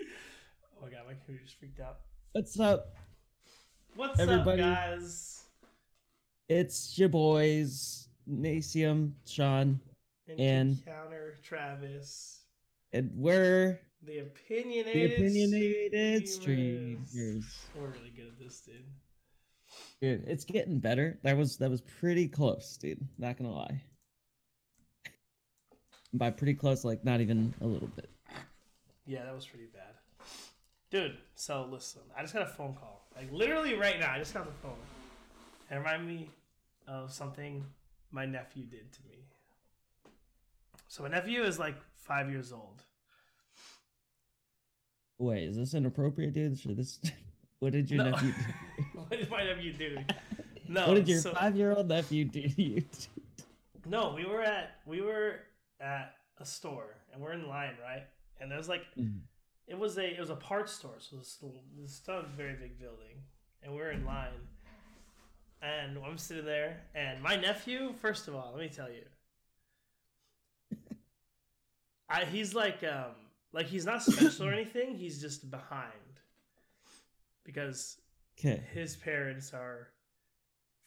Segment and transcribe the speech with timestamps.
[0.00, 1.98] Oh my god, my computer just freaked out.
[2.32, 2.94] What's up?
[3.94, 5.44] What's Everybody- up, guys?
[6.48, 9.80] It's your boys, Nasium, Sean,
[10.28, 12.42] And, And- counter Travis,
[12.92, 17.08] and we're the the opinionated, opinionated streamers.
[17.10, 17.58] streamers.
[17.74, 18.84] We're really good at this, dude.
[20.00, 21.18] Dude, it's getting better.
[21.22, 23.06] That was that was pretty close, dude.
[23.18, 23.82] Not gonna lie.
[26.12, 28.10] By pretty close, like not even a little bit.
[29.06, 29.94] Yeah, that was pretty bad.
[30.90, 33.08] Dude, so listen, I just got a phone call.
[33.16, 34.78] Like literally right now, I just got the phone.
[35.70, 36.30] It reminded me
[36.86, 37.64] of something
[38.10, 39.26] my nephew did to me.
[40.86, 42.82] So my nephew is like five years old.
[45.18, 46.58] Wait, is this inappropriate, dude?
[46.58, 47.00] Should this?
[47.60, 48.10] What did your No.
[48.10, 48.32] nephew?
[48.94, 49.98] what did my nephew do?
[50.70, 52.84] No, what did your so- five-year-old nephew do to you?
[53.86, 55.36] No, we were at we were
[55.80, 58.02] at a store and we're in line, right?
[58.38, 59.20] And there's like Mhm.
[59.66, 61.42] it was a it was a parts store, so this
[61.78, 63.22] this not a very big building,
[63.62, 64.46] and we're in line,
[65.62, 67.94] and I'm sitting there, and my nephew.
[67.94, 69.06] First of all, let me tell you,
[72.10, 73.12] I he's like um
[73.54, 74.96] like he's not special or anything.
[74.96, 75.92] He's just behind
[77.52, 77.96] because
[78.38, 79.88] Okay, his parents are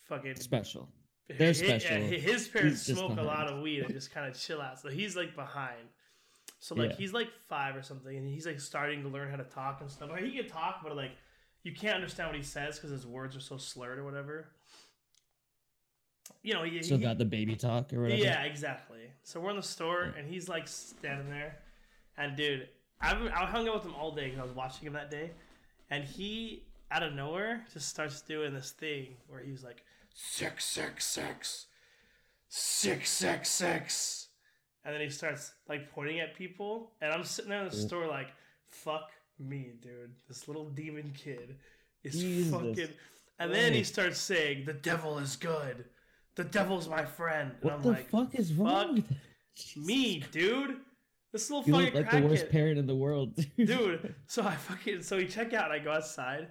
[0.03, 0.87] fucking special.
[1.27, 1.97] They're special.
[1.97, 4.79] yeah, his parents just smoke a lot of weed and just kind of chill out.
[4.79, 5.87] So he's like behind.
[6.59, 6.95] So like Yeah.
[6.97, 9.89] he's like five or something, and he's like starting to learn how to talk and
[9.89, 10.11] stuff.
[10.11, 11.11] Like he can talk, but like
[11.63, 14.51] you can't understand what he says because his words are so slurred or whatever.
[16.43, 18.21] You know, he, So he- got the baby talk or whatever.
[18.21, 19.09] yeah, exactly.
[19.23, 21.57] So we're in the store, and he's like standing there,
[22.17, 22.67] and dude,
[23.01, 25.31] I I hung out with him all day because I was watching him that day,
[25.91, 30.65] and he out of nowhere just starts doing this thing where he was like six
[30.65, 31.67] six six
[32.47, 34.27] six six six,
[34.83, 37.87] and then he starts like pointing at people, and I'm sitting there in the Yeah.
[37.87, 38.33] store like,
[38.69, 41.57] fuck me, dude, this little demon kid
[42.03, 42.89] is Jesus fucking.
[43.39, 45.85] And then he starts saying, "The devil is good.
[46.35, 50.19] The devil's my friend." And What I'm the like, fuck is wrong fuck with me,
[50.31, 50.79] dude.
[51.31, 52.51] This little You fucking look like the worst crackhead.
[52.51, 54.15] parent in the world, dude.
[54.27, 55.65] So I fucking so we check out.
[55.71, 56.49] and I go outside,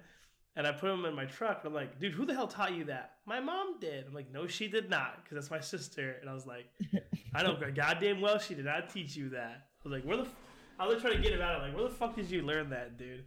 [0.55, 1.59] and I put him in my truck.
[1.63, 3.17] And I'm like, dude, who the hell taught you that?
[3.25, 4.07] My mom did.
[4.07, 6.17] I'm like, no, she did not, because that's my sister.
[6.19, 6.65] And I was like,
[7.35, 9.67] I know goddamn well she did not teach you that.
[9.83, 10.23] I was like, where the?
[10.23, 10.35] F-?
[10.79, 11.55] I was trying to get him out.
[11.55, 13.23] of like, where the fuck did you learn that, dude?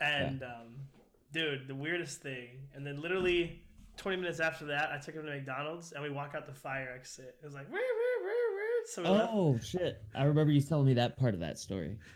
[0.00, 0.74] And um,
[1.32, 2.48] dude, the weirdest thing.
[2.74, 3.62] And then literally
[3.96, 6.92] 20 minutes after that, I took him to McDonald's, and we walk out the fire
[6.94, 7.36] exit.
[7.42, 8.54] It was like, where, where, where,
[8.94, 8.94] where?
[8.94, 9.08] So we.
[9.08, 10.02] Oh shit!
[10.14, 11.98] I remember you telling me that part of that story.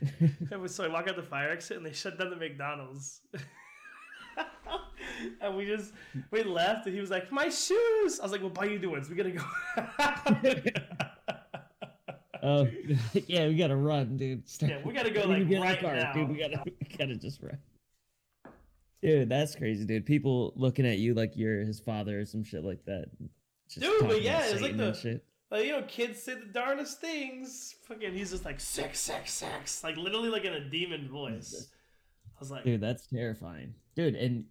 [0.67, 3.21] So I walk out the fire exit and they shut down the McDonald's.
[5.41, 5.93] and we just
[6.31, 8.21] we left and he was like, My shoes.
[8.21, 9.09] I was like, Well buy you new ones.
[9.09, 10.81] We gotta go.
[12.43, 12.67] Oh
[13.27, 14.49] yeah, we gotta run, dude.
[14.49, 16.13] Start- Yeah, we gotta go, we need to like, get in the right car, now.
[16.15, 16.29] dude.
[16.31, 17.59] We gotta, we gotta just run.
[19.03, 20.07] Dude, that's crazy, dude.
[20.07, 23.09] People looking at you like you're his father or some shit like that.
[23.69, 25.23] Just Dude, but yeah, it's like the- shit.
[25.51, 27.75] Like, you know, kids say the darndest things.
[27.89, 29.83] Fucking he's just like sex, sex, sex.
[29.83, 31.69] Like literally like in a demon voice.
[32.25, 34.15] I was like, Dude, that's terrifying, dude.
[34.15, 34.45] And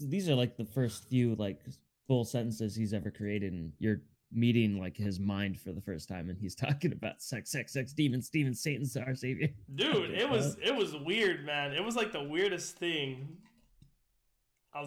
[0.00, 1.60] these are like the first few like
[2.06, 6.28] full sentences he's ever created, and you're meeting like his mind for the first time,
[6.28, 9.48] and he's talking about sex, sex, sex, demons, demons, Satan's our savior.
[9.74, 11.72] dude, it was it was weird, man.
[11.72, 13.28] It was like the weirdest thing.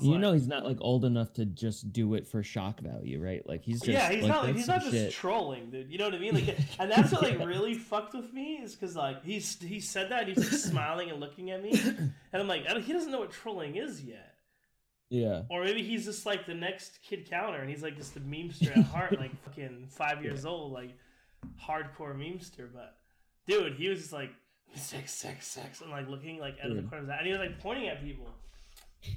[0.02, 3.22] You like, know he's not like old enough to just do it for shock value,
[3.22, 3.46] right?
[3.48, 4.56] Like he's just yeah, he's like, not.
[4.56, 5.12] He's not just shit.
[5.12, 5.92] trolling, dude.
[5.92, 6.36] You know what I mean?
[6.36, 10.10] Like, and that's what like really fucked with me is because like he's he said
[10.12, 13.12] that and he's like smiling and looking at me, and I'm like, I he doesn't
[13.12, 14.36] know what trolling is yet,
[15.10, 15.42] yeah.
[15.50, 18.76] or maybe he's just like the next kid counter, and he's like just a memester
[18.76, 20.92] at heart, like fucking five years old, like
[21.60, 22.70] hardcore memester.
[22.72, 22.96] But
[23.48, 24.32] dude, he was just like
[24.76, 27.26] sex, sex, sex, and like looking like out of the corner of his eye, and
[27.26, 28.30] he was like pointing at people,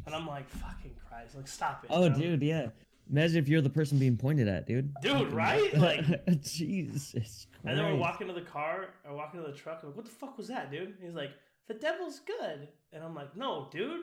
[0.07, 1.91] and I'm like, fucking Christ, like stop it.
[1.93, 2.17] Oh, you know?
[2.19, 2.69] dude, yeah.
[3.11, 4.93] Imagine if you're the person being pointed at, dude.
[5.03, 5.77] Dude, Fucking- right?
[6.27, 7.47] Like- Jesus.
[7.65, 9.81] And then we walk into the car, or walk into the truck.
[9.83, 10.89] I'm like, what the fuck was that, dude?
[10.89, 11.31] And he's like,
[11.69, 12.69] the devil's good.
[12.93, 14.03] And I'm like, no, dude,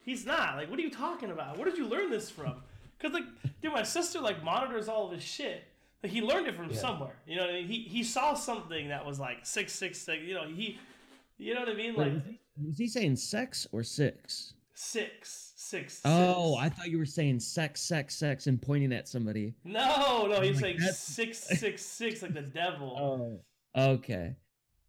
[0.00, 0.56] he's not.
[0.56, 1.56] Like, what are you talking about?
[1.58, 2.54] Where did you learn this from?
[2.98, 3.24] Because, like,
[3.62, 5.64] dude, my sister, like, monitors all of his shit.
[6.02, 6.76] Like, he learned it from Yeah.
[6.76, 7.16] somewhere.
[7.26, 7.66] You know what I mean?
[7.66, 10.78] He, he saw something that was like 666, you know, he,
[11.38, 11.94] you know what I mean?
[11.94, 14.54] Like, was, he, was he saying sex or six?
[14.80, 16.00] Six, six.
[16.04, 16.62] Oh, six.
[16.64, 19.54] I thought you were saying sex, sex, sex, and pointing at somebody.
[19.64, 23.40] No, no, he's Like, like that's- 666, like the devil.
[23.74, 24.36] Oh, okay.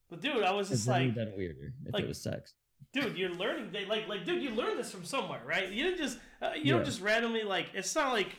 [0.10, 2.54] But, dude, I was just like, been weirder if like- it was sex.
[2.94, 3.72] dude, you're learning.
[3.72, 5.70] They like like dude, you learned this from somewhere, right?
[5.70, 6.74] You didn't just uh, you Yeah.
[6.74, 7.68] don't just randomly like.
[7.74, 8.30] It's not like.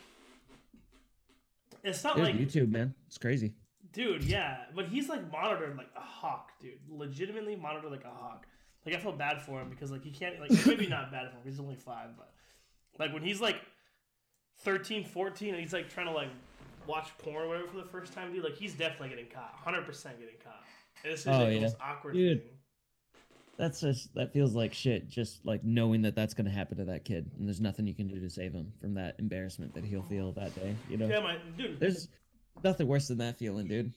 [1.82, 3.54] It's not Dude, like YouTube, man, it's crazy.
[3.92, 6.72] Dude, yeah, but he's like monitored like a hawk, dude.
[6.88, 8.46] Legitimately monitored like a hawk.
[8.86, 11.36] Like I feel bad for him because like he can't like maybe not bad for
[11.36, 11.42] him.
[11.44, 12.32] He's only five, but
[12.98, 13.56] like when he's like
[14.60, 16.30] 13, 14 and he's like trying to like
[16.86, 18.44] watch porn or whatever for the first time, dude.
[18.44, 20.62] Like he's definitely getting caught, hundred percent getting caught.
[21.04, 22.40] And it's just Oh, like, the most awkward Dude.
[22.42, 22.50] thing.
[23.56, 25.08] That's just that feels like shit.
[25.08, 28.08] Just like knowing that that's gonna happen to that kid, and there's nothing you can
[28.08, 30.74] do to save him from that embarrassment that he'll feel that day.
[30.88, 31.78] You know, Yeah, my dude.
[31.78, 32.08] there's
[32.64, 33.92] nothing worse than that feeling, dude.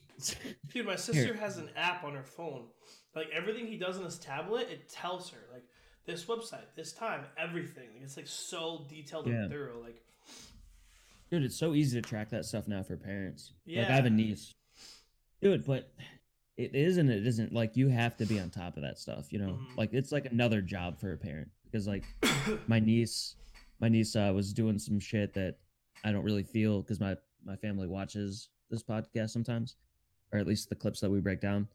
[0.74, 2.64] Dude, my sister has an app on her phone.
[3.16, 5.64] Like everything he does on his tablet, it tells her like
[6.06, 7.90] this website, this time, everything.
[7.94, 9.34] Like it's like so detailed Yeah.
[9.44, 9.80] and thorough.
[9.82, 10.02] Like
[11.30, 13.54] Dude, it's so easy to track that stuff now for parents.
[13.68, 14.54] Like I have a niece.
[15.42, 15.92] Dude, but
[16.58, 17.52] it is and it isn't.
[17.54, 19.54] Like you have to be on top of that stuff, you know?
[19.54, 19.78] Mhm.
[19.78, 21.50] Like it's like another job for a parent.
[21.66, 22.04] Because like
[22.68, 23.36] my niece
[23.80, 25.58] my niece uh, was doing some shit that
[26.04, 29.76] I don't really feel because my my family watches this podcast sometimes,
[30.32, 31.68] or at least the clips that we break down.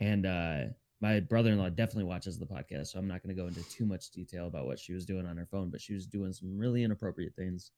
[0.00, 0.58] And uh
[1.00, 4.10] my brother-in-law definitely watches the podcast, so I'm not going to go into too much
[4.10, 6.82] detail about what she was doing on her phone, but she was doing some really
[6.82, 7.72] inappropriate things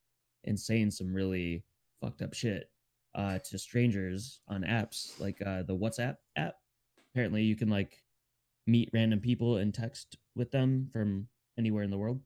[0.44, 1.64] and saying some really
[2.00, 2.70] fucked up shit
[3.16, 6.54] uh, to strangers on apps like uh, the WhatsApp app.
[7.10, 8.04] Apparently, you can like
[8.66, 11.26] meet random people and text with them from
[11.58, 12.20] anywhere in the world.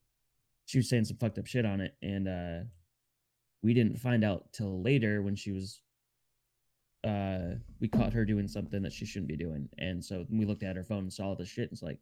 [0.67, 2.67] She was saying some fucked up shit on it, and uh,
[3.63, 5.81] we didn't find out till later when she was.
[7.03, 10.63] Uh, we caught her doing something that she shouldn't be doing, and so we looked
[10.63, 11.65] at her phone and saw all the shit.
[11.65, 11.99] And it's like,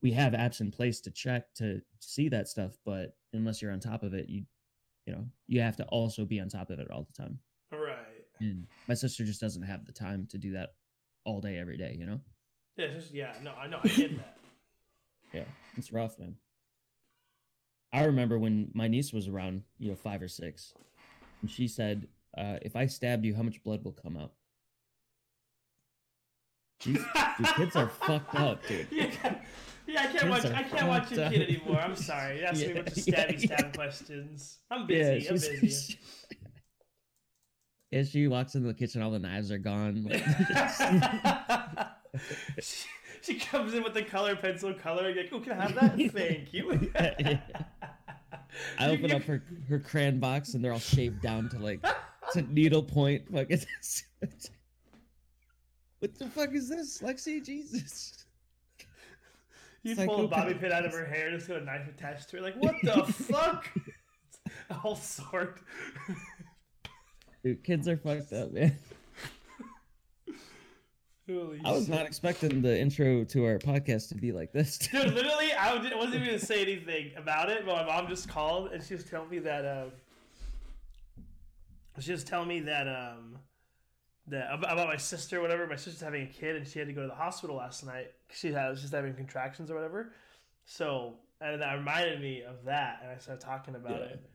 [0.00, 3.80] we have apps in place to check to see that stuff, but unless you're on
[3.80, 4.44] top of it, you
[5.08, 7.38] you know you have to also be on top of it all the time
[7.72, 7.96] right.
[8.40, 10.74] and my sister just doesn't have the time to do that
[11.24, 12.20] all day every day you know
[12.76, 14.36] Yeah, just yeah, no, I know, I get that.
[15.32, 15.44] yeah
[15.78, 16.34] it's rough man
[17.90, 20.74] i remember when my niece was around you know five or six
[21.40, 22.06] and she said
[22.36, 24.32] uh, if i stabbed you how much blood will come out
[26.84, 29.10] These, dude, kids are fucked up dude Yeah,
[29.86, 30.44] yeah, I can't Kids watch.
[30.44, 31.80] I can't watch your kid anymore.
[31.80, 32.40] I'm sorry.
[32.42, 33.56] That's Yeah, me a bunch of stabby yeah.
[33.56, 34.58] stab questions.
[34.70, 35.26] I'm busy.
[35.30, 35.98] I'm she's- busy.
[37.90, 40.04] yeah, she walks into the kitchen, all the knives are gone.
[42.14, 42.86] Like, she,
[43.22, 45.08] she comes in with the color pencil color.
[45.10, 45.96] You're like, oh, can I have that?
[46.12, 46.90] Thank you.
[46.94, 47.38] Yeah.
[48.78, 51.84] I open up her her crayon box and they're all shaved down to like
[52.32, 53.30] to needle point.
[53.32, 53.60] Fucking.
[56.00, 57.44] what the fuck is this, Lexi?
[57.44, 58.24] Jesus.
[59.82, 61.88] You It's like, pull a bobby pin out of her hair, just got a knife
[61.88, 62.42] attached to her.
[62.42, 63.70] Like, what the fuck?
[64.84, 65.60] All sort.
[67.44, 68.76] Dude, kids are fucked up, man.
[71.30, 71.94] Holy I was shit.
[71.94, 74.78] not expecting the intro to our podcast to be like this.
[74.78, 78.28] Dude, literally, I was- wasn't even gonna say anything about it, but my mom just
[78.28, 79.92] called and she was telling me that um,
[82.02, 83.38] she was telling me that um,
[84.28, 85.66] that about my sister, or whatever.
[85.66, 88.12] My sister's having a kid and she had to go to the hospital last night.
[88.32, 90.12] She had was just having contractions or whatever.
[90.64, 94.06] So and that reminded me of that, and I started talking about Yeah.
[94.06, 94.30] it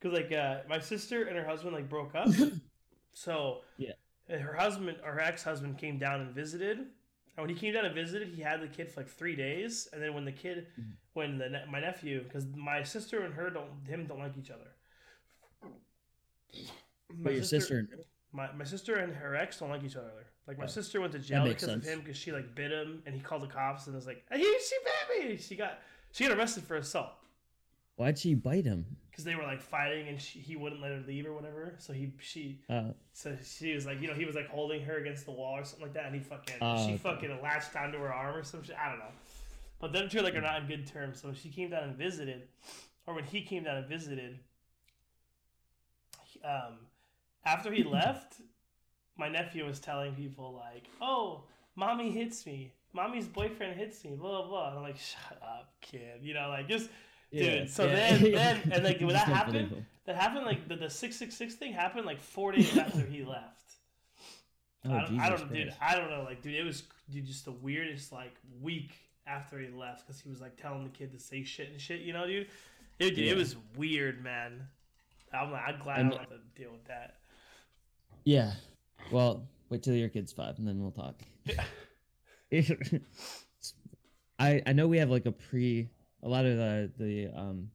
[0.00, 2.28] because like uh, my sister and her husband like broke up.
[3.12, 3.92] so Yeah.
[4.28, 6.78] her husband or her ex husband came down and visited.
[7.36, 9.88] And when he came down and visited, he had the kid for like three days,
[9.92, 10.92] and then when the kid, Mhm.
[11.14, 14.50] when the ne- my nephew, because my sister and her don't him don't like each
[14.50, 14.66] other.
[17.18, 17.88] But your sister,
[18.32, 20.10] my, my sister and her ex don't like each other.
[20.46, 20.68] Like my Oh.
[20.68, 23.42] sister went to jail because of him because she like bit him and he called
[23.42, 24.76] the cops and was like, "Hey, she
[25.18, 25.78] bit me." She got
[26.12, 27.10] she got arrested for assault
[27.96, 28.86] why'd she bite him?
[29.10, 31.74] because they were like fighting and she, he wouldn't let her leave or whatever.
[31.78, 34.96] So he she Uh, so she was like you know he was like holding her
[34.96, 36.96] against the wall or something like that and he fucking Oh, she okay.
[36.96, 38.76] fucking latched onto her arm or some shit.
[38.82, 39.12] I don't know.
[39.80, 41.20] But them two like are not in good terms.
[41.20, 42.48] So when she came down and visited,
[43.06, 44.38] or when he came down and visited,
[46.24, 46.78] he- um,
[47.44, 48.34] after he left,
[49.16, 51.44] my nephew was telling people like, "Oh,
[51.76, 52.72] mommy hits me.
[52.92, 54.68] Mommy's boyfriend hits me." Blah blah blah.
[54.70, 56.90] And I'm like, "Shut up, kid." You know, like just
[57.32, 60.44] Dude, so then- then- and, like, when that happened, that happened.
[60.46, 63.56] Like the the six six six thing happened like four days after he left.
[64.82, 65.74] Oh, I don't, Jesus I don't dude.
[65.82, 66.22] I don't know.
[66.22, 68.92] Like, dude, it was dude, just the weirdest like week
[69.26, 72.00] after he left because he was like telling the kid to say shit and shit.
[72.00, 72.46] You know, dude.
[72.98, 73.32] It, dude, Yeah.
[73.32, 74.66] it was weird, man.
[75.34, 77.16] I'm, like, I'm glad I And- don't have to deal with that.
[78.30, 78.52] Yeah.
[79.10, 81.20] Well, wait till your kid's five, and then we'll talk.
[81.44, 81.64] Yeah.
[84.38, 85.90] I I know we have like a pre
[86.22, 87.72] a lot of the the um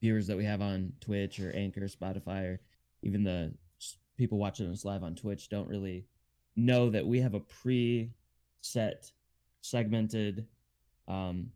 [0.00, 2.60] viewers that we have on Twitch or Anchor, Spotify, or
[3.02, 3.52] even the
[4.16, 6.06] people watching us live on Twitch don't really
[6.56, 8.10] know that we have a pre
[8.62, 9.10] set
[9.60, 10.46] segmented
[11.06, 11.50] um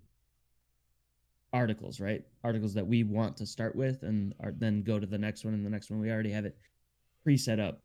[1.55, 2.23] articles, right?
[2.45, 5.55] Articles that we want to start with and are, then go to the next one
[5.55, 6.00] and the next one.
[6.00, 6.59] We already have it
[7.25, 7.81] pre set up.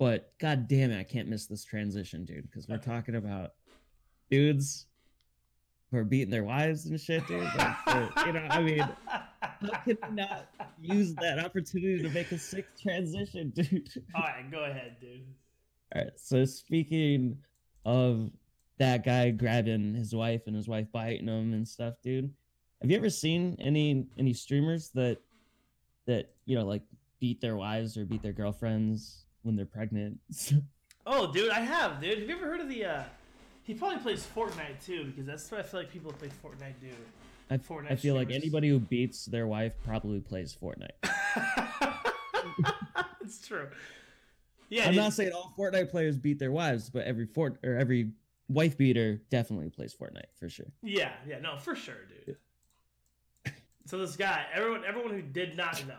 [0.00, 3.50] But god damn it, I can't miss this transition, dude, because we're talking about
[4.30, 4.86] dudes
[5.90, 7.42] who are beating their wives and shit, dude.
[7.42, 7.76] Like,
[8.26, 10.48] you know, I mean, how can we not
[10.80, 13.90] use that opportunity to make a sick transition, dude?
[14.14, 15.26] All right, go ahead, dude.
[15.94, 16.12] All right.
[16.16, 17.36] So speaking
[17.84, 18.30] of
[18.78, 22.32] that guy grabbing his wife and his wife biting him and stuff, dude.
[22.80, 25.18] Have you ever seen any any streamers that
[26.06, 26.84] that you know like
[27.20, 30.18] beat their wives or beat their girlfriends when they're pregnant?
[31.06, 32.18] Oh, dude, I have, dude.
[32.18, 32.84] Have you ever heard of the?
[32.84, 33.02] uh
[33.64, 36.78] He probably plays Fortnite too, because that's what I feel like people who play Fortnite
[36.78, 36.88] do.
[37.50, 40.90] I, Fortnite I feel like anybody who beats their wife probably plays Fortnite.
[43.22, 43.68] it's true.
[44.68, 45.02] Yeah, I'm dude.
[45.02, 48.10] not saying all Fortnite players beat their wives, but every fort or every
[48.48, 50.66] wife beater definitely plays Fortnite for sure.
[50.82, 52.36] Yeah, yeah, no, for sure, dude.
[53.86, 55.94] So this guy, everyone, everyone who did not know,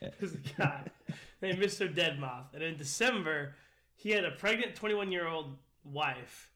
[0.00, 0.08] Yeah.
[0.20, 0.82] is a guy
[1.42, 1.92] named Mr.
[1.94, 3.54] Deadmoth, and in December,
[3.96, 6.50] he had a pregnant 21 year old wife.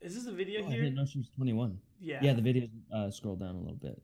[0.00, 1.78] Is this a video Oh, I didn't know she was 21.
[2.00, 2.20] Yeah.
[2.22, 4.00] Yeah, the video uh, scroll down a little bit.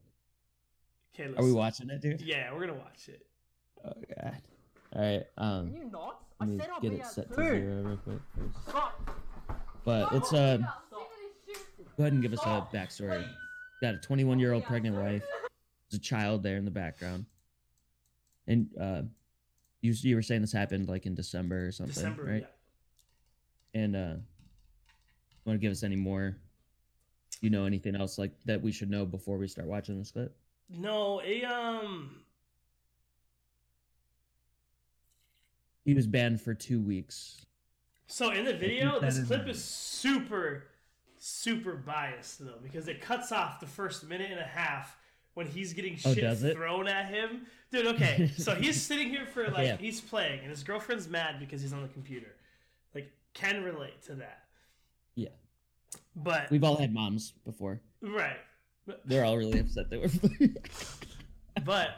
[1.13, 2.21] Okay, Are we let's- watching it, dude?
[2.21, 3.25] Yeah, we're gonna watch it.
[3.85, 4.37] Oh god.
[4.93, 5.23] All right.
[5.37, 6.21] Um, Can you not?
[6.39, 7.45] I let me said I'll get be it set to soon.
[7.45, 8.19] zero real quick.
[8.35, 8.75] First.
[9.85, 10.57] But let's uh
[10.91, 13.25] go ahead and give us a backstory.
[13.81, 15.23] Got a 21 year old pregnant wife.
[15.89, 17.25] There's a child there in the background.
[18.47, 19.01] And uh,
[19.81, 22.47] you you were saying this happened like in December or something, December, right?
[23.73, 24.15] And uh,
[25.45, 26.37] want to give us any more?
[27.41, 30.35] You know anything else like that we should know before we start watching this clip?
[30.69, 32.25] No, a um,
[35.85, 37.45] He was banned for two weeks.
[38.07, 40.65] So in the video, this clip is super,
[41.19, 44.97] super biased though, because it cuts off the first minute and a half
[45.35, 46.55] when he's getting Oh, shit it?
[46.55, 47.45] thrown at him.
[47.71, 49.77] Dude, okay, so he's sitting here for like Yeah.
[49.77, 52.33] he's playing, and his girlfriend's mad because he's on the computer.
[52.95, 54.43] Like, can relate to that.
[55.15, 55.29] Yeah.
[56.15, 57.79] But We've all had moms before.
[58.01, 58.37] right,
[59.05, 60.49] They're all really upset that we're.
[61.65, 61.89] but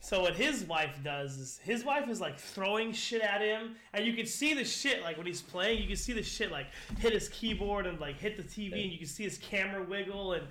[0.00, 4.06] so what his wife does is his wife is like throwing shit at him, and
[4.06, 5.80] you can see the shit like when he's playing.
[5.82, 6.66] You can see the shit like
[6.98, 10.34] hit his keyboard and like hit the TV, and you can see his camera wiggle
[10.34, 10.46] and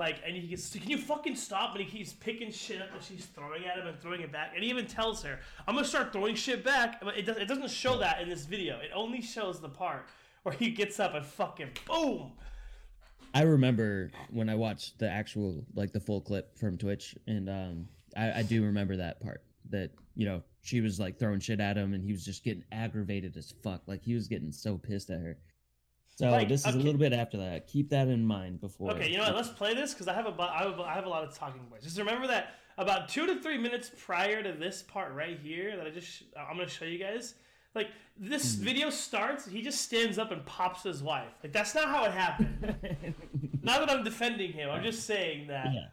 [0.00, 1.76] like and he gets can you fucking stop?
[1.76, 4.52] And he keeps picking shit up that she's throwing at him and throwing it back,
[4.54, 5.38] and he even tells her,
[5.68, 8.46] "I'm gonna start throwing shit back." But it does it doesn't show that in this
[8.46, 8.78] video.
[8.80, 10.06] It only shows the part
[10.42, 12.32] where he gets up and fucking boom.
[13.34, 17.88] I remember when I watched the actual, like the full clip from Twitch, and um,
[18.16, 19.42] I, I do remember that part.
[19.68, 22.64] That you know she was like throwing shit at him, and he was just getting
[22.72, 23.82] aggravated as fuck.
[23.86, 25.36] Like he was getting so pissed at her.
[26.20, 26.76] So Like, this is okay.
[26.78, 27.66] a little bit after that.
[27.66, 28.90] Keep that in mind before.
[28.92, 29.36] Okay, you know what?
[29.36, 31.24] Let's play this because I have a bu- I have a, I have a lot
[31.24, 31.86] of talking points.
[31.86, 35.86] Just remember that about two to three minutes prior to this part right here that
[35.86, 37.36] I just I'm gonna show you guys.
[37.74, 38.64] Like this Hmm.
[38.64, 41.32] video starts, he just stands up and pops his wife.
[41.42, 43.14] Like that's not how it happened.
[43.62, 44.68] not that I'm defending him.
[44.68, 45.72] I'm just saying that.
[45.72, 45.86] yeah.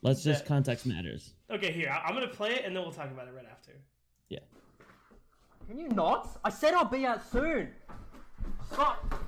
[0.00, 1.34] Let's just context matters.
[1.50, 3.72] Okay, here I- I'm gonna play it and then we'll talk about it right after.
[4.30, 4.38] Yeah.
[5.68, 6.38] Can you not?
[6.42, 7.68] I said I'll be out soon.
[8.72, 9.26] Stop.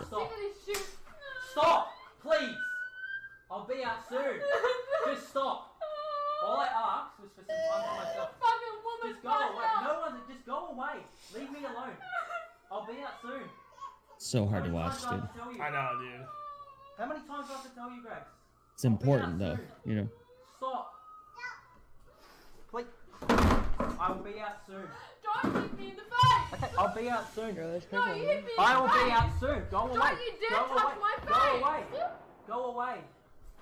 [0.00, 0.28] No Stop.
[0.28, 0.28] computer.
[0.28, 0.28] Stop.
[0.28, 0.86] Sick of this shit.
[1.52, 2.56] Stop, please.
[3.50, 4.40] I'll be out soon.
[5.06, 5.72] Just stop.
[6.44, 8.30] All I asked was for some time for myself.
[8.40, 9.14] Fucking woman.
[9.14, 9.66] Just go away.
[9.82, 10.14] No one.
[10.28, 10.96] Just go away.
[11.34, 11.96] Leave me alone.
[12.70, 13.42] I'll be out soon.
[14.18, 15.56] So hard to watch, times do I dude.
[15.58, 15.62] to?
[15.62, 16.26] I know, dude.
[16.98, 18.22] How many times do I have to tell you, Greg?
[18.74, 20.08] It's important though, you know.
[20.56, 20.92] Stop.
[22.70, 22.86] Please.
[23.28, 24.84] I will be out soon.
[25.42, 26.52] Don't hit me in the face.
[26.54, 27.54] Okay, I'll be out soon.
[27.56, 27.64] No,
[28.14, 29.04] you hit me in I the will face.
[29.04, 29.62] be out soon.
[29.70, 29.98] Go away.
[29.98, 30.94] Don't you dare Go touch away.
[31.00, 31.80] my Go away.
[32.46, 32.96] Go away.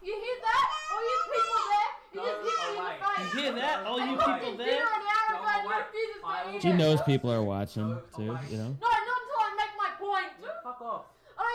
[0.03, 0.69] You hear that?
[0.93, 3.35] All you people there, you Go just hit me in the face.
[3.35, 3.87] You hear that?
[3.87, 4.67] All you people there?
[4.67, 8.59] dinner an hour Go you refuse to I She knows people are watching too, you
[8.59, 8.77] know.
[8.81, 10.33] No, not until I make my point.
[10.63, 11.05] Fuck off.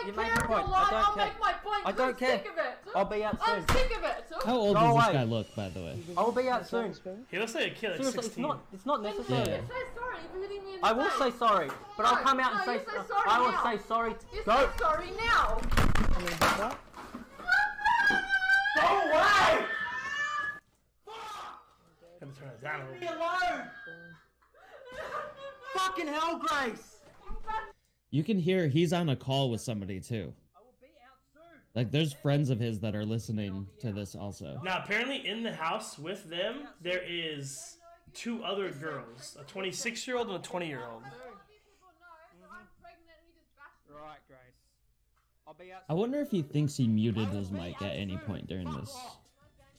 [0.02, 0.68] I You don't care your if you're point.
[0.68, 0.90] I lying.
[0.90, 1.24] don't I'll care.
[1.26, 1.82] make my point.
[1.86, 2.38] I don't I'm care.
[2.38, 2.78] sick of it.
[2.94, 3.76] I'll be out I'm soon.
[3.76, 4.24] sick of it.
[4.46, 5.12] How old Go does this away.
[5.14, 5.98] guy look, by the way?
[6.16, 6.94] I will be out soon.
[7.30, 8.42] He looks like a kid, like Seriously, it's 16.
[8.42, 8.60] not.
[8.72, 9.40] It's not Then necessary.
[9.40, 11.32] you say sorry for hitting me in the I will face.
[11.32, 12.72] say sorry, but I'll No, come out no, and say.
[12.74, 13.64] you say sorry I will now.
[13.64, 14.14] say sorry.
[14.32, 14.56] You Go.
[14.56, 15.60] say sorry now.
[18.76, 19.64] Go away.
[22.20, 23.66] Gotta turn it down a Leave me alone.
[25.74, 26.89] Fucking hell, Grace.
[28.10, 30.32] You can hear he's on a call with somebody too.
[30.56, 31.60] I will be out soon.
[31.74, 34.60] Like there's friends of his that are listening to this also.
[34.64, 37.76] Now, apparently, in the house with them, there is
[38.12, 41.02] two other girls a 26 year old and a 20 year old.
[41.04, 43.20] I'm pregnant.
[43.24, 43.94] He just bashed me.
[43.94, 44.38] Right, Grace.
[45.46, 45.82] I'll be out.
[45.88, 48.96] I wonder if he thinks he muted his mic at any point during this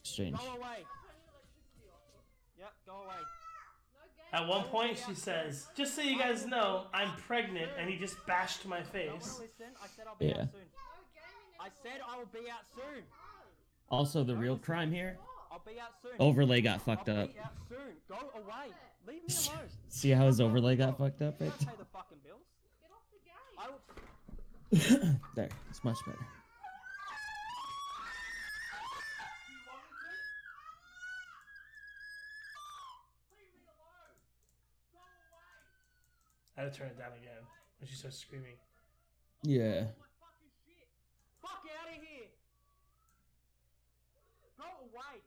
[0.00, 0.38] exchange.
[0.38, 0.84] Go away.
[2.58, 3.20] Yep, go away.
[4.32, 8.24] At one point, she says, "Just so you guys know, I'm pregnant," and he just
[8.26, 9.10] bashed my face.
[9.10, 9.66] wanna listen?
[9.82, 10.46] I said I'll be Yeah.
[11.60, 13.04] I said I will be out soon.
[13.90, 15.18] Also, the real crime here,
[15.50, 16.12] I'll be out soon.
[16.18, 17.34] overlay got fucked I'll up.
[17.34, 17.96] be out soon.
[18.08, 18.72] Go away.
[19.06, 19.68] Leave me alone.
[19.88, 22.40] See how his overlay got fucked up right pay the fucking bills.
[23.58, 23.80] I will.
[24.70, 25.20] there?
[25.34, 26.26] there, it's much better.
[36.56, 37.40] I had to turn it down again
[37.80, 38.56] when she starts screaming.
[39.42, 39.88] Yeah.
[39.96, 40.86] my fucking shit.
[41.40, 42.28] Fuck out of here.
[44.58, 45.24] Go away.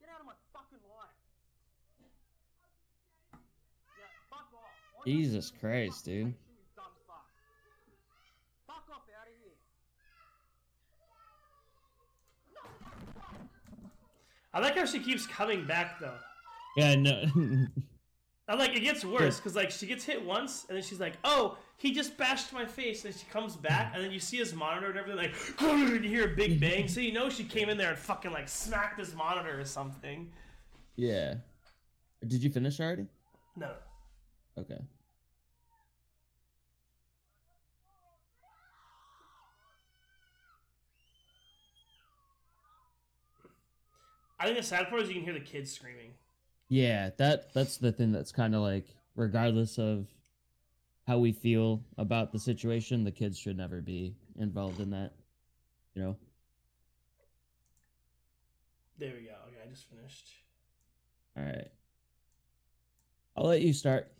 [0.00, 1.20] Get out of my fucking life.
[3.32, 4.72] Yeah, fuck off.
[4.96, 6.26] Why don't you Jesus Christ, dude.
[6.26, 7.28] make sure you dumb fuck?
[8.66, 9.56] Fuck off out of here.
[14.54, 16.16] I like how she keeps coming back though.
[16.76, 17.24] Yeah, no.
[18.48, 21.14] I like it gets worse because like she gets hit once and then she's like,
[21.22, 24.54] "Oh, he just bashed my face," and she comes back and then you see his
[24.54, 27.68] monitor and everything like, and you hear a big bang, so you know she came
[27.68, 30.32] in there and fucking like smacked his monitor or something.
[30.96, 31.34] yeah.
[32.26, 33.06] Did you finish already?
[33.54, 33.74] No,
[34.58, 34.78] Okay.
[44.40, 46.12] I think the sad part is you can hear the kids screaming.
[46.68, 50.06] Yeah, that that's the thing that's kind of like regardless of
[51.06, 55.12] how we feel about the situation, the kids should never be involved in that.
[55.94, 56.16] You know?
[58.98, 59.32] There we go.
[59.48, 60.28] Okay, I just finished.
[61.36, 61.68] All right.
[63.36, 64.12] I'll let you start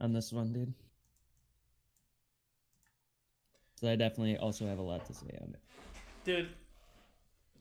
[0.00, 0.72] on this one, dude.
[3.80, 5.60] So I definitely also have a lot to say on it.
[6.24, 6.48] Dude,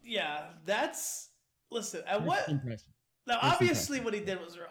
[0.04, 1.30] yeah, that's
[1.72, 2.02] listen.
[2.08, 2.95] At First what impression.
[3.28, 3.40] Now?
[3.42, 4.68] Obviously, what he did was wrong.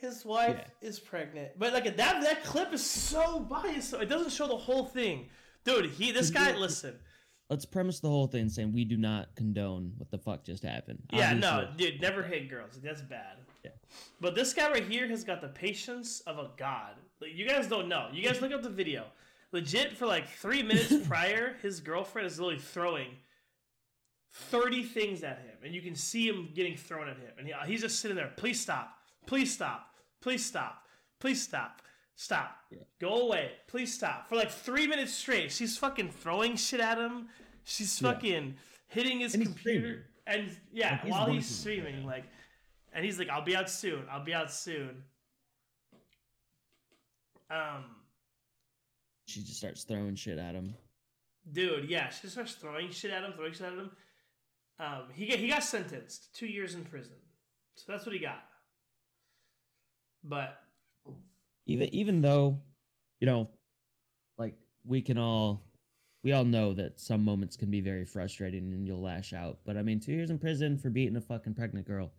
[0.00, 0.88] His wife Yeah.
[0.88, 3.90] is pregnant, but like that that clip is so biased.
[3.90, 5.28] So it doesn't show the whole thing,
[5.64, 5.86] dude.
[5.90, 6.56] He this guy.
[6.56, 6.98] Listen,
[7.50, 11.02] Let's premise the whole thing saying we do not condone what the fuck just happened.
[11.12, 12.78] yeah, no, dude, never hit girls.
[12.80, 13.38] That's bad.
[13.64, 13.72] Yeah.
[14.20, 16.92] But this guy right here has got the patience of a god.
[17.20, 18.08] Like you guys don't know.
[18.12, 19.04] You guys look up the video.
[19.52, 23.08] Legit, for like three minutes prior, his girlfriend is literally throwing
[24.32, 25.56] 30 things at him.
[25.64, 27.30] And you can see him getting thrown at him.
[27.38, 28.32] And he, he's just sitting there.
[28.36, 28.96] Please stop.
[29.26, 29.94] Please stop.
[30.20, 30.84] Please stop.
[31.18, 31.82] Please stop.
[32.14, 32.56] Stop.
[32.70, 32.78] Yeah.
[33.00, 33.52] Go away.
[33.66, 34.28] Please stop.
[34.28, 37.28] For like three minutes straight, she's fucking throwing shit at him.
[37.64, 38.12] She's Yeah.
[38.12, 38.56] fucking
[38.88, 40.06] hitting his And computer.
[40.26, 42.24] And yeah, he's while he's streaming, like,
[42.92, 44.04] and he's like, "I'll be out soon.
[44.10, 45.02] I'll be out soon."
[47.50, 47.84] Um,
[49.26, 50.74] She just starts throwing shit at him.
[51.52, 53.90] dude, yeah, she just starts throwing shit at him, throwing shit at him.
[54.80, 57.16] Um, he got he got sentenced two years in prison,
[57.76, 58.42] so that's what he got.
[60.24, 60.58] But
[61.66, 62.58] even even though
[63.20, 63.48] you know
[64.38, 65.62] like we can all
[66.22, 69.76] we all know that some moments can be very frustrating and you'll lash out but
[69.76, 72.10] i mean two years in prison for beating a fucking pregnant girl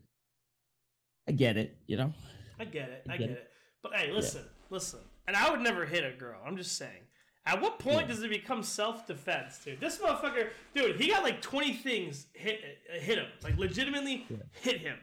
[1.28, 2.14] i get it you know
[2.62, 3.48] I get it, I I get get it.
[3.82, 6.40] But hey, listen, listen, and I would never hit a girl.
[6.46, 7.02] I'm just saying.
[7.46, 8.08] At what point Yeah.
[8.08, 9.80] does it become self defense, dude?
[9.80, 12.60] This motherfucker, dude, he got like 20 things hit
[12.92, 14.38] hit him, like legitimately Yeah.
[14.62, 14.98] hit him,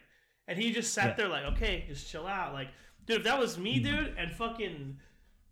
[0.47, 1.15] and he just sat Yeah.
[1.15, 2.53] there like, okay, just chill out.
[2.53, 2.69] Like,
[3.07, 3.97] dude, if that was me, mm-hmm.
[4.05, 4.99] dude, and fucking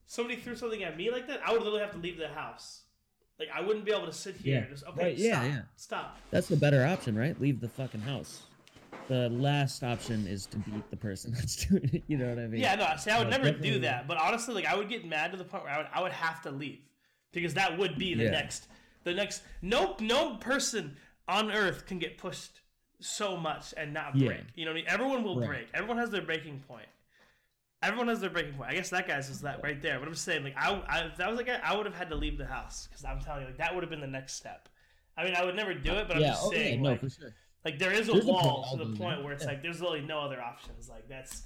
[0.06, 2.82] somebody threw something at me like that, I would literally have to leave the house.
[3.38, 4.60] Like, I wouldn't be able to sit here.
[4.64, 4.70] Yeah.
[4.70, 5.62] Just okay, Right, yeah, stop, yeah.
[5.76, 6.18] stop.
[6.30, 8.44] that's the better option right leave the fucking house
[9.08, 12.46] the last option is to beat the person that's doing it you know what i
[12.46, 14.08] mean Yeah, no, see, I would never do that.
[14.08, 16.12] But honestly, like, I would get mad to the point where I would, I would
[16.12, 16.80] have to leave
[17.32, 18.30] because that would be the Yeah.
[18.30, 18.68] next,
[19.04, 19.42] the next.
[19.62, 20.96] No, no person
[21.28, 22.60] on earth can get pushed
[23.00, 24.28] so much and not Yeah.
[24.28, 24.44] break.
[24.54, 24.88] You know what I mean?
[24.88, 25.48] Everyone will Right.
[25.48, 25.68] break.
[25.74, 26.88] Everyone has their breaking point.
[27.82, 28.70] Everyone has their breaking point.
[28.70, 29.98] I guess that guy's just that right there.
[29.98, 32.16] But I'm saying, like, I, I if that was like, I would have had to
[32.16, 34.68] leave the house because I'm telling you, like, that would have been the next step.
[35.16, 37.00] I mean, I would never do it, but I'm just oh, yeah, saying, no like,
[37.00, 37.34] for sure
[37.66, 39.50] like there is a There's wall I'll to the point where it's Yeah.
[39.50, 40.88] like there's really no other options.
[40.88, 41.42] Like that's,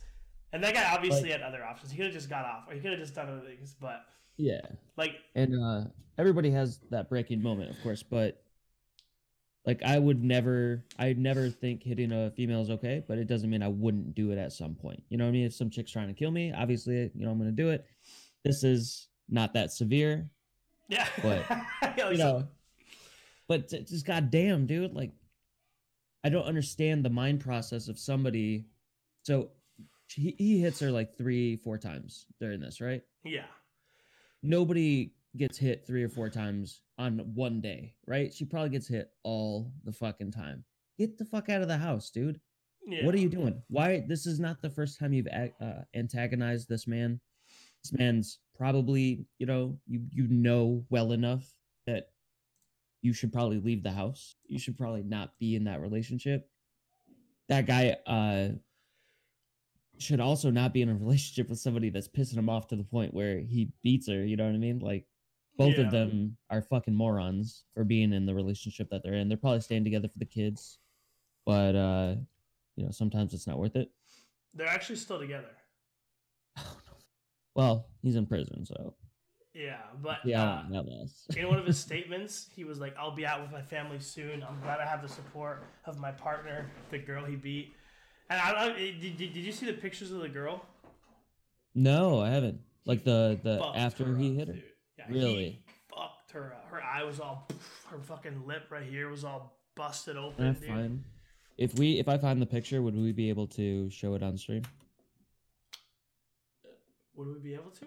[0.53, 1.91] and that guy obviously had other options.
[1.91, 3.75] He could have just got off, or he could have just done other things.
[3.81, 4.05] But
[4.41, 4.61] yeah
[4.97, 5.85] like, and uh
[6.19, 8.43] everybody has that breaking moment of course but
[9.67, 13.51] like i would never I'd never think hitting a female is okay but it doesn't
[13.51, 15.69] mean i wouldn't do it at some point you know what i mean if some
[15.69, 17.85] chick's trying to kill me obviously you know i'm gonna do it
[18.45, 20.31] this is not that severe
[20.89, 21.45] yeah, But,
[22.13, 22.49] you know
[23.47, 25.13] but just goddamn dude like
[26.25, 28.67] i don't understand the mind process of somebody
[29.23, 29.51] so
[30.09, 33.45] he, he hits her like three four times during this right yeah,
[34.43, 38.33] nobody gets hit three or four times on one day, right?
[38.33, 40.65] She probably gets hit all the fucking time.
[40.99, 42.41] Get the fuck out of the house, dude.
[42.87, 43.05] Yeah.
[43.05, 43.63] What are you doing?
[43.69, 44.05] Why?
[44.07, 47.21] This is not the first time you've uh, antagonized this man.
[47.85, 51.47] This man's probably, you know, you you know well enough
[51.87, 52.09] that
[53.03, 54.37] you should probably leave the house.
[54.47, 56.49] You should probably not be in that relationship.
[57.49, 58.51] That guy uh
[59.99, 62.85] should also not be in a relationship with somebody that's pissing him off to the
[62.85, 64.25] point where he beats her.
[64.25, 64.79] You know what I mean?
[64.79, 65.07] Like
[65.59, 65.85] both Yeah.
[65.87, 69.29] of them are fucking morons for being in the relationship that they're in.
[69.29, 70.79] They're probably staying together for the kids,
[71.45, 72.15] but uh,
[72.77, 73.91] you know sometimes it's not worth it.
[74.55, 75.51] They're actually still together.
[77.57, 78.95] Well, he's in prison, so
[79.55, 81.27] Yeah, but yeah, uh, that lasts.
[81.37, 84.45] in one of his statements, he was like, "I'll be out with my family soon.
[84.49, 87.75] I'm glad I have the support of my partner, the girl he beat."
[88.29, 88.77] And I don't.
[88.77, 90.65] Did, did, did you see the pictures of the girl?
[91.75, 92.61] No, I haven't.
[92.85, 94.55] Like the the Fucked after he up, hit her.
[94.55, 94.63] dude.
[94.99, 95.45] Yeah, Really?
[95.45, 96.67] He fucked her up.
[96.71, 97.49] Her eye was all.
[97.91, 100.55] Her fucking lip right here was all busted open.
[100.55, 100.69] dude.
[100.69, 101.05] find?
[101.59, 104.39] If we if I find the picture, would we be able to show it on
[104.39, 104.63] stream?
[107.17, 107.87] Would we be able to?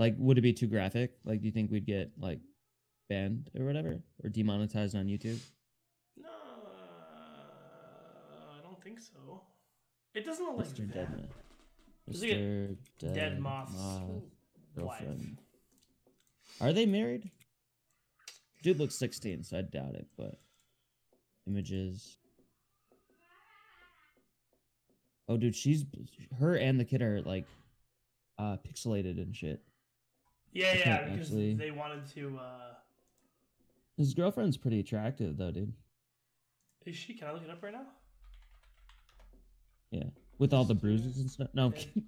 [0.00, 1.12] Like, would it be too graphic?
[1.26, 2.38] Like, do you think we'd get like
[3.10, 5.38] banned or whatever, or demonetized on YouTube?
[6.16, 6.30] No,
[8.50, 9.42] I don't think so.
[10.14, 10.88] It doesn't look like Mr.
[10.88, 10.94] that.
[10.94, 11.28] Deadman.
[12.08, 12.76] Just Mr.
[12.98, 14.00] Dead, Dead Moth's Moth
[14.76, 15.00] wife.
[15.00, 15.36] girlfriend.
[16.62, 17.30] Are they married?
[18.62, 20.40] Dude looks 16, so I doubt it, but
[21.46, 22.16] images.
[25.28, 25.84] Oh, dude, she's
[26.38, 27.44] her and the kid are like
[28.38, 29.60] uh pixelated and shit.
[30.52, 32.38] Yeah, yeah, because actually- they wanted to.
[32.38, 32.74] uh
[33.96, 35.72] His girlfriend's pretty attractive though, dude.
[36.86, 37.14] Is she?
[37.14, 37.86] Can I look it up right now?
[39.90, 40.04] Yeah,
[40.38, 41.48] with all the bruises and stuff.
[41.54, 42.06] No, Dead kidding.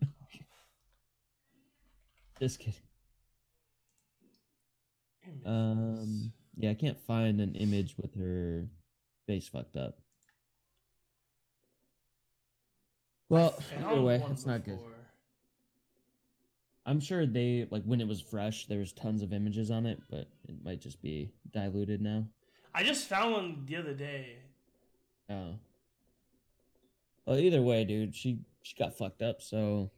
[2.41, 2.75] Just kidding.
[5.27, 5.43] Images.
[5.47, 8.67] Um, yeah, I can't find an image with her
[9.27, 9.99] face fucked up.
[13.29, 14.79] Well, Found either way, one it's not good.
[16.85, 20.01] I'm sure they like when it was fresh, there was tons of images on it,
[20.11, 22.27] but it might just be diluted now.
[22.75, 24.37] I just found one the other day.
[25.31, 25.55] Oh.
[27.27, 29.43] Well, either way, dude, she she got fucked up.
[29.43, 29.91] So,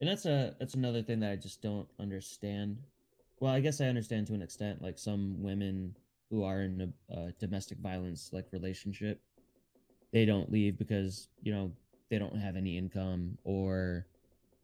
[0.00, 2.78] and that's a that's another thing that I just don't understand.
[3.38, 4.80] Well, I guess I understand to an extent.
[4.80, 5.94] Like some women
[6.30, 9.20] who are in a, a domestic violence like relationship,
[10.12, 11.72] they don't leave because you know
[12.08, 14.06] they don't have any income or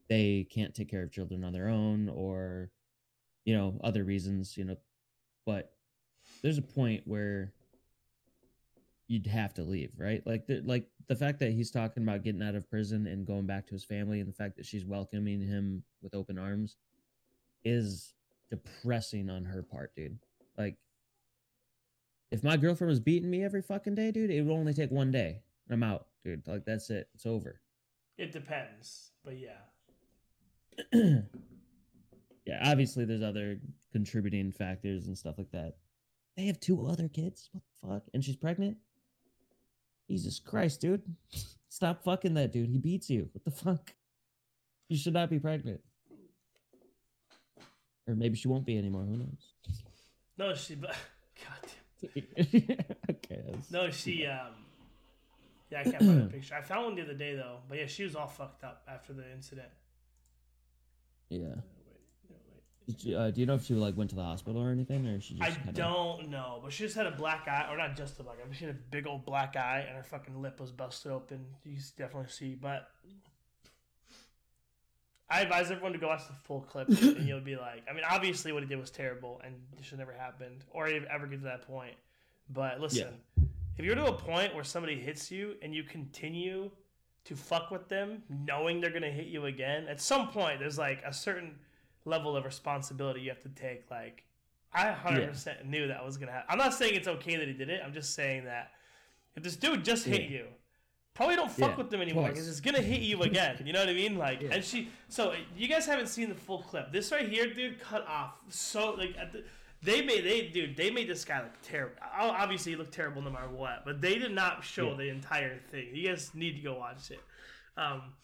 [0.08, 2.70] they can't take care of children on their own or
[3.44, 4.56] you know other reasons.
[4.56, 4.76] You know,
[5.44, 5.72] but
[6.42, 7.52] there's a point where
[9.08, 10.22] you'd have to leave, right?
[10.26, 13.46] Like the like the fact that he's talking about getting out of prison and going
[13.46, 16.76] back to his family, and the fact that she's welcoming him with open arms,
[17.64, 18.14] is
[18.50, 20.18] depressing on her part, dude.
[20.56, 20.76] Like,
[22.30, 25.12] if my girlfriend was beating me every fucking day, dude, it would only take one
[25.12, 25.42] day.
[25.70, 26.46] I'm out, dude.
[26.46, 27.08] Like that's it.
[27.14, 27.60] It's over.
[28.18, 29.58] It depends, but yeah.
[30.92, 33.58] yeah, obviously there's other
[33.92, 35.74] contributing factors and stuff like that.
[36.36, 37.48] They have two other kids.
[37.52, 38.02] What the fuck?
[38.12, 38.76] And she's pregnant?
[40.08, 41.02] Jesus Christ, dude.
[41.68, 42.68] Stop fucking that dude.
[42.68, 43.28] He beats you.
[43.32, 43.94] What the fuck?
[44.88, 45.80] You should not be pregnant.
[48.06, 49.02] Or maybe she won't be anymore.
[49.02, 49.52] Who knows?
[50.38, 50.74] No, she.
[50.76, 50.92] God
[52.14, 52.76] damn.
[53.10, 53.54] okay.
[53.70, 54.26] No, she.
[54.26, 54.52] Um.
[55.70, 56.54] Yeah, I can't find the picture.
[56.54, 59.12] I found one the other day though, but yeah, she was all fucked up after
[59.12, 59.68] the incident.
[61.28, 61.38] Yeah.
[61.38, 61.56] No, wait,
[62.28, 62.36] no,
[62.88, 63.04] wait.
[63.04, 65.20] You, uh, do you know if she like went to the hospital or anything, or
[65.20, 65.42] she just?
[65.50, 68.22] I kinda- don't know, but she just had a black eye, or not just a
[68.22, 70.70] black eye, but she had a big old black eye, and her fucking lip was
[70.72, 71.44] busted open.
[71.64, 72.88] You definitely see, but
[75.28, 78.04] I advise everyone to go watch the full clip, and you'll be like, I mean,
[78.08, 81.38] obviously what he did was terrible, and this should never happened, or ev- ever get
[81.40, 81.96] to that point.
[82.48, 83.14] But listen,
[83.76, 86.70] if you're to a point where somebody hits you and you continue
[87.26, 91.02] to fuck with them, knowing they're gonna hit you again, at some point there's like
[91.04, 91.56] a certain
[92.04, 93.90] level of responsibility you have to take.
[93.90, 94.24] Like,
[94.72, 96.46] I 100% knew that was gonna happen.
[96.50, 97.80] I'm not saying it's okay that he did it.
[97.84, 98.70] I'm just saying that
[99.34, 100.28] if this dude just hit Yeah.
[100.38, 100.46] you,
[101.14, 103.60] probably don't fuck Yeah, with them anymore because it's gonna hit you again.
[103.64, 104.16] You know what I mean?
[104.26, 104.50] Like, Yeah.
[104.52, 104.88] and she.
[105.08, 106.92] So you guys haven't seen the full clip.
[106.92, 108.34] This right here, dude, cut off.
[108.50, 109.42] So like, at the,
[109.82, 111.96] they made they dude they made this guy look terrible.
[112.18, 114.96] Obviously, he looked terrible no matter what, but they did not show Yeah.
[114.96, 115.88] the entire thing.
[115.94, 117.20] You guys need to go watch it.
[117.76, 118.14] Um,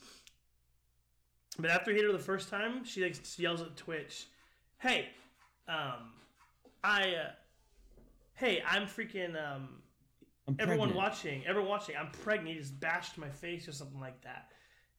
[1.59, 4.27] but after he hit her the first time, she like yells at Twitch,
[4.79, 5.11] "Hey,
[5.69, 6.13] um,
[6.83, 7.33] I, uh,
[8.35, 9.83] hey, I'm freaking um,
[10.49, 10.97] I'm everyone pregnant.
[10.97, 12.55] watching, everyone watching, I'm pregnant.
[12.55, 14.49] He just bashed my face or something like that.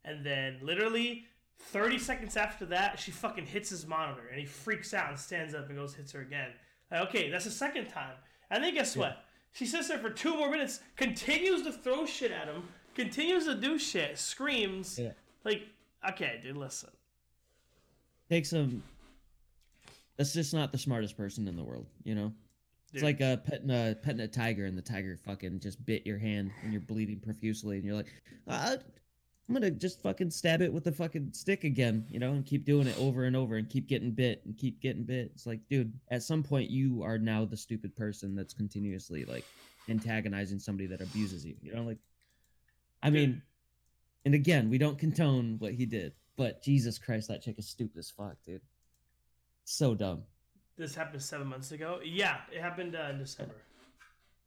[0.05, 1.25] And then literally
[1.59, 5.53] 30 seconds after that, she fucking hits his monitor and he freaks out and stands
[5.53, 6.49] up and goes hits her again.
[6.91, 8.15] Like, okay, that's the second time.
[8.51, 9.23] And then guess what?
[9.53, 12.63] She sits there for two more minutes, continues to throw shit at him,
[12.95, 14.97] continues to do shit, screams.
[14.99, 15.11] Yeah.
[15.43, 15.63] Like,
[16.11, 16.89] okay, dude, listen.
[18.29, 18.83] Takes him.
[20.17, 22.33] That's just not the smartest person in the world, you know.
[22.93, 26.19] It's like uh, petting a petting a tiger, and the tiger fucking just bit your
[26.19, 28.13] hand, and you're bleeding profusely, and you're like,
[28.47, 28.77] uh,
[29.47, 32.63] I'm gonna just fucking stab it with the fucking stick again, you know, and keep
[32.65, 35.31] doing it over and over, and keep getting bit, and keep getting bit.
[35.35, 39.45] It's like, dude, at some point, you are now the stupid person that's continuously like
[39.89, 41.55] antagonizing somebody that abuses you.
[41.61, 41.97] You know, like,
[43.01, 43.13] I Dude.
[43.19, 43.41] mean,
[44.25, 47.99] and again, we don't condone what he did, but Jesus Christ, that chick is stupid
[47.99, 48.61] as fuck, dude.
[49.65, 50.23] So dumb.
[50.77, 51.99] This happened seven months ago.
[52.03, 53.55] Yeah, it happened uh, in December.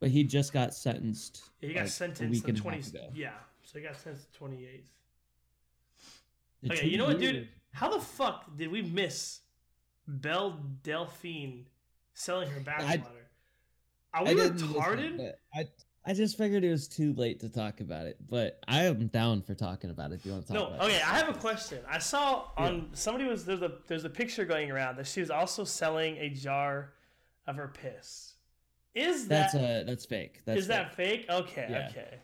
[0.00, 1.50] But he just got sentenced.
[1.60, 2.76] He got like, a week the and a 20.
[2.76, 3.08] half ago.
[3.14, 3.30] Yeah,
[3.66, 4.84] so he got sentenced the 28th.
[6.72, 7.48] Okay, you know what, dude?
[7.72, 9.40] How the fuck did we miss
[10.06, 11.66] Belle Delphine
[12.14, 13.10] selling her I- bathwater?
[14.14, 15.32] Are we listen, retarded?
[15.54, 15.66] I
[16.08, 18.16] I just figured it was too late to talk about it.
[18.30, 20.20] But I am down for talking about it.
[20.20, 20.96] If you want to talk No, okay.
[20.96, 21.06] it.
[21.06, 21.80] I have a question.
[21.86, 25.30] I saw on somebody was there's a there's a picture going around that she was
[25.30, 26.94] also selling a jar
[27.46, 28.34] of her piss.
[28.94, 30.40] Is that That's uh that's fake.
[30.46, 31.26] That's is that fake?
[31.28, 31.88] Okay, Yeah.
[31.90, 32.14] okay.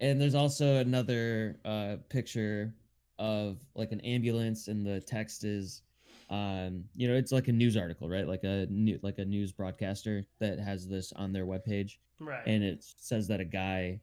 [0.00, 2.74] And there's also another uh picture
[3.18, 5.82] of like an ambulance, and the text is,
[6.30, 8.26] um, you know, it's like a news article, right?
[8.26, 11.98] Like a new like a news broadcaster that has this on their webpage.
[12.22, 12.46] Right.
[12.46, 13.98] and it says that a guy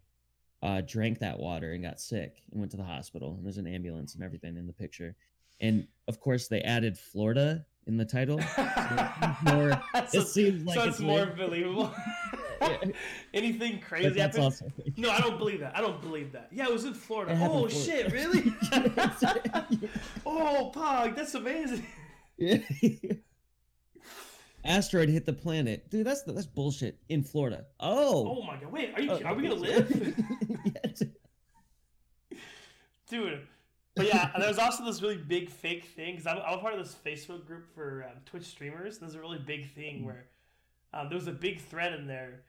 [0.63, 3.67] uh, drank that water and got sick and went to the hospital and there's an
[3.67, 5.15] ambulance and everything in the picture
[5.61, 8.37] and of course they added florida in the title
[9.43, 9.79] more
[10.09, 11.93] so, it seems like so it's it's more believable.
[12.61, 12.77] Yeah.
[13.33, 14.53] Anything crazy happened?
[14.55, 14.97] fake.
[14.97, 15.77] No, I don't believe that.
[15.77, 16.49] I don't believe that.
[16.51, 17.33] Yeah, it was in Florida.
[17.33, 18.53] It Oh shit, really?
[20.25, 21.85] Oh, Pog, that's amazing.
[22.37, 22.57] Yeah.
[24.63, 28.93] asteroid hit the planet dude that's that's bullshit in florida oh Oh my god, wait,
[28.95, 29.11] are you?
[29.11, 30.23] Oh, are we gonna live?
[30.65, 31.07] Yeah,
[33.09, 33.47] dude.
[33.97, 36.75] But yeah, and there was also this really big fake thing because I'm, I'm part
[36.75, 38.99] of this Facebook group for um, Twitch streamers.
[38.99, 40.27] There's a really big thing where
[40.93, 42.41] um, there was a big thread in there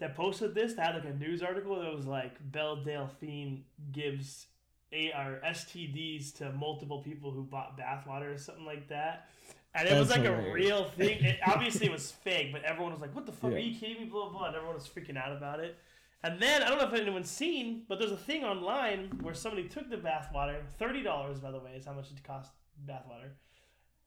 [0.00, 4.46] that posted this that had like a news article that was like Belle Delphine gives
[4.92, 9.28] a or STDs to multiple people who bought bathwater or something like that.
[9.74, 11.24] And it was That's like a real thing.
[11.24, 13.50] It, obviously, it was fake, but everyone was like, "What the fuck?
[13.50, 13.56] Yeah.
[13.56, 14.38] Are you kidding me?" Blah blah.
[14.38, 14.46] blah.
[14.48, 15.76] And everyone was freaking out about it.
[16.22, 19.68] And then I don't know if anyone's seen, but there's a thing online where somebody
[19.68, 22.52] took the bathwater, thirty dollars by the way, is how much it cost
[22.88, 23.30] bathwater.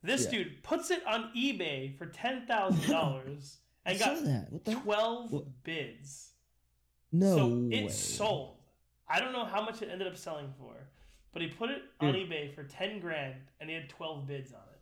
[0.03, 0.31] This Yeah.
[0.43, 5.31] dude puts it on eBay for ten thousand dollars and got that what the twelve
[5.31, 5.63] What?
[5.63, 6.31] bids.
[7.11, 7.75] no so way.
[7.85, 8.57] it sold.
[9.09, 10.75] I don't know how much it ended up selling for,
[11.33, 12.29] but he put it on Dude.
[12.29, 14.79] eBay for ten grand and he had twelve bids on it.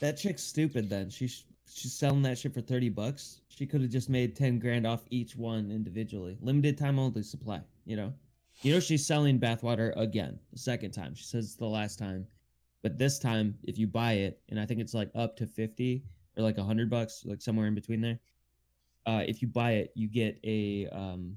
[0.00, 0.88] That chick's stupid.
[0.88, 3.40] Then she's she's selling that shit for thirty bucks.
[3.48, 6.36] She could have just made ten grand off each one individually.
[6.40, 7.60] Limited time only supply.
[7.84, 8.12] You know,
[8.62, 11.14] you know she's selling bathwater again, the second time.
[11.14, 12.26] She says it's the last time,
[12.82, 16.04] but this time if you buy it, and I think it's like up to fifty
[16.36, 18.18] or like a hundred bucks, like somewhere in between there.
[19.06, 21.36] Uh, if you buy it, you get a um,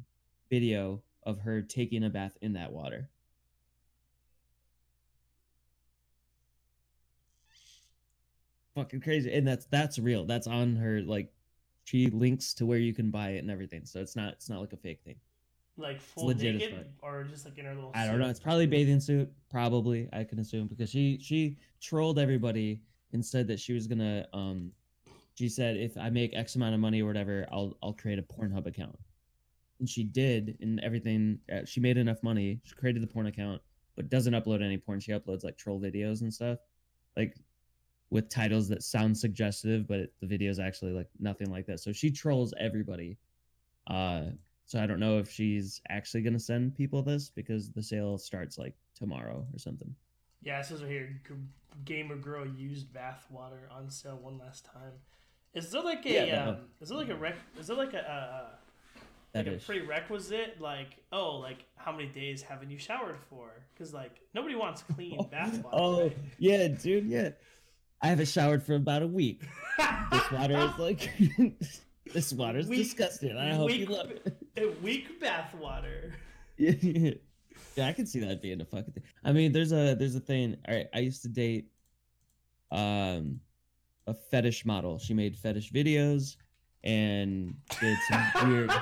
[0.49, 3.09] video of her taking a bath in that water.
[8.75, 11.31] fucking crazy and that's that's real that's on her like
[11.85, 14.59] she links to where you can buy it and everything so it's not it's not
[14.59, 15.15] like a fake thing
[15.77, 17.91] Like full naked or just like in her little.
[17.93, 18.29] i don't know.
[18.29, 19.29] it's probably bathing suit.
[19.49, 24.25] Probably i can assume because she she trolled everybody and said that she was gonna
[24.31, 24.71] um
[25.33, 28.21] she said if i make x amount of money or whatever i'll i'll create a
[28.21, 28.97] pornhub account.
[29.79, 33.61] And she did and everything uh, she made enough money she created the porn account
[33.97, 34.99] but doesn't upload any porn.
[34.99, 36.59] She uploads like troll videos and stuff
[37.17, 37.35] like
[38.09, 41.81] with titles that sound suggestive but it, the video is actually like nothing like that.
[41.81, 43.17] So she trolls everybody
[43.87, 44.27] uh
[44.65, 48.17] so i don't know if she's actually going to send people this because the sale
[48.17, 49.93] starts like tomorrow or something
[50.43, 51.21] Yeah, it says right here,
[51.85, 54.93] Gamer Girl used bath water on sale one last time.
[55.55, 57.35] Is there like a Yeah, um, is there like a rec?
[57.59, 58.49] Is there like a uh,
[59.33, 60.61] like a prerequisite?
[60.61, 63.63] Like oh, like how many days haven't you showered for?
[63.73, 65.77] Because like nobody wants clean bath water.
[65.77, 66.17] oh right?
[66.37, 67.29] yeah dude yeah
[68.01, 69.41] i haven't showered for about a week
[70.11, 71.11] this water is like
[72.13, 74.37] this water is disgusting i hope you love it
[74.81, 76.13] weak bathwater.
[76.57, 77.13] yeah,
[77.87, 79.03] I can see that being a fucking thing.
[79.23, 80.57] I mean, there's a there's a thing.
[80.67, 81.67] All right, I used to date
[82.71, 83.39] um
[84.07, 84.97] a fetish model.
[84.99, 86.37] She made fetish videos
[86.83, 88.71] and did some weird.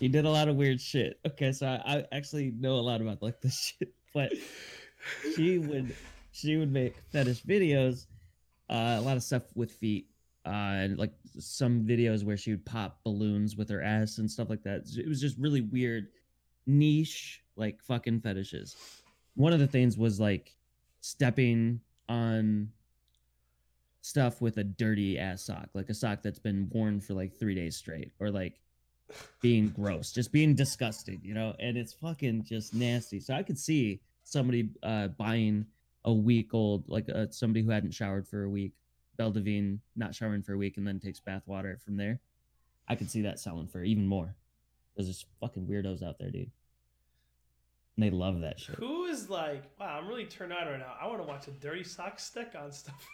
[0.00, 1.20] She did a lot of weird shit.
[1.26, 4.32] Okay, so I, I actually know a lot about like this shit, but
[5.36, 5.94] she would
[6.32, 8.06] she would make fetish videos,
[8.70, 10.08] uh, a lot of stuff with feet,
[10.46, 14.48] uh, and like some videos where she would pop balloons with her ass and stuff
[14.48, 14.82] like that.
[14.96, 16.08] It was just really weird,
[16.66, 18.76] niche like fucking fetishes.
[19.34, 20.54] One of the things was like
[21.00, 22.70] stepping on
[24.02, 27.54] stuff with a dirty ass sock, like a sock that's been worn for like three
[27.54, 28.60] days straight, or like
[29.42, 33.20] being gross, just being disgusting, you know, and it's fucking just nasty.
[33.20, 35.66] So I could see somebody uh buying
[36.04, 38.72] a week old, like uh, somebody who hadn't showered for a week,
[39.20, 42.20] Belle Delphine not showering for a week and then takes bath water from there.
[42.88, 44.34] I could see that selling for even more.
[44.96, 46.50] There's just fucking weirdos out there, dude.
[47.96, 48.76] And they love that shit.
[48.76, 50.94] Who is like, wow, I'm really turned on right now.
[50.98, 53.06] I want to watch a dirty sock stick on stuff.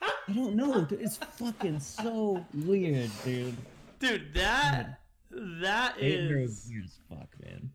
[0.00, 0.84] I don't know.
[0.84, 1.00] dude.
[1.00, 3.56] It's fucking so weird, dude.
[3.98, 5.00] Dude, that
[5.32, 7.70] that is is weird as fuck, man.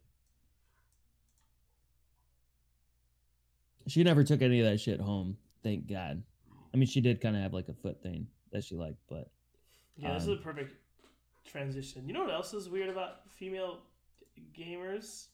[3.88, 5.36] She never took any of that shit home.
[5.63, 6.24] Thank God.
[6.74, 9.30] I mean, she did kind of have like a foot thing that she liked, but
[9.96, 10.14] yeah.
[10.14, 10.76] This is um, a perfect
[11.46, 12.08] transition.
[12.08, 13.80] You know what else is weird about female
[14.58, 15.28] gamers?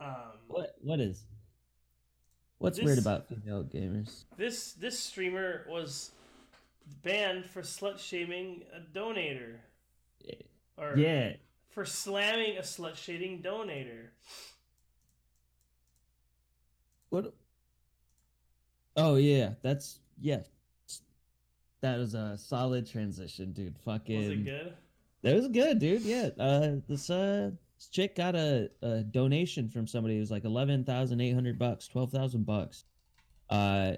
[0.00, 1.24] Um, what what is
[2.58, 4.24] what's weird about female gamers?
[4.36, 6.10] This this streamer was
[7.02, 9.56] banned for slut shaming a donator,
[10.76, 11.34] or Yeah,
[11.70, 14.08] for slamming a slut shaming donator.
[17.10, 17.32] what?
[18.96, 20.40] Oh yeah, that's yeah.
[21.80, 23.76] That was a solid transition, dude.
[23.84, 24.18] Fucking.
[24.18, 24.74] Was it good?
[25.22, 26.02] That was good, dude.
[26.02, 26.30] Yeah.
[26.38, 30.16] Uh, this uh, this chick got a, a donation from somebody.
[30.16, 32.84] It was like eleven thousand eight hundred bucks, twelve thousand bucks.
[33.50, 33.94] Uh,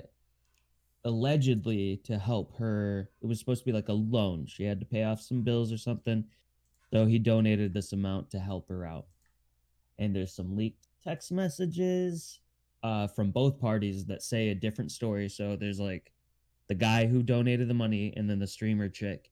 [1.04, 3.10] allegedly to help her.
[3.20, 4.46] It was supposed to be like a loan.
[4.46, 6.24] She had to pay off some bills or something.
[6.92, 9.06] So he donated this amount to help her out.
[9.98, 12.40] And there's some leaked text messages
[12.84, 15.28] uh, from both parties that say a different story.
[15.28, 16.12] So there's like
[16.68, 19.30] the guy who donated the money and then the streamer chick.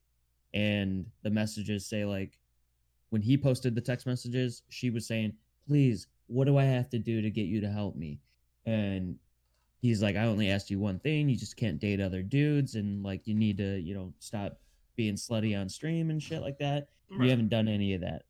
[0.55, 2.39] And the messages say like
[3.11, 5.33] when he posted the text messages she was saying
[5.67, 8.21] please what do i have to do to get you to help me?
[8.65, 9.17] And
[9.81, 11.29] he's like i only asked you one thing.
[11.29, 12.75] You just can't date other dudes.
[12.75, 14.59] And like you need to you know stop
[14.97, 16.89] being slutty on stream and shit like that.
[17.11, 17.25] Right.
[17.25, 18.23] you haven't done any of that.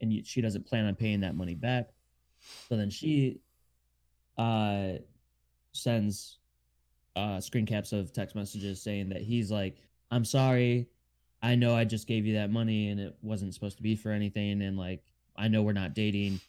[0.00, 1.88] And you, she doesn't plan on paying that money back.
[2.68, 3.40] So then she
[4.38, 4.92] uh
[5.72, 6.38] sends
[7.16, 9.76] uh screen caps of text messages saying that he's like
[10.10, 10.88] i'm sorry.
[11.42, 14.10] I know i just gave you that money and it wasn't supposed to be for
[14.10, 15.02] anything and like
[15.36, 16.40] i know we're not dating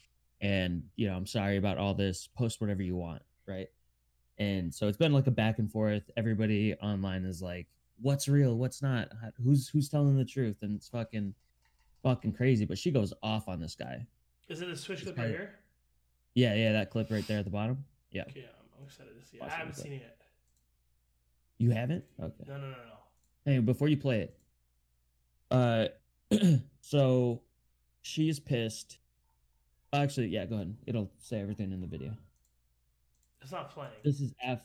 [0.42, 2.28] and you know i'm sorry about all this.
[2.28, 3.22] Post whatever you want.
[3.48, 3.68] Right?
[4.38, 6.10] And so it's been like a back and forth.
[6.16, 7.68] Everybody online is like
[8.02, 8.56] what's real?
[8.56, 9.10] What's not?
[9.44, 10.58] Who's who's telling the truth?
[10.62, 11.34] And it's fucking
[12.04, 12.66] fucking crazy.
[12.66, 14.06] But she goes off on this guy.
[14.48, 15.59] Is it a switch clip right here?
[16.36, 18.46] Yeah yeah that clip right there at the bottom yeah Okay,
[18.78, 19.38] I'm excited to see.
[19.38, 19.44] it.
[19.44, 20.18] I haven't seen it yet.
[21.58, 22.76] you haven't okay No, no, no, no.
[23.46, 24.38] Hey, before you play it,
[25.50, 25.88] uh,
[26.82, 27.42] so
[28.02, 28.98] she's pissed.
[29.94, 30.76] Actually, yeah, go ahead.
[30.86, 32.16] It'll say everything in the video.
[33.42, 33.92] It's not playing.
[34.04, 34.60] This is F.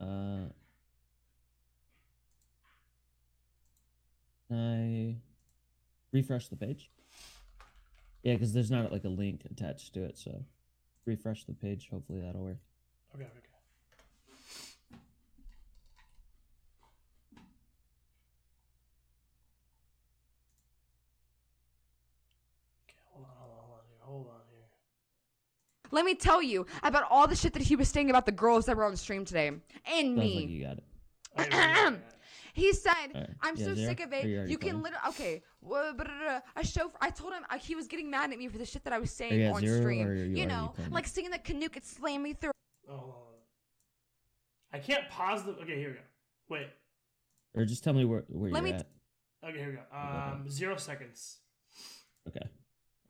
[0.00, 0.44] Uh,
[4.52, 5.16] I
[6.12, 6.90] refresh the page.
[8.24, 10.44] Yeah, because there's not like a link attached to it, so
[11.04, 11.88] refresh the page.
[11.92, 12.56] Hopefully that'll work.
[13.14, 13.40] Okay, okay.
[22.88, 23.98] Okay, hold on, hold on, hold on here.
[24.00, 24.64] Hold on here.
[25.90, 28.66] Let me tell you about all the shit that he was saying about the girls
[28.66, 30.34] that were on the stream today and Sounds me.
[30.36, 30.84] like you got it.
[32.56, 32.60] Okay.
[32.66, 33.30] He said, Alright.
[33.42, 33.88] "I'm Yeah, so zero?
[33.88, 34.24] sick of it.
[34.24, 35.42] you You can literally okay.
[35.60, 36.40] wha- blah, blah, blah.
[36.56, 36.90] A show.
[37.00, 38.98] I told him uh, he was getting mad at me for the shit that I
[38.98, 40.08] was saying you on zero, stream.
[40.16, 42.52] you You know, playing like saying that Canoe could slam me through.
[42.88, 43.16] Oh, hold on, hold
[44.72, 44.78] on.
[44.78, 45.52] I can't pause the.
[45.52, 46.00] Okay, here we go.
[46.50, 46.68] Wait.
[47.54, 48.86] Or just tell me where where Let you're me at.
[49.48, 49.82] Okay, here we go.
[49.96, 51.38] Um, zero seconds.
[52.28, 52.40] Okay.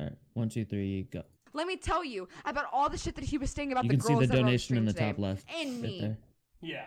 [0.01, 0.17] All right.
[0.35, 1.23] One, two, three, go.
[1.53, 3.97] Let me tell you about all the shit that he was saying about You the
[3.99, 5.07] can see girls the that were on donation stream in the today.
[5.13, 5.47] top left.
[5.57, 6.01] And right me.
[6.01, 6.19] there.
[6.61, 6.87] Yeah,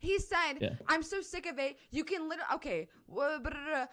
[0.00, 0.58] this was the order.
[0.58, 0.86] He said, Yeah.
[0.86, 1.78] "I'm so sick of it.
[1.90, 2.88] You can literally okay."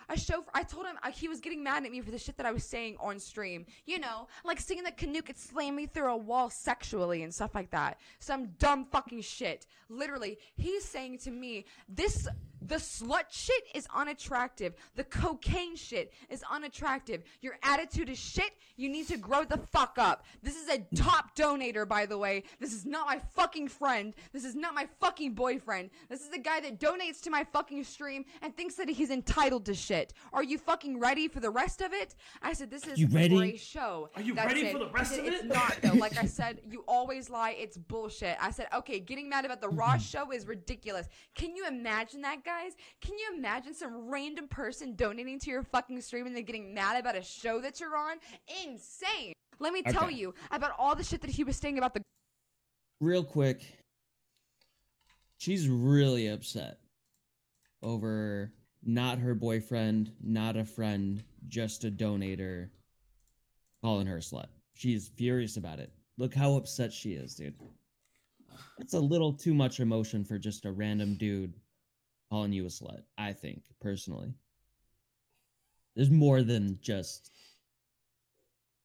[0.09, 0.43] A show.
[0.53, 2.51] I told him uh, he was getting mad at me for the shit that I
[2.51, 3.65] was saying on stream.
[3.85, 7.55] You know, like saying that Canoe could slam me through a wall sexually and stuff
[7.55, 7.99] like that.
[8.19, 9.67] Some dumb fucking shit.
[9.89, 12.27] Literally, he's saying to me, "This
[12.61, 14.73] The slut shit is unattractive.
[14.95, 17.23] The cocaine shit is unattractive.
[17.41, 18.51] Your attitude is shit.
[18.75, 20.25] You need to grow the fuck up.
[20.41, 22.43] This is a top donator, by the way.
[22.59, 24.13] This is not my fucking friend.
[24.33, 25.91] This is not my fucking boyfriend.
[26.09, 29.65] This is the guy that donates to my fucking stream and thinks that he's entitled
[29.65, 30.13] to shit.
[30.33, 32.15] Are you fucking ready for the rest of it?
[32.41, 33.55] I said, this is You ready?
[33.55, 34.09] a show.
[34.15, 34.73] Are you That's ready it.
[34.73, 35.47] for the rest said, of It's it?
[35.47, 35.93] not though.
[36.05, 37.55] Like I said, you always lie.
[37.57, 38.37] It's bullshit.
[38.39, 39.99] I said, okay, getting mad about the Raw mm-hmm.
[39.99, 41.07] show is ridiculous.
[41.33, 42.73] Can you imagine that, guys?
[43.01, 46.99] Can you imagine some random person donating to your fucking stream and then getting mad
[46.99, 48.17] about a show that you're on?
[48.65, 49.33] Insane.
[49.59, 50.15] Let me tell Okay.
[50.15, 52.01] you about all the shit that he was saying about the
[53.01, 53.61] real quick
[55.37, 56.79] she's really upset
[57.83, 62.69] over not her boyfriend not a friend just a donator
[63.83, 67.53] calling her a slut she's furious about it look how upset she is dude
[68.79, 71.53] it's a little too much emotion for just a random dude
[72.35, 74.33] calling you a slut i think personally.
[75.95, 77.31] There's more than just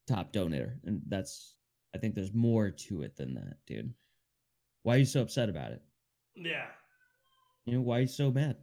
[0.06, 1.56] top donator and that's
[1.92, 3.92] i think there's more to it than that dude.
[4.84, 5.82] Why are you so upset about it?
[6.36, 6.66] Yeah.
[7.66, 8.56] you know why are you so mad?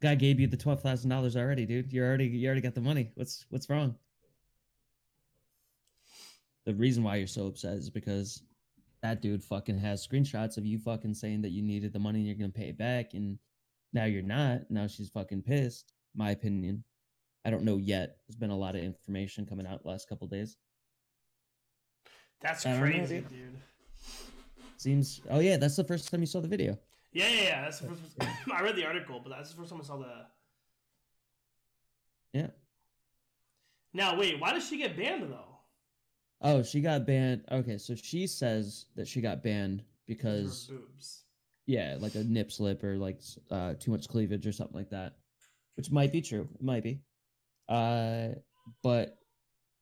[0.00, 1.92] Guy gave you the $12000 already dude.
[1.92, 3.10] You already you already got the money.
[3.14, 3.94] What's what's wrong?
[6.64, 8.42] The reason why you're so upset is because
[9.02, 12.26] that dude fucking has screenshots of you fucking saying that you needed the money and
[12.26, 13.38] you're gonna pay it back and
[13.92, 16.82] now you're not now she's fucking pissed my opinion
[17.44, 20.26] i don't know yet there's been a lot of information coming out the last couple
[20.26, 20.56] days
[22.40, 23.58] That's don't know, crazy, dude.
[24.76, 26.78] seems oh yeah that's the first time you saw the video
[27.12, 27.60] Yeah, yeah, yeah.
[27.62, 28.00] That's the first.
[28.52, 30.26] I read the article, but that's the first time I saw the.
[32.32, 32.46] yeah
[33.92, 35.46] Now wait, why did she get banned though?
[36.42, 37.44] Oh, she got banned.
[37.50, 41.24] Okay, so she says that she got banned Because because her boobs.
[41.70, 45.14] Yeah, like a nip slip or like uh too much cleavage or something like that,
[45.76, 46.48] which might be true.
[46.52, 47.00] It might be.
[47.68, 48.30] Uh,
[48.82, 49.18] but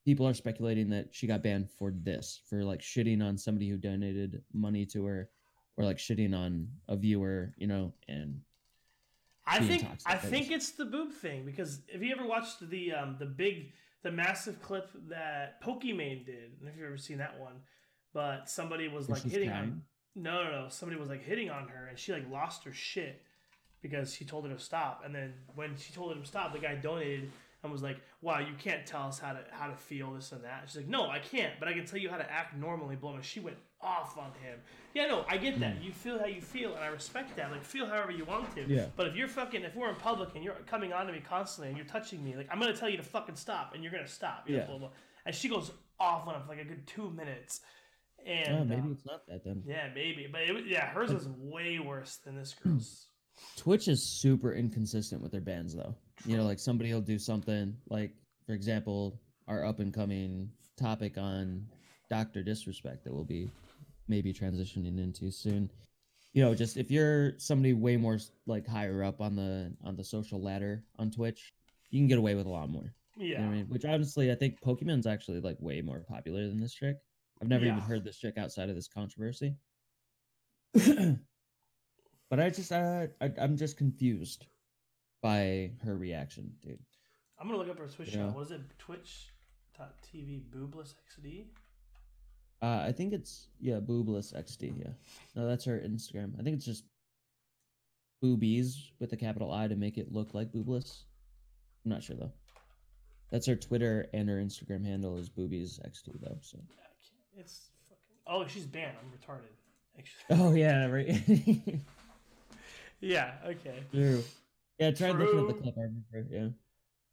[0.05, 3.77] people are speculating that she got banned for this, for like shitting on somebody who
[3.77, 5.29] donated money to her,
[5.77, 8.39] or like shitting on a viewer, you know, and
[9.47, 13.15] I think I think it's the boob thing because if you ever watched the um
[13.17, 13.73] the big
[14.03, 17.55] the massive clip that Pokimane did, and if you've ever seen that one,
[18.13, 19.81] but somebody was like hitting on
[20.21, 23.21] no no no somebody was like hitting on her and she like lost her shit
[23.81, 26.59] because she told her to stop and then when she told her to stop the
[26.59, 27.31] guy donated
[27.63, 30.43] and was like wow you can't tell us how to how to feel this and
[30.43, 32.95] that she's like no I can't but I can tell you how to act normally
[32.95, 34.59] blow and she went off on him
[34.93, 35.83] yeah no I get that hmm.
[35.83, 38.65] you feel how you feel and I respect that like feel however you want to
[38.67, 38.87] Yeah.
[38.97, 41.69] but if you're fucking, if we're in public and you're coming on to me constantly
[41.69, 44.07] and you're touching me, like I'm gonna tell you to fucking stop, and you're gonna
[44.07, 44.43] stop.
[44.47, 44.67] you know, Yeah.
[44.67, 44.89] blah, blah.
[45.25, 47.61] And she goes off on him for like a good two minutes.
[48.25, 49.63] And oh, maybe uh, it's not that then.
[49.65, 53.07] yeah, maybe, but it, yeah, hers is way worse than this girl's.
[53.55, 55.95] Twitch is super inconsistent with their bans though.
[56.25, 58.13] You know, like somebody will do something like,
[58.45, 61.65] for example, our up and coming topic on
[62.09, 63.49] Doctor Disrespect that we'll be
[64.07, 65.71] maybe transitioning into soon.
[66.33, 70.03] You know, just if you're somebody way more like higher up on the on the
[70.03, 71.53] social ladder on Twitch,
[71.89, 72.93] you can get away with a lot more.
[73.17, 73.65] Yeah, You know I mean?
[73.67, 76.97] Which honestly, I think Pokimane's actually like way more popular than this trick.
[77.41, 79.55] I've never even heard this trick outside of this controversy.
[80.73, 81.19] but
[82.39, 84.45] I just, uh, I, I'm just confused
[85.21, 86.79] by her reaction, dude.
[87.39, 88.15] I'm gonna look up her Twitch Yeah.
[88.15, 88.31] channel.
[88.33, 88.61] What is it?
[88.77, 91.45] Twitch.tv Boobless XD.
[92.61, 94.77] Uh, I think it's yeah, boobless XD.
[94.77, 94.91] Yeah,
[95.35, 96.37] no, that's her Instagram.
[96.37, 96.83] I think it's just
[98.21, 101.03] boobies with a capital I to make it look like boobless.
[101.85, 102.33] I'm not sure though.
[103.31, 106.37] That's her Twitter and her Instagram handle is boobies XD though.
[106.41, 106.59] So.
[107.39, 108.15] Yeah, I can't- It's fucking.
[108.27, 108.97] Oh, she's banned.
[109.01, 109.49] I'm retarded.
[109.97, 110.25] Actually.
[110.43, 111.21] Oh yeah, right.
[113.01, 113.33] yeah.
[113.45, 113.83] Okay.
[113.91, 114.23] True.
[114.79, 115.75] Yeah, try looking at the clip.
[115.77, 116.27] I remember.
[116.31, 116.47] Yeah.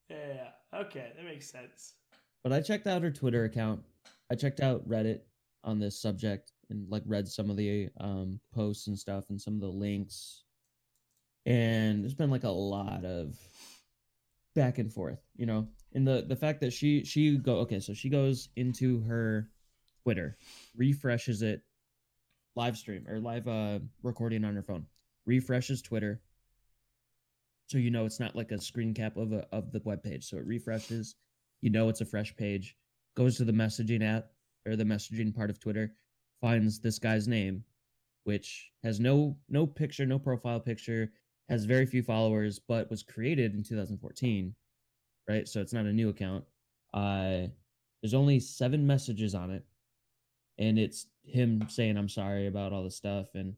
[0.09, 0.35] Yeah, yeah.
[0.73, 0.81] yeah.
[0.81, 1.95] Okay, that makes sense.
[2.45, 3.83] But I checked out her Twitter account.
[4.31, 5.21] I checked out Reddit
[5.65, 9.55] on this subject and like read some of the um posts and stuff and some
[9.55, 10.45] of the links.
[11.45, 13.37] And there's been like a lot of
[14.55, 15.67] back and forth, you know.
[15.93, 19.49] And the the fact that she she go okay, so she goes into her
[20.07, 20.37] Twitter,
[20.77, 21.63] refreshes it,
[22.55, 24.87] live stream or live uh recording on her phone,
[25.25, 26.21] refreshes Twitter.
[27.67, 30.25] So you know it's not like a screen cap of a of the web page.
[30.25, 31.17] So it refreshes,
[31.61, 32.77] you know it's a fresh page,
[33.17, 34.29] goes to the messaging app
[34.65, 35.93] or the messaging part of Twitter,
[36.41, 37.65] finds this guy's name,
[38.23, 41.11] which has no no picture, no profile picture,
[41.49, 44.55] has very few followers, but was created in 2014,
[45.29, 45.49] right?
[45.49, 46.45] So it's not a new account.
[46.95, 47.49] Uh,
[48.01, 49.65] there's only seven messages on it,
[50.59, 53.55] and it's him saying I'm sorry about all the stuff, and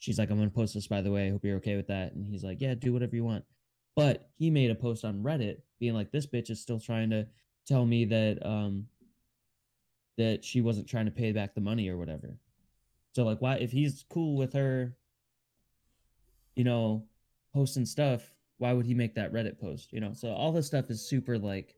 [0.00, 1.28] she's like, I'm gonna post this by the way.
[1.28, 2.14] I hope you're okay with that.
[2.14, 3.44] And he's like, Yeah, do whatever you want.
[3.94, 7.26] But he made a post on Reddit being like, This bitch is still trying to
[7.66, 8.86] tell me that um
[10.18, 12.36] that she wasn't trying to pay back the money or whatever.
[13.12, 14.96] So like why if he's cool with her,
[16.56, 17.04] you know,
[17.54, 19.92] posting stuff, why would he make that Reddit post?
[19.92, 21.74] You know, so all this stuff is super like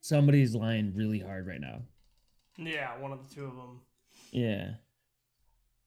[0.00, 1.82] somebody's lying really hard right now.
[2.56, 3.80] Yeah, one of the two of them.
[4.30, 4.70] Yeah.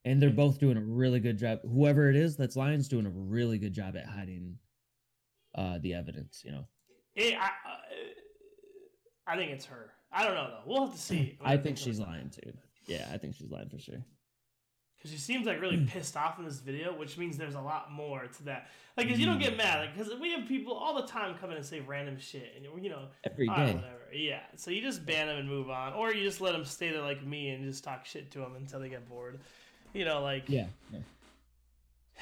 [0.05, 1.59] And they're both doing a really good job.
[1.63, 4.57] Whoever it is that's lying's doing a really good job at hiding
[5.55, 6.67] uh the evidence, you know.
[7.15, 7.77] It, I, uh,
[9.25, 9.91] I think it's her.
[10.11, 10.71] I don't know though.
[10.71, 11.37] We'll have to see.
[11.41, 12.53] I think she's lying too.
[12.85, 14.05] Yeah, I think she's lying for sure.
[14.97, 17.91] Because she seems like really pissed off in this video, which means there's a lot
[17.91, 18.67] more to that.
[18.95, 21.51] Like, cause you don't get mad, like, because we have people all the time come
[21.51, 23.75] in and say random shit, and you know, Every "Ah, day.
[23.75, 23.93] whatever.
[24.11, 26.89] Yeah, so you just ban them and move on, or you just let them stay
[26.89, 29.39] there like me and just talk shit to them until they get bored.
[29.93, 30.65] You know, like, Yeah.
[30.91, 30.99] yeah.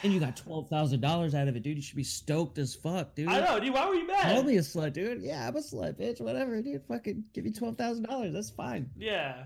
[0.03, 1.78] And you got twelve thousand dollars out of it, dude.
[1.78, 3.30] You should be stoked as fuck, dude.
[3.30, 3.73] I know, dude.
[3.73, 4.23] Why were you mad?
[4.34, 5.21] Call me a slut, dude.
[5.21, 6.19] Yeah, I'm a slut, bitch.
[6.19, 6.84] Whatever, dude.
[6.89, 8.34] Fucking give me twelve thousand dollars.
[8.34, 8.89] That's fine.
[8.97, 9.43] Yeah,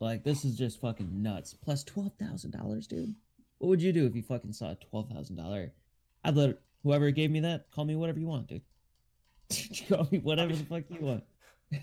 [0.00, 1.54] Like this is just fucking nuts.
[1.54, 3.14] Plus twelve thousand dollars, dude.
[3.58, 5.72] What would you do if you fucking saw a twelve thousand dollar?
[6.24, 8.62] I'd let whoever gave me that call me whatever you want, dude.
[9.88, 11.24] call me whatever the fuck you want.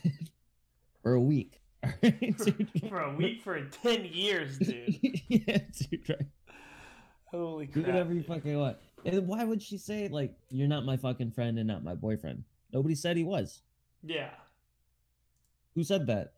[1.03, 1.59] For a week.
[1.83, 2.71] All right, dude.
[2.89, 4.97] for a week, for ten years, dude.
[5.27, 5.59] yeah,
[5.91, 6.09] dude.
[6.09, 6.25] Right.
[7.25, 7.87] Holy Do crap!
[7.87, 8.77] whatever you fucking want.
[9.05, 12.43] And why would she say like you're not my fucking friend and not my boyfriend?
[12.73, 13.61] Nobody said he was.
[14.03, 14.31] Yeah,
[15.75, 16.33] Who said that?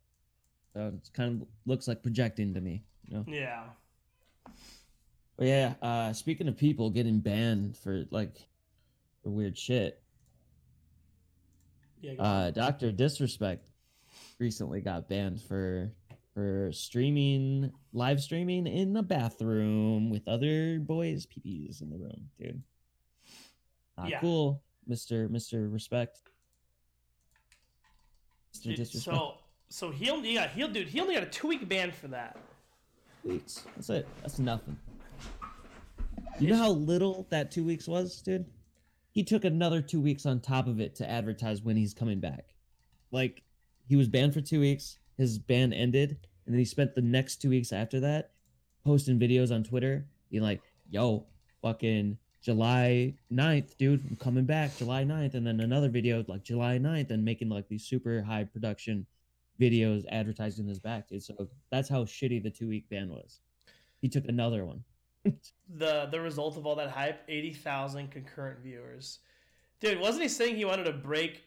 [0.78, 3.26] So it kind of looks like projecting to me, you know.
[3.28, 3.64] yeah.
[5.36, 8.36] But yeah, uh speaking of people getting banned for like
[9.24, 10.00] for weird shit,
[12.00, 12.92] Yeah, uh Dr.
[12.92, 13.72] Disrespect
[14.38, 15.92] recently got banned for
[16.36, 22.62] for streaming live streaming in the bathroom with other boys peepees in the room, dude.
[23.98, 24.20] Not Yeah.
[24.20, 25.28] cool, Mr.
[25.28, 25.74] Mr.
[25.74, 26.22] Respect.
[28.56, 28.64] Mr.
[28.66, 29.18] Dude, Disrespect.
[29.18, 29.38] so
[29.70, 32.38] so he only yeah he'll dude he only got a two week ban for that.
[33.24, 33.64] weeks.
[33.76, 34.08] That's it.
[34.22, 34.78] That's nothing.
[36.40, 38.46] You know how little that two weeks was, dude?
[39.12, 42.46] He took another two weeks on top of it to advertise when he's coming back.
[43.12, 43.42] Like,
[43.88, 47.38] he was banned for two weeks, his ban ended, and then he spent the next
[47.38, 48.32] two weeks after that
[48.86, 51.26] posting videos on Twitter, being like, yo,
[51.62, 55.34] fucking July 9th, dude, I'm coming back July 9th.
[55.34, 59.06] And then another video like July 9th and making like these super high production
[59.60, 61.24] videos advertised in his back, dude.
[61.24, 63.40] So that's how shitty the two week ban was.
[64.02, 64.84] He took another one.
[65.76, 69.20] The the result of all that hype, eighty thousand concurrent viewers.
[69.82, 71.44] Dude, wasn't he saying he wanted to break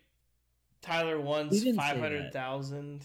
[0.82, 3.02] Tyler One's He didn't say five hundred thousand?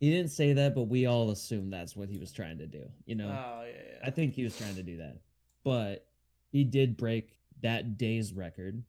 [0.00, 2.84] He didn't say that, but we all assume that's what he was trying to do.
[3.06, 4.06] You know, Oh yeah, yeah.
[4.06, 5.18] I think he was trying to do that.
[5.62, 6.06] But
[6.50, 8.82] he did break that day's record.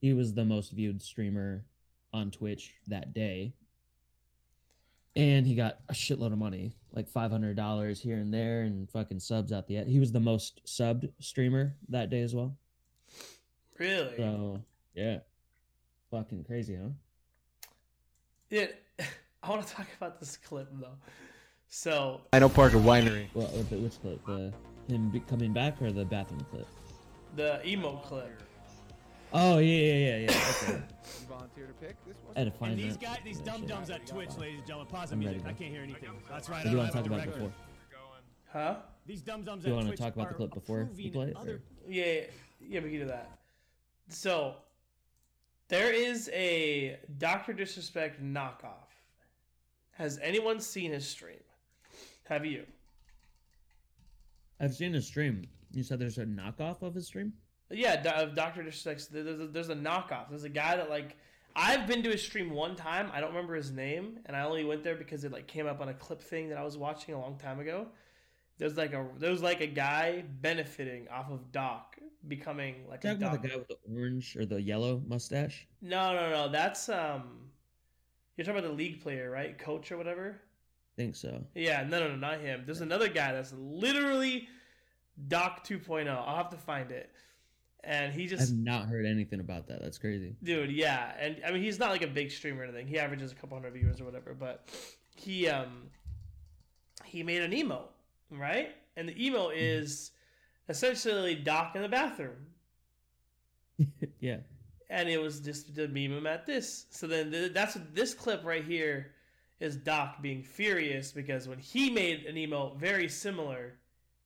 [0.00, 1.64] He was the most viewed streamer
[2.12, 3.54] on Twitch that day.
[5.16, 8.88] And he got a shitload of money, like five hundred dollars here and there, and
[8.90, 9.78] fucking subs out the.
[9.78, 9.88] End.
[9.88, 12.56] He was the most subbed streamer that day as well.
[13.78, 14.16] really.
[14.16, 14.62] So
[14.94, 15.18] yeah,
[16.10, 16.90] fucking crazy, huh?
[18.50, 18.66] Yeah,
[19.42, 20.96] I want to talk about this clip though.
[21.68, 23.26] So Dino Parker Winery.
[23.34, 24.24] Well, which which clip?
[24.26, 24.52] The
[24.88, 26.66] him coming back or the bathroom clip?
[27.36, 28.42] the emo clip.
[29.32, 30.26] Oh yeah, yeah, yeah, yeah.
[30.28, 30.82] Okay.
[31.28, 32.36] Volunteer to pick this one?
[32.36, 34.58] I had to find And these that- guys, these that dum dums at Twitch, ladies
[34.58, 35.38] and gentlemen, pause the I'm music.
[35.38, 35.58] ready, I bro.
[35.58, 36.10] can't hear anything.
[36.28, 36.56] That's right.
[36.56, 37.48] What do I you don't want to have talk it on about the before?
[37.48, 37.54] record.
[38.52, 38.76] Huh?
[39.06, 40.82] These dum dums Do you at wanna Twitch talk about the are clip before we
[41.08, 42.20] approving play it, Other, or- Yeah,
[42.60, 43.30] yeah, we can do that.
[44.08, 44.56] So,
[45.68, 48.88] there is a Doctor Disrespect knockoff.
[49.92, 51.38] Has anyone seen his stream?
[52.24, 52.64] Have you?
[54.58, 55.44] I've seen his stream.
[55.72, 57.32] You said there's a knockoff of his stream.
[57.70, 59.12] Yeah, of Doctor Disrespect.
[59.12, 60.28] There's a, there's a knockoff.
[60.28, 61.16] There's a guy that like
[61.54, 63.10] I've been to his stream one time.
[63.12, 65.80] I don't remember his name, and I only went there because it like came up
[65.80, 67.86] on a clip thing that I was watching a long time ago.
[68.58, 71.96] There's like a there's like a guy benefiting off of Doc
[72.28, 73.42] becoming like a Talking about Doc.
[73.42, 75.66] the guy with the orange or the yellow mustache.
[75.80, 76.48] No, no, no.
[76.50, 77.46] That's um.
[78.36, 79.58] You're talking about the league player, right?
[79.58, 80.40] Coach or whatever.
[80.96, 81.44] think so.
[81.54, 82.62] Yeah, no, no, no, not him.
[82.64, 84.48] There's another guy that's literally
[85.28, 86.08] Doc 2.0.
[86.08, 87.10] I'll have to find it.
[87.82, 89.80] And he just I've not heard anything about that.
[89.80, 90.34] That's crazy.
[90.42, 91.12] dude, yeah.
[91.18, 92.86] And I mean, he's not like a big streamer or anything.
[92.86, 94.34] He averages a couple hundred viewers or whatever.
[94.34, 94.68] But
[95.16, 95.84] he, um,
[97.04, 97.88] he made an emo,
[98.30, 98.74] right?
[98.96, 100.10] And the emo is
[100.68, 102.36] essentially Doc in the bathroom.
[104.20, 104.36] yeah.
[104.90, 106.86] and it was just to meme him at this.
[106.90, 109.12] So then th- that's this clip right here
[109.58, 113.74] is Doc being furious because when he made an emo very similar,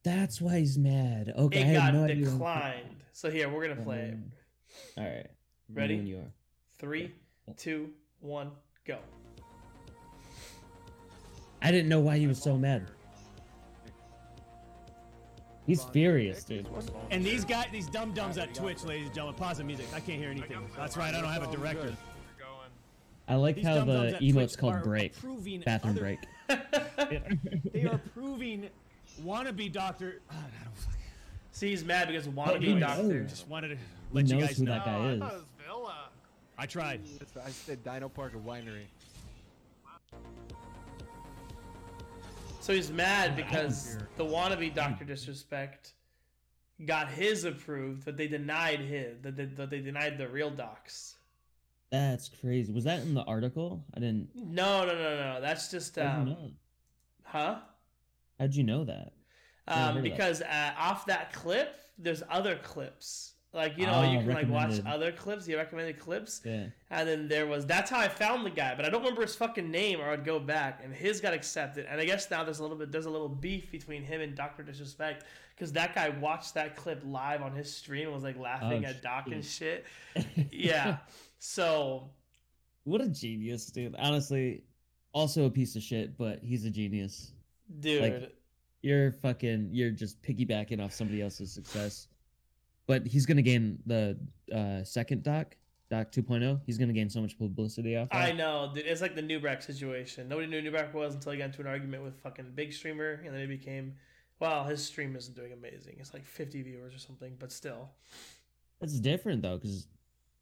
[0.03, 1.33] That's why he's mad.
[1.37, 2.27] Okay, I it had got no idea.
[3.15, 3.17] Declined.
[3.17, 4.15] So here we're gonna play it.
[4.15, 4.25] Um,
[4.99, 5.27] All right.
[5.73, 5.97] Ready?
[5.97, 6.33] When you are.
[6.79, 7.13] Three,
[7.57, 7.91] two,
[8.21, 8.51] one,
[8.87, 8.99] go.
[11.63, 12.91] I didn't know why he was so mad.
[15.67, 16.69] He's furious, dude.
[17.11, 19.87] And these guys, these dum dums at Twitch, ladies and gentlemen, pause the music.
[19.95, 20.59] I can't hear anything.
[20.77, 21.15] That's right.
[21.15, 21.95] I don't have a director.
[23.27, 25.15] I like These how the at emote's called break.
[25.65, 26.19] Bathroom other- break.
[27.73, 28.69] They are proving
[29.23, 30.21] wannabe doctor.
[30.31, 30.94] I don't fucking-
[31.55, 32.81] See, he's mad because he wannabe knows.
[32.81, 33.21] doctor.
[33.23, 33.81] Just wanted to He
[34.11, 34.73] let you knows guys who know.
[34.73, 35.23] that guy is.
[36.59, 37.01] I tried.
[37.45, 38.87] I said Dino Park Winery.
[42.61, 45.93] So he's mad because the wannabe Doctor Disrespect
[46.87, 49.21] got his approved, but they denied his.
[49.23, 51.15] That they, that they denied the real docs.
[51.91, 52.73] That's crazy.
[52.73, 53.85] Was that in the article?
[53.97, 54.31] I didn't.
[54.35, 55.41] No, no, no, no.
[55.41, 56.51] That's just How'd you um, know?
[57.23, 57.57] huh?
[58.41, 59.13] How'd you know that?
[59.67, 63.33] Um, because uh, off that clip, there's other clips.
[63.53, 65.47] Like you know, Ah, you can like watch other clips.
[65.47, 66.41] You recommended clips.
[66.45, 66.67] Yeah.
[66.91, 69.37] And then there was that's how I found the guy, but I don't remember his
[69.37, 70.81] fucking name, or I'd go back.
[70.83, 73.29] And his got accepted, and I guess now there's a little bit there's a little
[73.29, 77.73] beef between him and Doctor Disrespect because that guy watched that clip live on his
[77.73, 79.85] stream and was like laughing Oh, at Doc and shit.
[80.51, 80.97] Yeah,
[81.39, 82.11] so
[82.83, 83.95] What a genius, dude.
[84.01, 84.65] Honestly,
[85.13, 87.31] also a piece of shit, but he's a genius.
[87.79, 88.33] dude,
[88.85, 89.71] You're fucking.
[89.73, 92.09] You're just piggybacking off somebody else's success.
[92.87, 94.19] But he's gonna gain the
[94.55, 95.57] uh, second doc,
[95.89, 96.61] Doc 2.0.
[96.67, 98.09] He's gonna gain so much publicity off.
[98.13, 98.85] I know, dude.
[98.85, 100.29] It's like the Newbrack situation.
[100.29, 103.35] Nobody knew Newbrack was until he got into an argument with fucking big streamer, and
[103.35, 103.95] then it became,
[104.39, 105.97] well, his stream isn't doing amazing.
[105.99, 107.89] It's like 50 viewers or something, but still.
[108.83, 109.89] That's different though, because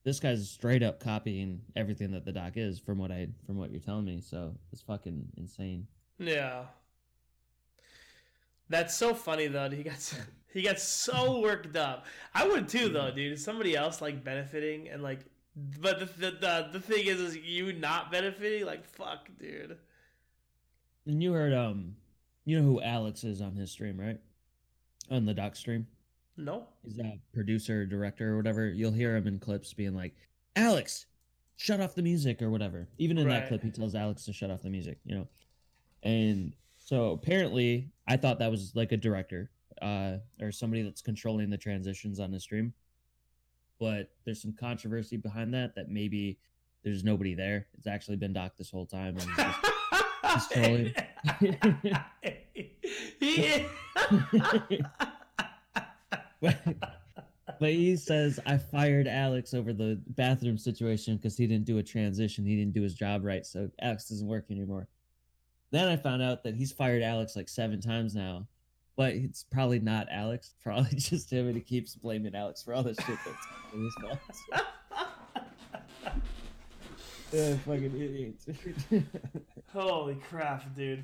[0.02, 3.70] this guy's straight up copying everything that the doc is from what I from what
[3.70, 4.20] you're telling me.
[4.20, 5.86] So it's fucking insane.
[6.18, 6.64] Yeah.
[8.72, 9.68] That's so funny though.
[9.68, 10.14] He got
[10.52, 12.06] he got so worked up.
[12.34, 13.38] I would too though, dude.
[13.38, 15.20] Somebody else like benefiting and like,
[15.78, 18.64] but the the the, the thing is, is you not benefiting.
[18.64, 19.76] Like fuck, dude.
[21.06, 21.96] And you heard um,
[22.46, 24.18] you know who Alex is on his stream, right?
[25.10, 25.86] On the doc stream.
[26.38, 26.64] No.
[26.82, 28.68] He's a producer, director, or whatever.
[28.70, 30.14] You'll hear him in clips being like,
[30.56, 31.04] Alex,
[31.56, 32.88] shut off the music or whatever.
[32.96, 33.40] Even in Right.
[33.40, 35.28] that clip, he tells Alex to shut off the music, you know?
[36.02, 36.54] And
[36.92, 41.56] so apparently, I thought that was like a director uh, or somebody that's controlling the
[41.56, 42.74] transitions on the stream.
[43.80, 46.38] But there's some controversy behind that, that maybe
[46.84, 47.66] there's nobody there.
[47.78, 49.16] It's actually been Doc this whole time.
[49.16, 49.58] And he's just-
[50.34, 50.94] He's trolling.
[53.20, 53.64] he
[57.58, 61.82] but he says I fired Alex over the bathroom situation because he didn't do a
[61.82, 62.44] transition.
[62.44, 64.88] He didn't do his job right, so Alex doesn't work anymore.
[65.72, 68.46] Then I found out that he's fired Alex like seven times now,
[68.94, 70.54] but it's probably not Alex.
[70.62, 74.62] Probably just him, and he keeps blaming Alex for all this shit that's happening his.
[77.32, 78.46] Yeah, fucking idiots.
[79.72, 81.02] Holy crap, dude.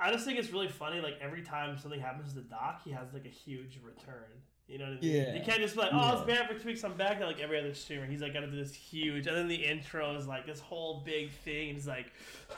[0.00, 1.00] I just think it's really funny.
[1.00, 4.26] Like every time something happens to Doc, he has like a huge return.
[4.66, 5.12] You know what I mean?
[5.14, 5.34] Yeah.
[5.34, 6.82] You can't just be like, oh, it's bad for two weeks.
[6.84, 7.20] I'm back.
[7.20, 10.14] Like every other streamer, he's like got to do this huge, and then the intro
[10.16, 11.68] is like this whole big thing.
[11.70, 12.06] And he's like,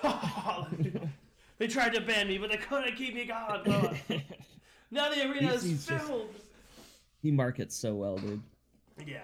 [1.58, 3.98] they tried to ban me, but they couldn't keep me gone.
[4.92, 6.28] Now the arena He's- is he's just- filled.
[7.20, 8.40] he markets so well, dude.
[9.04, 9.18] Yeah,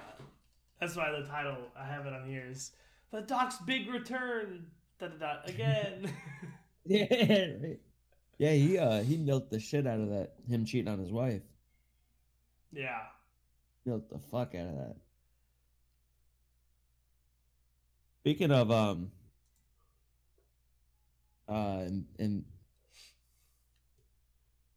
[0.80, 2.72] that's why the title I have it on here is
[3.12, 4.66] the Doc's big return.
[4.98, 6.10] Da, da, da, again.
[6.84, 7.04] Yeah,
[7.62, 7.78] right.
[8.38, 10.32] Yeah, he uh he milked the shit out of that.
[10.48, 11.42] Him cheating on his wife.
[12.72, 13.00] Yeah.
[13.84, 14.96] Milked the fuck out of that.
[18.20, 19.10] Speaking of um
[21.48, 22.44] uh and, and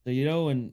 [0.04, 0.72] so you know when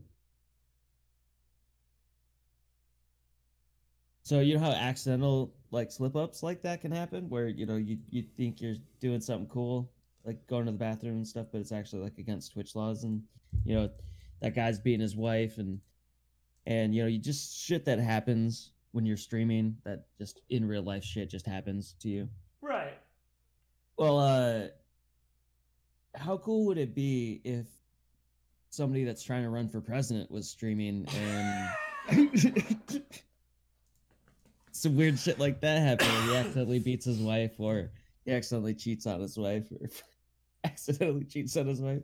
[4.22, 7.76] so you know how accidental like slip ups like that can happen where you know
[7.76, 9.90] you you think you're doing something cool
[10.24, 13.22] like going to the bathroom and stuff but it's actually like against twitch laws and
[13.64, 13.90] you know
[14.40, 15.78] that guy's beating his wife and
[16.66, 20.82] and you know you just shit that happens when you're streaming that just in real
[20.82, 22.28] life shit just happens to you
[22.60, 22.94] Right.
[23.96, 24.68] well uh
[26.14, 27.66] how cool would it be if
[28.70, 31.06] somebody that's trying to run for president was streaming
[32.10, 32.32] and
[34.72, 37.90] some weird shit like that happened he accidentally beats his wife or
[38.24, 39.88] he accidentally cheats on his wife or
[40.64, 42.02] accidentally cheats on his wife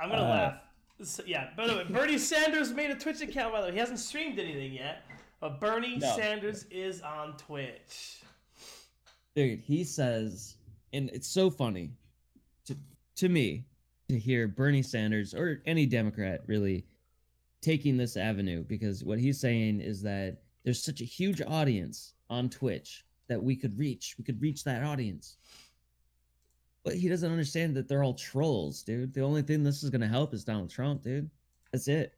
[0.00, 0.60] I'm gonna Uh, laugh.
[1.02, 1.50] So, yeah.
[1.56, 3.52] By the way, Bernie Sanders made a Twitch account.
[3.52, 5.04] By the way, he hasn't streamed anything yet,
[5.40, 6.16] but Bernie No.
[6.16, 8.22] Sanders is on Twitch.
[9.34, 10.56] dude he says
[10.94, 11.90] and it's so funny
[12.64, 12.74] to
[13.16, 13.66] to me
[14.08, 16.86] to hear bernie sanders or any democrat really
[17.60, 22.48] taking this avenue because what he's saying is that there's such a huge audience on
[22.48, 24.14] Twitch that we could reach.
[24.18, 25.36] We could reach that audience.
[26.86, 29.12] But he doesn't understand that they're all trolls, dude.
[29.12, 31.28] The only thing this is gonna help is Donald Trump, dude.
[31.72, 32.14] That's it.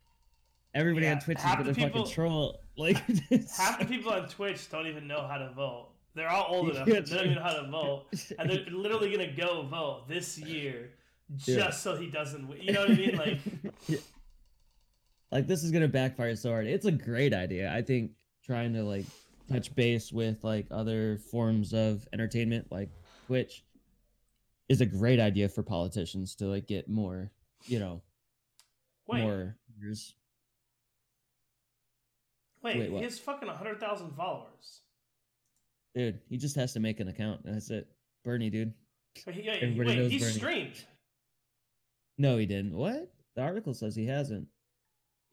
[0.75, 2.61] Everybody Yeah, on Twitch is gonna fucking troll.
[2.77, 2.99] Like
[3.57, 5.89] Half the people on Twitch don't even know how to vote.
[6.15, 6.87] They're all old enough.
[6.87, 8.05] Yeah, They don't even know how to vote,
[8.39, 10.91] and they're literally gonna go vote this year
[11.37, 11.71] just Yeah.
[11.71, 12.47] so he doesn't.
[12.47, 12.61] win.
[12.61, 13.17] You know what I mean?
[13.17, 13.39] Like,
[13.89, 13.99] Yeah.
[15.33, 16.67] like this is gonna backfire so hard.
[16.67, 17.73] It's a great idea.
[17.73, 18.11] I think
[18.45, 19.07] trying to like
[19.51, 22.91] touch base with like other forms of entertainment like
[23.27, 23.65] Twitch
[24.69, 27.31] is a great idea for politicians to like get more,
[27.67, 28.03] you know,
[29.07, 30.15] wait, more viewers.
[32.63, 32.99] wait, wait, what?
[32.99, 34.83] he has fucking hundred thousand followers.
[35.95, 37.41] Dude, he just has to make an account.
[37.45, 37.89] That's it.
[38.25, 38.75] Bernie, dude.
[39.15, 40.33] He, Everybody wait, knows he Bernie.
[40.33, 40.85] streamed.
[42.19, 42.75] No, he didn't.
[42.75, 43.11] What?
[43.35, 44.47] The article says he hasn't.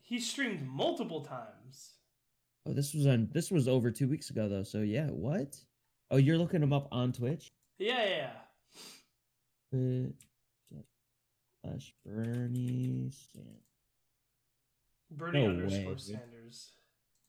[0.02, 1.96] He streamed multiple times.
[2.68, 4.64] Oh, this was on this was over two weeks ago though.
[4.64, 5.58] So yeah, what?
[6.12, 7.52] Oh, you're looking him up on Twitch?
[7.78, 8.10] Yeah, yeah.
[8.10, 8.32] yeah.
[9.74, 10.10] Uh,
[11.64, 13.64] Slash Bernie Sanders.
[15.12, 15.98] Bernie No underscore way.
[15.98, 16.72] Sanders.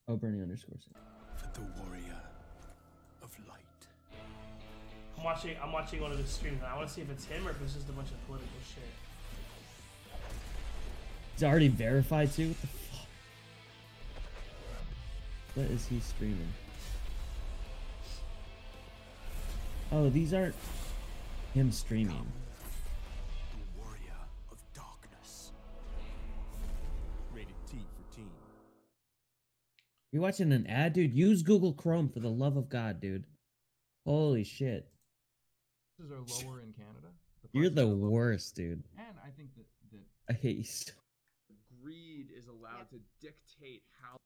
[0.08, 1.02] Oh, Bernie underscore Sanders.
[1.36, 2.20] For the warrior
[3.22, 3.60] of light.
[5.16, 5.56] I'm watching.
[5.62, 6.58] I'm watching one of his streams.
[6.62, 8.26] And I want to see if it's him or if it's just a bunch of
[8.26, 8.84] political shit.
[11.34, 12.48] He's already verified too.
[12.48, 13.06] What the fuck?
[15.54, 16.52] What is he streaming?
[19.92, 20.54] Oh, these aren't
[21.56, 22.26] him streaming.
[23.52, 24.20] The warrior
[24.52, 25.52] of darkness.
[27.34, 28.28] Rated T for teen.
[30.12, 31.14] You're watching an ad, dude.
[31.14, 33.24] Use Google Chrome for the love of God, dude.
[34.04, 34.86] Holy shit.
[35.98, 37.08] Prices are lower in Canada.
[37.52, 38.82] You're the worst, dude.
[38.98, 40.92] And I think that, that I hate you so
[41.82, 44.16] Greed is allowed to dictate how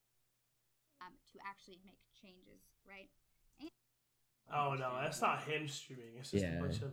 [1.00, 3.08] um, to actually make changes, right?
[4.52, 6.06] Oh no, that's not him streaming.
[6.18, 6.58] It's just Yeah.
[6.58, 6.90] a bunch of.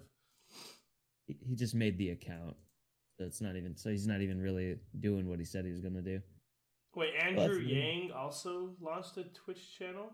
[1.28, 2.56] He- just made the account.
[3.18, 5.82] So it's not even so he's not even really doing what he said he was
[5.82, 6.22] gonna do.
[6.96, 10.12] Wait, Andrew that's- Yang also launched a Twitch channel.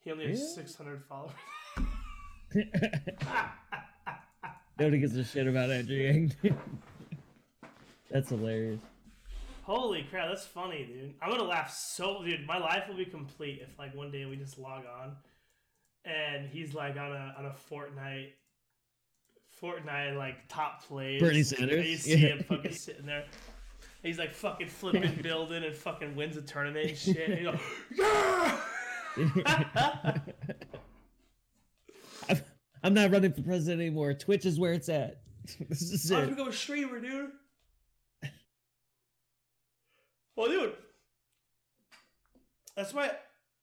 [0.00, 0.46] He only has Yeah.
[0.62, 1.34] 600 followers.
[4.78, 6.34] Nobody gives a shit about Andrew Yang.
[8.10, 8.80] That's hilarious.
[9.62, 11.14] Holy crap, that's funny, dude.
[11.22, 12.46] I'm gonna laugh so, dude.
[12.46, 15.16] My life will be complete if, like, one day we just log on,
[16.04, 18.30] and he's like on a on a Fortnite,
[19.62, 21.20] Fortnite like top plays.
[21.20, 21.86] Bernie and Sanders?
[21.86, 22.28] you see Yeah.
[22.28, 23.24] him fucking sitting there.
[24.02, 27.28] He's like fucking flipping, building, and fucking wins a tournament and shit.
[27.28, 27.60] And he's like,
[27.96, 28.60] yeah.
[32.28, 32.42] I'm-
[32.82, 34.14] I'm not running for president anymore.
[34.14, 35.20] Twitch is where it's at.
[35.68, 36.36] this is I'm it.
[36.36, 37.30] gonna go streamer, dude.
[40.36, 40.72] Well, dude,
[42.74, 43.10] that's why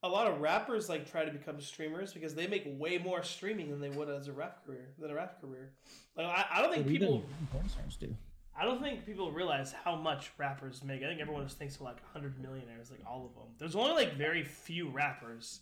[0.03, 3.69] a lot of rappers like try to become streamers because they make way more streaming
[3.69, 5.71] than they would as a rap career than a rap career.
[6.15, 8.15] Like I, I don't think What do you people, porn stars do?
[8.59, 11.03] I don't think people realize how much rappers make.
[11.03, 13.53] I think everyone just thinks of like hundred millionaires, like all of them.
[13.59, 15.61] There's only like very few rappers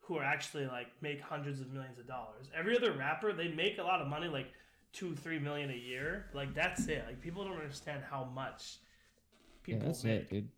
[0.00, 2.46] who are actually like make hundreds of millions of dollars.
[2.56, 4.48] Every other rapper, they make a lot of money, like
[4.92, 6.26] two, three million a year.
[6.34, 7.04] Like that's it.
[7.06, 8.78] Like people don't understand how much
[9.66, 10.14] Yeah, that's make.
[10.22, 10.48] it, dude.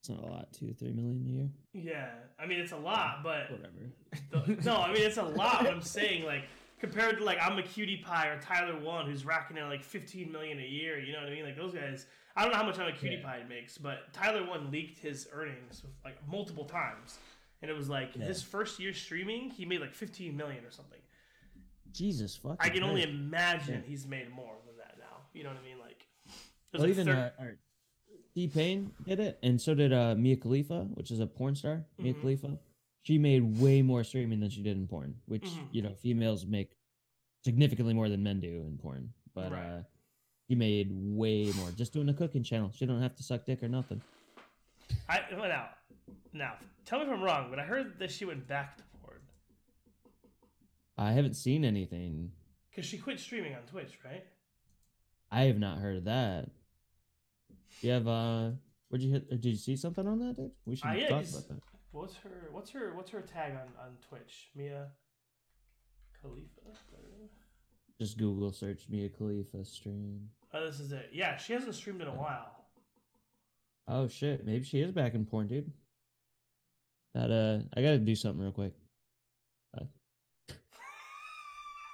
[0.00, 1.50] It's not a lot, two, three million a year.
[1.94, 4.46] Yeah, I mean it's a lot, but Whatever.
[4.56, 5.64] the- no, I mean it's a lot.
[5.64, 6.44] But I'm saying like
[6.80, 10.98] compared to like Imaqtpie or Tyler One who's racking in like 15 million a year.
[10.98, 11.44] You know what I mean?
[11.44, 12.06] Like those guys.
[12.34, 13.22] I don't know how much I'm a cutie Yeah.
[13.24, 17.18] pie makes, but Tyler One leaked his earnings like multiple times,
[17.60, 18.24] and it was like Yeah.
[18.24, 21.00] his first year streaming, he made like 15 million or something.
[21.92, 22.56] Jesus fuck.
[22.60, 23.88] I can only imagine Yeah.
[23.88, 25.26] he's made more than that now.
[25.34, 25.78] You know what I mean?
[25.78, 26.06] Like,
[26.72, 27.44] Well, like even thir- uh,
[28.34, 31.84] T Pain did it, and so did uh, Mia Khalifa, which is a porn star.
[31.98, 32.20] Mia Mhm.
[32.20, 32.58] Khalifa.
[33.02, 35.68] She made way more streaming than she did in porn, which Mhm.
[35.72, 36.76] you know females make
[37.42, 39.12] significantly more than men do in porn.
[39.34, 39.66] But Right.
[39.66, 39.82] uh,
[40.48, 42.70] she made way more just doing a cooking channel.
[42.70, 44.02] She don't have to suck dick or nothing.
[45.08, 45.70] I well, now,
[46.32, 49.20] now tell me if I'm wrong, but I heard that she went back to porn
[50.96, 52.32] I haven't seen anything.
[52.70, 54.24] because she quit streaming on Twitch, right?
[55.30, 56.50] I have not heard of that.
[57.80, 58.50] You have uh,
[58.88, 59.26] where'd you hit?
[59.30, 60.50] Or did you see something on that, dude?
[60.66, 61.58] We should Uh, yeah, talk about that.
[61.92, 64.50] What's her what's her what's her tag on on Twitch?
[64.54, 64.88] Mia
[66.20, 66.46] Khalifa.
[68.00, 70.28] Just Google search Mia Khalifa stream.
[70.54, 71.10] Oh, this is it.
[71.12, 72.64] Yeah, she hasn't streamed in a while.
[73.88, 75.72] Oh shit, maybe she is back in porn, dude.
[77.14, 78.74] That uh, I gotta do something real quick.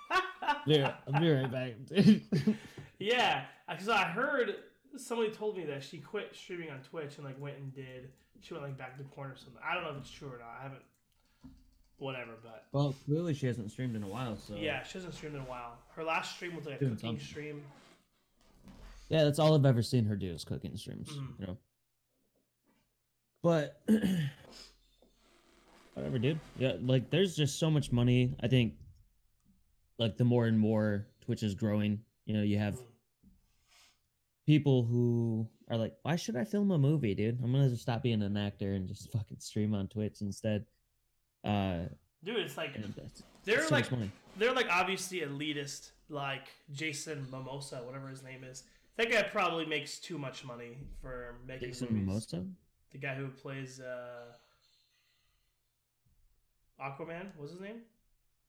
[0.09, 1.73] Uh, yeah, I'll be right back.
[1.87, 2.23] Dude.
[2.99, 4.55] Yeah, because I heard
[4.99, 8.11] somebody told me that she quit streaming on Twitch and like went and did.
[8.41, 9.61] She went like back to porn or something.
[9.65, 10.57] I don't know if it's true or not.
[10.59, 10.83] I haven't.
[11.99, 15.35] Whatever, but Well, clearly she hasn't streamed in a while, so yeah, she hasn't streamed
[15.37, 15.79] in a while.
[15.95, 17.25] Her last stream was like a Doing cooking something.
[17.27, 17.63] stream.
[19.09, 21.09] Yeah, that's all I've ever seen her do is cooking streams.
[21.09, 21.41] Mhm.
[21.41, 21.57] You know.
[23.43, 23.81] But
[25.95, 26.39] whatever, dude.
[26.59, 28.35] Yeah, like there's just so much money.
[28.43, 28.75] I think
[29.99, 32.83] like the more and more Twitch is growing, you know, you have Mm.
[34.47, 37.39] People who are like, Why should I film a movie, dude?
[37.43, 40.65] I'm gonna just stop being an actor and just fucking stream on Twitch instead.
[41.45, 41.85] Uh
[42.25, 43.87] Dude, it's like that's, they're that's like
[44.37, 48.65] they're like obviously elitist, like Jason Mimosa, whatever his name is.
[48.97, 52.07] That guy probably makes too much money for making Jason movies.
[52.07, 52.47] Mimosa?
[52.93, 54.33] The guy who plays uh,
[56.83, 57.83] Aquaman, what's his name?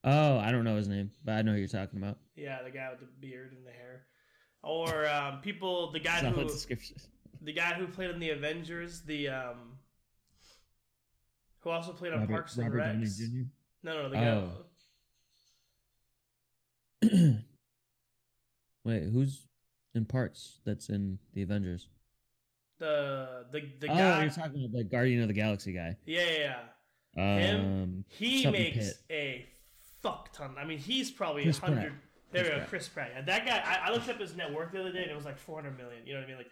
[0.04, 2.18] Oh, I don't know his name, but I know who you're talking about.
[2.36, 4.06] Yeah, the guy with the beard and the hair.
[4.64, 6.98] Or um, people, the guy who description.
[7.42, 9.78] the guy who played in the Avengers, the um,
[11.60, 13.18] who also played on Robert, Parks and Robert Recs.
[13.18, 13.48] Jr.
[13.84, 14.28] No, no, the guy.
[17.04, 17.38] Oh.
[18.84, 19.48] Wait, who's
[19.94, 21.88] in parts that's in the Avengers?
[22.80, 24.22] The the the oh, guy.
[24.22, 25.98] you're talking about the Guardian of the Galaxy guy.
[26.06, 26.56] yeah, yeah,
[27.16, 27.34] yeah.
[27.36, 29.46] Um, Him, he makes a
[30.02, 30.56] fuck ton.
[30.60, 31.94] I mean, he's probably a hundred.
[32.32, 32.70] There we go, Pratt.
[32.70, 33.12] Chris Pratt.
[33.16, 33.62] Yeah, that guy.
[33.66, 35.56] I, I looked up his net worth the other day, and it was like four
[35.62, 36.06] hundred million.
[36.06, 36.38] You know what I mean?
[36.38, 36.52] Like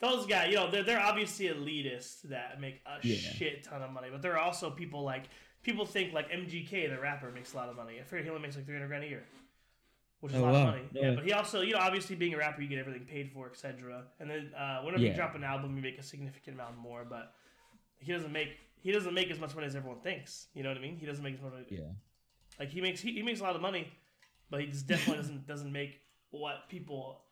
[0.00, 0.48] those guys.
[0.50, 3.16] You know, they're they're obviously elitists that make a Yeah.
[3.16, 5.24] shit ton of money, but there are also people like
[5.62, 7.94] people think like MGK, the rapper, makes a lot of money.
[8.00, 9.24] I figure he only makes like three hundred grand a year.
[10.20, 10.60] Which is Oh, a lot wow.
[10.60, 11.14] of money, No yeah.
[11.14, 14.04] But he also, you know, obviously being a rapper, you get everything paid for, etc.
[14.20, 17.04] And then uh, whenever you drop an album, you make a significant amount more.
[17.08, 17.34] But
[17.98, 20.46] he doesn't make he doesn't make as much money as everyone thinks.
[20.54, 20.96] You know what I mean?
[20.96, 21.64] He doesn't make as much money.
[21.70, 21.80] Yeah.
[22.58, 23.88] Like he makes he, he makes a lot of money,
[24.50, 27.22] but he just definitely doesn't doesn't make what people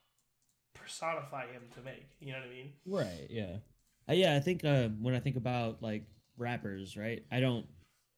[0.75, 2.07] personify him to make.
[2.21, 2.73] You know what I mean?
[2.87, 3.27] Right.
[3.31, 3.57] Yeah.
[4.09, 4.35] Uh, yeah.
[4.37, 6.05] I think uh, when I think about like
[6.37, 7.67] rappers, right, I don't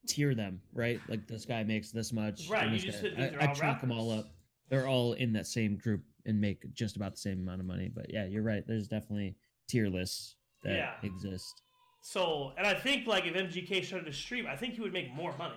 [0.09, 0.61] tier them.
[0.73, 1.01] Right.
[1.09, 2.49] Like this guy makes this much.
[2.49, 4.27] Right, you this just guy- I, I them all up.
[4.71, 7.91] They're all in that same group and make just about the same amount of money.
[7.95, 8.65] But yeah, you're right.
[8.67, 9.37] There's definitely
[9.69, 10.93] tier lists that Yeah.
[11.03, 11.63] exist.
[12.01, 15.13] So, and I think like if MGK started to stream, I think he would make
[15.15, 15.55] more money.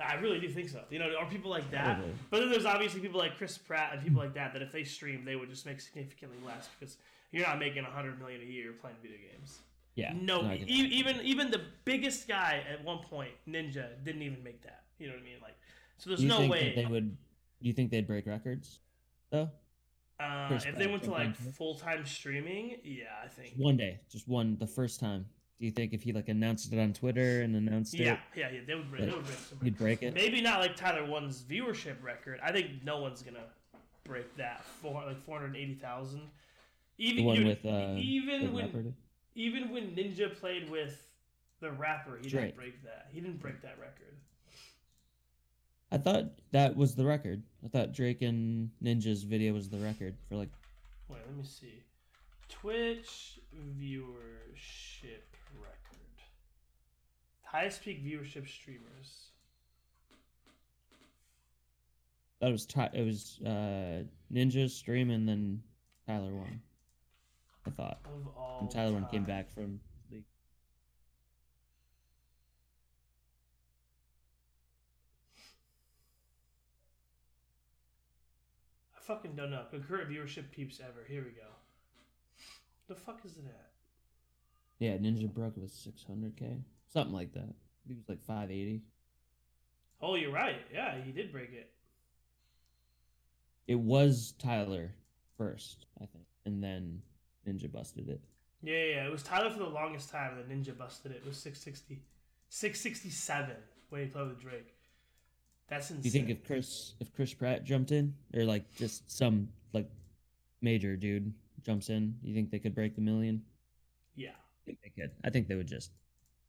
[0.00, 0.80] I really do think so.
[0.90, 1.96] You know, or people like that.
[1.96, 2.14] Probably.
[2.30, 4.84] But then there's obviously people like Chris Pratt and people like that that if they
[4.84, 6.96] stream, they would just make significantly less because
[7.32, 9.58] you're not making a hundred million a year playing video games.
[9.94, 10.12] Yeah.
[10.14, 14.84] No, e- even even the biggest guy at one point, Ninja, didn't even make that.
[14.98, 15.38] You know what I mean?
[15.42, 15.56] Like,
[15.96, 16.64] so there's you no think way.
[16.68, 17.16] that they would.
[17.60, 18.80] You think they'd break records?
[19.30, 19.50] Though
[20.20, 23.54] uh, if they went to like full time streaming, yeah, I think.
[23.56, 25.26] one day, just one, the first time.
[25.58, 28.50] Do you think if he like announced it on Twitter and announced Yeah, it, yeah,
[28.52, 28.60] yeah.
[28.66, 29.06] They would break.
[29.06, 30.14] They would break some he'd break it?
[30.14, 32.38] Maybe not like Tyler One's viewership record.
[32.42, 33.46] I think no one's gonna
[34.04, 36.22] break that for like four hundred eighty thousand.
[36.98, 38.84] Even The one dude, with uh, even when rapper
[39.34, 41.06] even when Ninja played with
[41.60, 42.44] the rapper, he Drake.
[42.46, 43.08] didn't break that.
[43.12, 44.14] He didn't break that record.
[45.90, 47.42] I thought that was the record.
[47.64, 50.50] I thought Drake and Ninja's video was the record for like.
[51.08, 51.82] Wait, let me see.
[52.48, 53.40] Twitch
[53.80, 55.22] viewership
[55.54, 55.98] record.
[57.42, 59.30] Highest peak viewership streamers.
[62.40, 65.62] That was Ty- it was uh, Ninja's stream and then
[66.06, 66.60] Tyler One.
[67.66, 67.98] I thought.
[68.04, 69.80] Of all And Tyler one came back from
[70.10, 70.24] league.
[78.96, 79.64] I fucking don't know.
[79.70, 81.04] Concurrent viewership peeps ever.
[81.06, 81.48] Here we go.
[82.88, 83.70] The fuck is it at?
[84.78, 86.62] Yeah, Ninja broke it was 600k,
[86.92, 87.40] something like that.
[87.40, 88.82] I think it was like 580.
[90.00, 90.60] Oh, you're right.
[90.72, 91.70] Yeah, he did break it.
[93.66, 94.94] It was Tyler
[95.36, 97.02] first, I think, and then
[97.46, 98.20] Ninja busted it.
[98.62, 99.06] Yeah, yeah, yeah.
[99.06, 101.22] It was Tyler for the longest time, and then Ninja busted it.
[101.24, 102.02] It was 660.
[102.50, 103.56] 667
[103.90, 104.74] when he played with Drake.
[105.68, 106.02] That's insane.
[106.02, 109.88] Do you think if Chris if Chris Pratt jumped in or like just some like
[110.62, 113.42] major dude jumps in, you think they could break the million?
[114.14, 114.30] Yeah.
[114.68, 115.10] I think they could.
[115.24, 115.90] I think they would just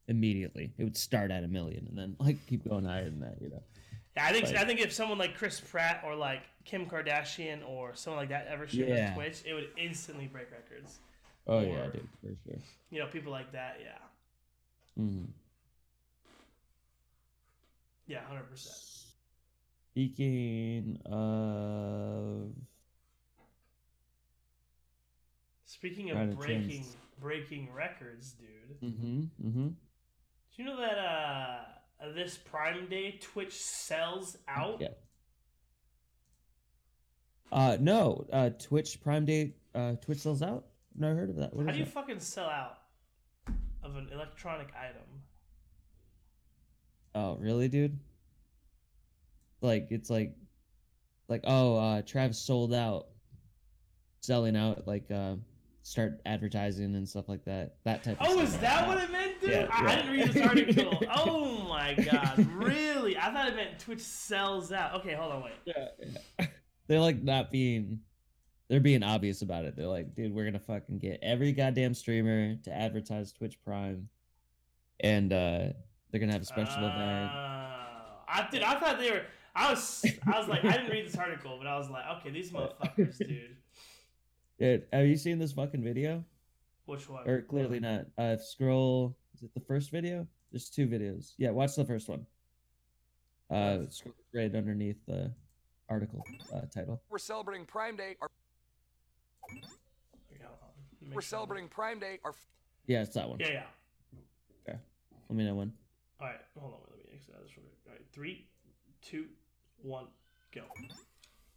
[0.08, 0.72] immediately.
[0.78, 3.36] It would start at a million and then like keep going higher than that.
[3.40, 3.62] You know.
[4.16, 7.66] Yeah, I think Like- I think if someone like Chris Pratt or like Kim Kardashian
[7.66, 9.08] or someone like that ever streamed Yeah.
[9.10, 10.98] on Twitch, it would instantly break records.
[11.46, 12.58] Oh yeah, Or- dude, for sure.
[12.90, 13.98] You know, people like that, yeah.
[14.96, 15.24] hmm
[18.06, 19.06] Yeah, 100%.
[19.92, 22.50] Speaking of,
[25.64, 26.86] Speaking of breaking change-
[27.20, 28.80] breaking records, dude.
[28.82, 29.68] mm-hmm, mm-hmm.
[29.68, 29.74] Do
[30.56, 31.58] you know that uh
[32.14, 34.78] this Prime Day Twitch sells out?
[34.80, 34.88] Yeah.
[37.52, 38.26] Uh, no.
[38.32, 39.54] Uh, Twitch Prime Day.
[39.74, 40.66] Uh, Twitch sells out.
[40.96, 41.54] never heard of that.
[41.54, 41.92] What How do you that?
[41.92, 42.78] fucking sell out
[43.82, 45.02] of an electronic item?
[47.14, 47.98] Oh, really, dude?
[49.60, 50.34] Like it's like
[51.28, 53.06] like oh, uh Travis sold out.
[54.22, 55.34] Selling out like uh
[55.82, 57.76] start advertising and stuff like that.
[57.84, 59.50] That type of Oh, is that what it meant, dude?
[59.50, 61.02] Yeah, I, I didn't read this article.
[61.16, 63.16] oh my god, really?
[63.16, 65.00] I thought it meant Twitch sells out.
[65.00, 65.52] Okay, hold on, wait.
[65.64, 65.88] Yeah,
[66.38, 66.46] yeah.
[66.86, 68.00] They're like not being
[68.68, 69.76] they're being obvious about it.
[69.76, 74.08] They're like, dude, we're gonna fucking get every goddamn streamer to advertise Twitch Prime.
[75.00, 75.66] And uh
[76.10, 77.30] they're gonna have a special event.
[77.32, 77.70] Oh.
[78.30, 78.62] I did.
[78.62, 79.22] I thought they were.
[79.54, 80.04] I was.
[80.26, 83.18] I was like, I didn't read this article, but I was like, okay, these motherfuckers,
[83.18, 83.56] dude.
[84.60, 86.22] Dude, have you seen this fucking video?
[86.84, 87.26] Which one?
[87.26, 88.06] Or clearly not.
[88.18, 90.26] Uh scroll is it the first video?
[90.52, 91.32] There's two videos.
[91.38, 92.26] Yeah, watch the first one.
[93.50, 95.32] Uh scroll right underneath the
[95.88, 96.22] article
[96.54, 97.00] uh, title.
[97.08, 98.16] We're celebrating Prime Day.
[98.20, 98.28] Our,
[99.50, 100.68] Okay, hold on.
[100.92, 101.28] Let me make we're sure.
[101.28, 102.18] celebrating Prime Day.
[102.22, 102.34] Our
[102.86, 103.40] Yeah, it's that one.
[103.40, 103.62] Yeah, yeah.
[104.68, 104.78] Okay.
[105.28, 105.72] Let me know when.
[106.20, 106.80] All right, hold on.
[106.90, 107.78] Let me exit out of this real quick.
[107.86, 108.46] All right, three,
[109.00, 109.24] two,
[109.82, 110.06] one,
[110.54, 110.62] go.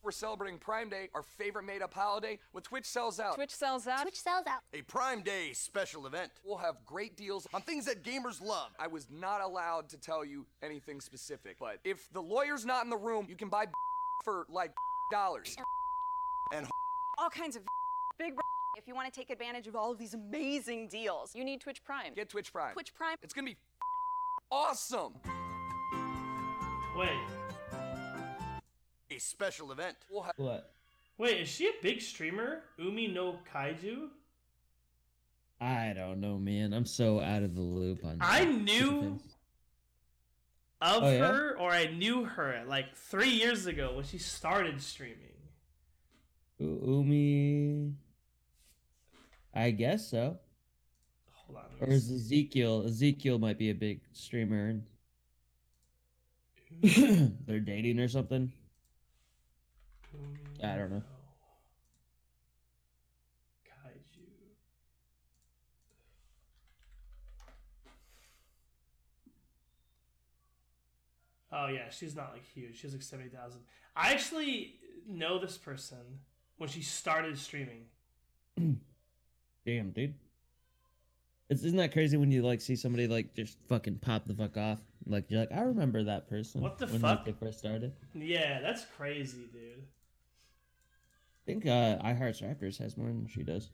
[0.04, 3.36] We're celebrating Prime Day, our favorite made-up holiday, with Twitch sells out.
[3.36, 4.02] Twitch sells out.
[4.02, 4.60] Twitch sells out.
[4.74, 7.48] A Prime Day special event We'll have great deals.
[7.54, 8.72] on things that gamers love.
[8.78, 12.90] I was not allowed to tell you anything specific, but if the lawyer's not in
[12.90, 13.68] the room, you can buy
[14.26, 14.74] for like
[15.12, 15.56] dollars.
[16.54, 16.68] And
[17.18, 17.64] All kinds of
[18.20, 18.34] big.
[18.76, 21.82] If you want to take advantage of all of these amazing deals, you need Twitch
[21.86, 22.14] Prime.
[22.14, 22.74] Get Twitch Prime.
[22.74, 23.16] Twitch Prime.
[23.22, 23.56] It's gonna be
[24.52, 25.14] awesome.
[26.98, 27.10] Wait,
[29.16, 29.96] a special event.
[30.10, 30.72] We'll What?
[31.18, 31.42] wait.
[31.42, 32.62] Is she a big streamer?
[32.78, 34.10] Umi no Kaiju.
[35.62, 36.74] I don't know, man.
[36.74, 38.18] I'm so out of the loop on.
[38.20, 39.20] I such knew
[40.82, 41.20] of Oh, yeah?
[41.28, 45.18] her, or I knew her like three years ago when she started streaming.
[46.60, 47.94] U- Umi.
[49.54, 50.38] I guess so.
[51.48, 51.66] Hold on.
[51.80, 52.84] Or is Ezekiel?
[52.86, 54.70] Ezekiel might be a big streamer.
[54.70, 54.84] and.
[57.46, 58.52] They're dating or something.
[60.64, 61.04] I don't know.
[63.68, 64.24] Kaiju.
[71.52, 72.78] Oh yeah, she's not like huge.
[72.78, 73.62] She has like seventy thousand.
[73.96, 74.76] I actually
[75.08, 76.20] know this person
[76.58, 77.86] when she started streaming.
[79.66, 80.16] Damn, dude.
[81.50, 84.56] It's, isn't that crazy when you like see somebody like just fucking pop the fuck
[84.56, 84.80] off?
[85.06, 86.62] Like you're like, I remember that person.
[86.62, 87.26] What the when fuck?
[87.26, 87.92] Like, they first started.
[88.16, 89.84] Yeah, that's crazy, dude.
[91.44, 93.70] I think uh, iHeart's Raptors has more than she does.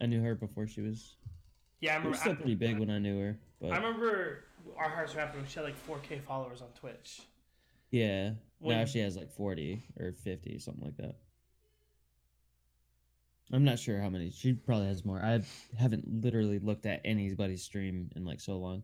[0.00, 1.16] I knew her before she was.
[1.80, 2.08] Yeah, I remember.
[2.08, 4.44] She was still I, pretty big when I knew her, but I remember
[4.76, 7.22] our hearts when she had like four K followers on Twitch.
[7.90, 8.30] yeah.
[8.60, 11.16] now she has like forty or fifty, something like that.
[13.52, 14.30] I'm not sure how many.
[14.30, 15.20] She probably has more.
[15.20, 15.40] I
[15.78, 18.82] haven't literally looked at anybody's stream in like so long.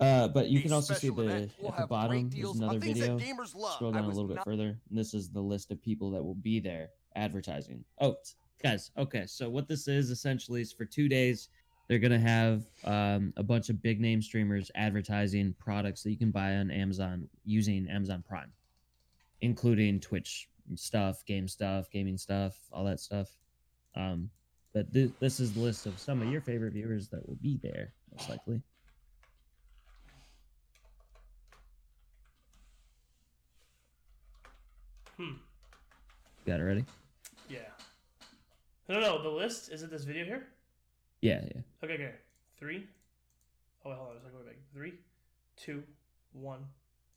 [0.00, 1.52] Uh, but you A can also see the event.
[1.60, 2.30] We'll at the bottom.
[2.44, 3.18] On another video.
[3.18, 3.74] gamers love.
[3.74, 4.78] Scroll down a little bit not- further.
[4.88, 7.84] And this is the list of people that will be there advertising.
[8.00, 8.16] Oh,
[8.62, 8.90] guys.
[8.96, 11.48] Okay, so what this is essentially is for two days,
[11.88, 16.30] they're gonna have um, a bunch of big name streamers advertising products that you can
[16.30, 18.52] buy on Amazon using Amazon Prime,
[19.40, 23.28] including Twitch stuff, game stuff, gaming stuff, all that stuff.
[23.94, 24.28] Um,
[24.74, 27.58] but th- this is the list of some of your favorite viewers that will be
[27.62, 28.60] there, most likely.
[36.48, 36.84] Got it ready?
[37.50, 37.58] Yeah.
[38.88, 40.46] No, no, the list is it this video here?
[41.20, 41.60] Yeah, yeah.
[41.84, 42.12] Okay, okay.
[42.58, 42.86] Three.
[43.84, 44.14] Oh, wait, hold on.
[44.14, 44.56] Let's go back.
[44.72, 44.94] Three,
[45.58, 45.82] two,
[46.32, 46.60] one,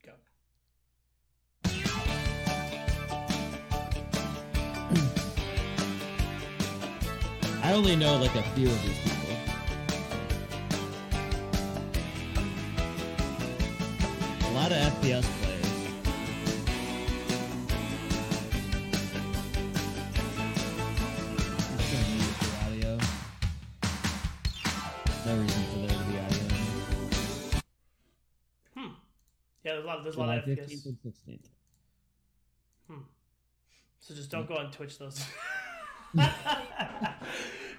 [0.06, 0.12] go.
[7.64, 9.30] I only know like a few of these people.
[14.50, 15.41] A lot of FPS
[30.04, 30.46] There's a lot.
[30.46, 30.86] There's a lot of FPS.
[30.86, 31.46] 15th and 16th.
[32.90, 33.02] Hmm.
[34.00, 35.24] So just don't go on Twitch those.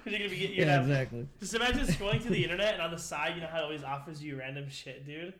[0.03, 0.57] Because you're gonna be getting.
[0.57, 1.27] You're Yeah, gonna exactly.
[1.39, 3.83] Just imagine scrolling through the internet and on the side, you know how it always
[3.83, 5.33] offers you random shit, dude.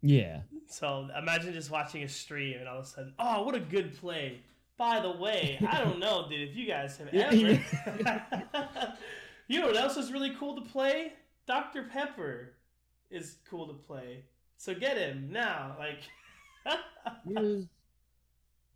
[0.00, 0.40] Yeah.
[0.68, 3.94] So imagine just watching a stream and all of a sudden, oh, what a good
[3.98, 4.40] play.
[4.76, 7.36] By the way, I don't know, dude, if you guys have ever.
[9.48, 11.12] you know what else is really cool to play?
[11.46, 11.84] Dr.
[11.84, 12.54] Pepper
[13.10, 14.24] is cool to play.
[14.56, 15.76] So get him now.
[15.78, 16.00] Like.
[17.28, 17.66] Here's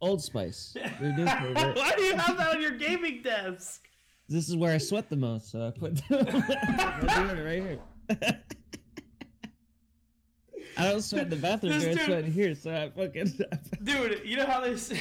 [0.01, 0.77] Old Spice.
[1.01, 1.77] Your new favorite.
[1.77, 3.89] Why do you have that on your gaming desk?
[4.29, 7.79] This is where I sweat the most, so I put right here.
[10.77, 11.99] I don't sweat in the bathroom, This dude.
[11.99, 13.33] I sweat in here, so I fucking.
[13.83, 15.01] Dude, you know how they say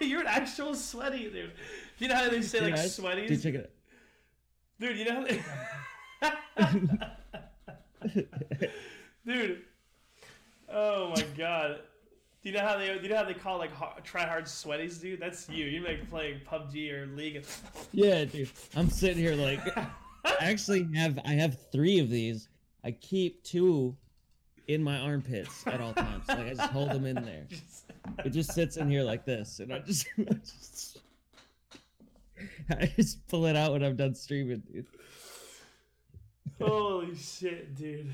[0.00, 1.52] you're an actual sweaty dude.
[1.98, 3.28] You know how they say like I- sweaties?
[3.28, 3.72] Dude, check it
[4.80, 5.26] Dude, you know
[6.20, 6.28] how
[8.60, 8.70] they...
[9.28, 9.60] Dude.
[10.72, 11.80] Oh my god.
[12.42, 14.44] Do you know how they do you know how they call like har- try hard
[14.44, 15.20] sweaties, dude?
[15.20, 15.66] That's you.
[15.66, 18.48] You're like playing PUBG or League of Yeah, dude.
[18.74, 19.90] I'm sitting here like I
[20.40, 22.48] actually have I have three of these.
[22.84, 23.94] I keep two
[24.66, 26.26] in my armpits at all times.
[26.26, 27.46] Like I just hold them in there.
[28.24, 30.98] It just sits in here like this, and I just, I just,
[32.70, 34.86] I just pull it out when I'm done streaming, dude.
[36.58, 38.10] Holy shit, dude.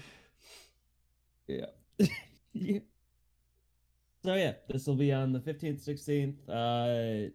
[1.47, 1.67] Yeah.
[2.53, 2.79] yeah.
[4.25, 6.35] So yeah, this will be on the 15th, 16th.
[6.49, 7.31] Uh,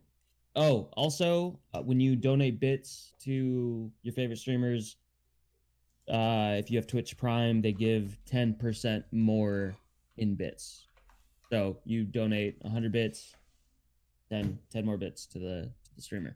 [0.56, 4.96] oh, also, uh, when you donate bits to your favorite streamers,
[6.10, 9.76] uh, if you have Twitch Prime, they give 10% more
[10.18, 10.88] in bits.
[11.52, 13.36] So you donate 100 bits,
[14.30, 16.36] then 10 more bits to the, to the streamer.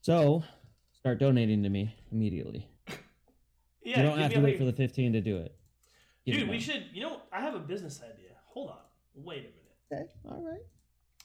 [0.00, 0.42] So
[0.92, 2.68] start donating to me immediately.
[3.86, 4.58] Yeah, you don't have to wait link.
[4.60, 5.54] for the 15 to do it.
[6.24, 8.30] Give it Dude, we should you know, I have a business idea.
[8.46, 8.76] Hold on.
[9.14, 10.04] Wait a minute.
[10.06, 10.62] Okay, all right.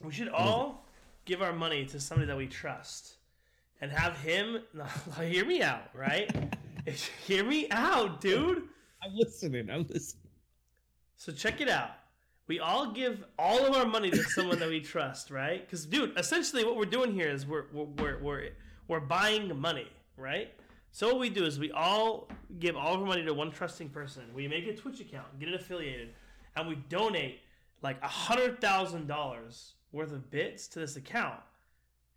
[0.04, 0.86] We should all
[1.26, 3.16] give our money to somebody that we trust
[3.82, 4.84] and have him no,
[5.24, 6.30] hear me out, right?
[7.26, 8.64] hear me out, dude.
[9.04, 9.70] I'm listening.
[9.70, 10.24] I'm listening.
[11.18, 11.92] So check it out.
[12.48, 15.64] We all give all of our money to someone that we trust, right?
[15.64, 18.50] Because, dude, essentially what we're doing here is we're we're we're we're,
[18.88, 19.88] we're buying money,
[20.18, 20.52] right?
[20.92, 22.28] So what we do is we all
[22.60, 24.24] give all of our money to one trusting person.
[24.34, 26.10] We make a Twitch account, get it affiliated,
[26.56, 27.42] and we donate
[27.82, 31.40] like a hundred thousand dollars worth of bits to this account.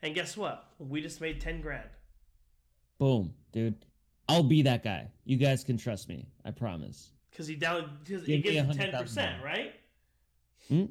[0.03, 0.71] And guess what?
[0.79, 1.89] We just made ten grand.
[2.99, 3.85] Boom, dude.
[4.29, 5.09] I'll be that guy.
[5.25, 6.27] You guys can trust me.
[6.45, 7.11] I promise.
[7.31, 9.75] Because he down because he gives ten percent, right?
[10.69, 10.85] Hmm?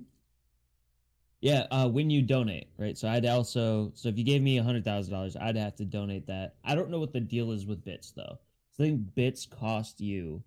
[1.42, 2.96] Yeah, uh, when you donate, right?
[2.96, 5.86] So I'd also, so if you gave me a hundred thousand dollars, I'd have to
[5.86, 6.56] donate that.
[6.64, 8.38] I don't know what the deal is with bits though.
[8.74, 10.44] So I think bits cost you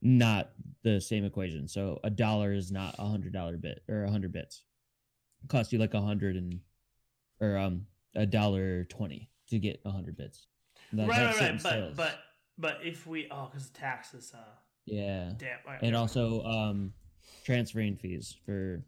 [0.00, 0.50] not
[0.84, 1.66] the same equation.
[1.66, 4.62] So a dollar is not a hundred dollar bit or a hundred bits.
[5.42, 6.60] It costs you like a hundred and
[7.40, 10.46] or um a dollar twenty to get a hundred bits.
[10.92, 11.62] That- right, right, right.
[11.62, 11.96] But sales.
[11.96, 12.18] but
[12.58, 14.42] but if we oh, because taxes, huh?
[14.86, 15.32] Yeah.
[15.36, 16.92] Damn, alright, and never also um
[17.44, 18.84] transferring fees for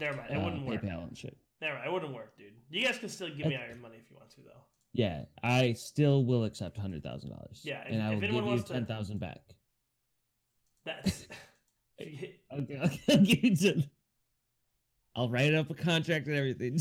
[0.00, 0.30] Never mind.
[0.30, 0.82] It uh, wouldn't work.
[0.82, 1.36] PayPal and shit.
[1.60, 1.86] Never mind.
[1.86, 2.54] It wouldn't work, dude.
[2.70, 4.62] You guys can still give me all your money if you want to, though.
[4.92, 7.60] Yeah, I still will accept hundred thousand dollars.
[7.62, 9.40] Yeah, if- and I will give you to- ten thousand back.
[10.84, 11.26] That's.
[12.52, 13.90] Okay, I'll give you ten-
[15.14, 16.80] I'll write up a contract and everything.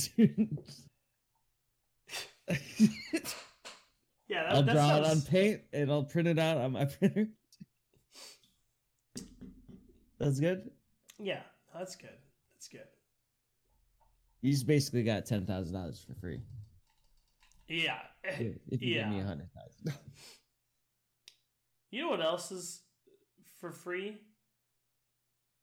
[4.30, 6.86] yeah, that, I'll that draw it on paint and I'll print it out on my
[6.86, 7.28] printer.
[10.20, 10.72] That's good.
[11.20, 11.42] Yeah.
[11.76, 12.18] That's good.
[14.42, 16.40] You just basically got ten thousand dollars for free.
[17.68, 18.00] Yeah.
[18.24, 19.04] If you yeah.
[19.04, 20.00] give me a hundred thousand.
[21.92, 22.82] You know what else is
[23.60, 24.18] for free?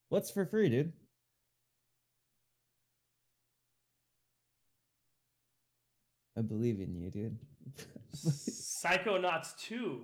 [0.08, 0.92] What's for free, dude?
[6.36, 7.38] I believe in you, dude.
[8.14, 10.00] Psychonauts 2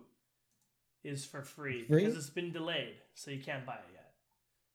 [1.05, 2.05] is for free, Free?
[2.05, 4.13] because it's been delayed, so you can't buy it yet.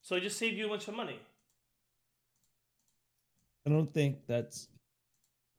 [0.01, 1.19] So I just saved you a bunch of money.
[3.67, 4.69] I don't think that's.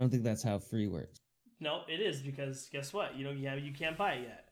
[0.00, 1.20] I don't think that's how free works.
[1.60, 3.14] No, it is because guess what?
[3.16, 4.44] You know, yeah, you can't buy it yet.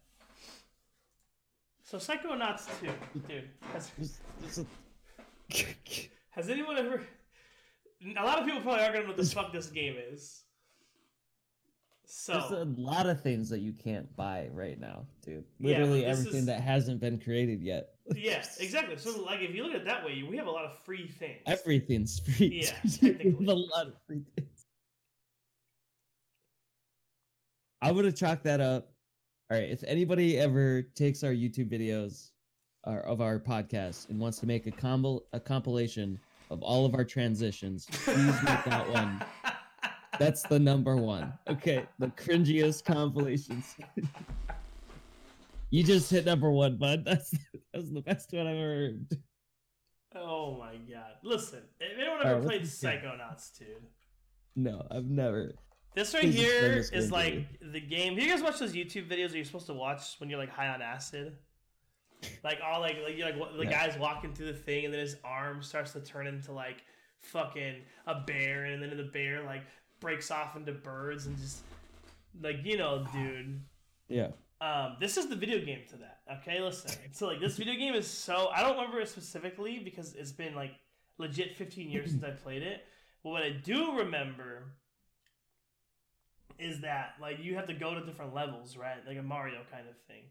[1.83, 2.89] So Psychonauts 2,
[3.29, 3.49] dude.
[3.73, 3.93] Has,
[6.31, 7.01] has anyone ever?
[8.19, 10.43] A lot of people probably aren't gonna know what the fuck this game is.
[12.29, 15.45] There's a lot of things that you can't buy right now, dude.
[15.59, 17.89] Literally this everything is- that hasn't been created yet.
[18.15, 18.97] yeah, exactly.
[18.97, 21.09] So like, if you look at it that way, we have a lot of free
[21.09, 21.43] things.
[21.47, 22.63] Everything's free.
[22.63, 22.73] Yeah,
[23.03, 24.67] have a lot of free things.
[27.83, 28.93] I'm gonna chalk that up.
[29.51, 29.69] All right.
[29.71, 32.31] If anybody ever takes our YouTube videos
[32.85, 36.19] or of our podcast and wants to make a combo a compilation
[36.51, 39.25] of all of our transitions, please make that one.
[40.19, 41.33] That's the number one.
[41.49, 43.77] Okay, the cringiest compilations.
[45.71, 47.05] you just hit number one, bud.
[47.05, 47.35] That's
[47.73, 49.19] that's the best one I've ever heard.
[50.15, 51.13] Oh my god!
[51.23, 52.63] Listen, if anyone ever what's played?
[52.63, 53.69] Psychonauts, dude,
[54.55, 55.53] No, I've never.
[55.95, 58.17] this right here game is like the game.
[58.17, 60.51] Do you guys watch those YouTube videos that you're supposed to watch when you're like
[60.51, 61.37] high on acid?
[62.43, 63.87] Like all like like you're like the Yeah.
[63.89, 66.83] guy's walking through the thing, and then his arm starts to turn into like
[67.21, 69.65] fucking a bear, and then the bear like
[70.01, 71.63] breaks off into birds and just
[72.41, 73.61] like you know, dude.
[74.09, 74.29] Yeah.
[74.61, 76.21] Um, this is the video game to that.
[76.41, 76.91] Okay, listen.
[77.13, 80.55] So like this video game is so I don't remember it specifically because it's been
[80.55, 80.73] like
[81.19, 82.85] legit 15 years since I played it.
[83.23, 84.77] But what I do remember
[86.59, 88.97] is that like you have to go to different levels, right?
[89.07, 90.23] Like a Mario kind of thing.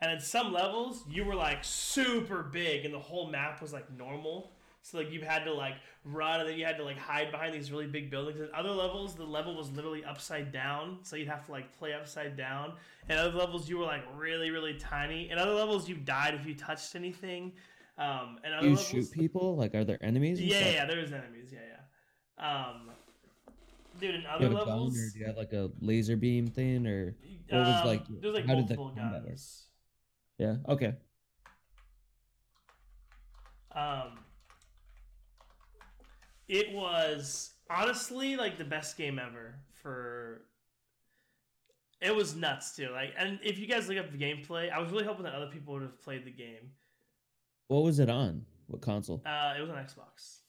[0.00, 3.90] And in some levels, you were like super big, and the whole map was like
[3.96, 4.52] normal.
[4.86, 7.52] So like you had to like run, and then you had to like hide behind
[7.52, 8.38] these really big buildings.
[8.38, 11.92] And other levels, the level was literally upside down, so you'd have to like play
[11.92, 12.74] upside down.
[13.08, 15.28] And other levels, you were like really really tiny.
[15.28, 17.52] And other levels, you died if you touched anything.
[17.98, 19.56] Um, and other you levels, shoot people?
[19.56, 20.40] Like, are there enemies?
[20.40, 20.72] yeah, stuff?
[20.74, 21.52] yeah, there's enemies.
[21.52, 21.58] Yeah,
[22.38, 22.66] yeah.
[22.68, 22.90] Um,
[23.98, 26.86] dude, in other a gun, levels, or do you have like a laser beam thing,
[26.86, 27.16] or
[27.48, 28.02] what was um, like?
[28.20, 28.94] there's like how did multiple work?
[28.94, 29.64] guns.
[30.38, 30.56] Yeah.
[30.68, 30.94] Okay.
[33.74, 34.18] Um,
[36.48, 40.42] it was honestly like the best game ever for.
[42.00, 42.90] It was nuts too.
[42.92, 45.50] Like, and if you guys look up the gameplay, I was really hoping that other
[45.50, 46.72] people would have played the game.
[47.68, 48.44] What was it on?
[48.66, 49.22] What console?
[49.24, 50.40] Uh, it was on Xbox.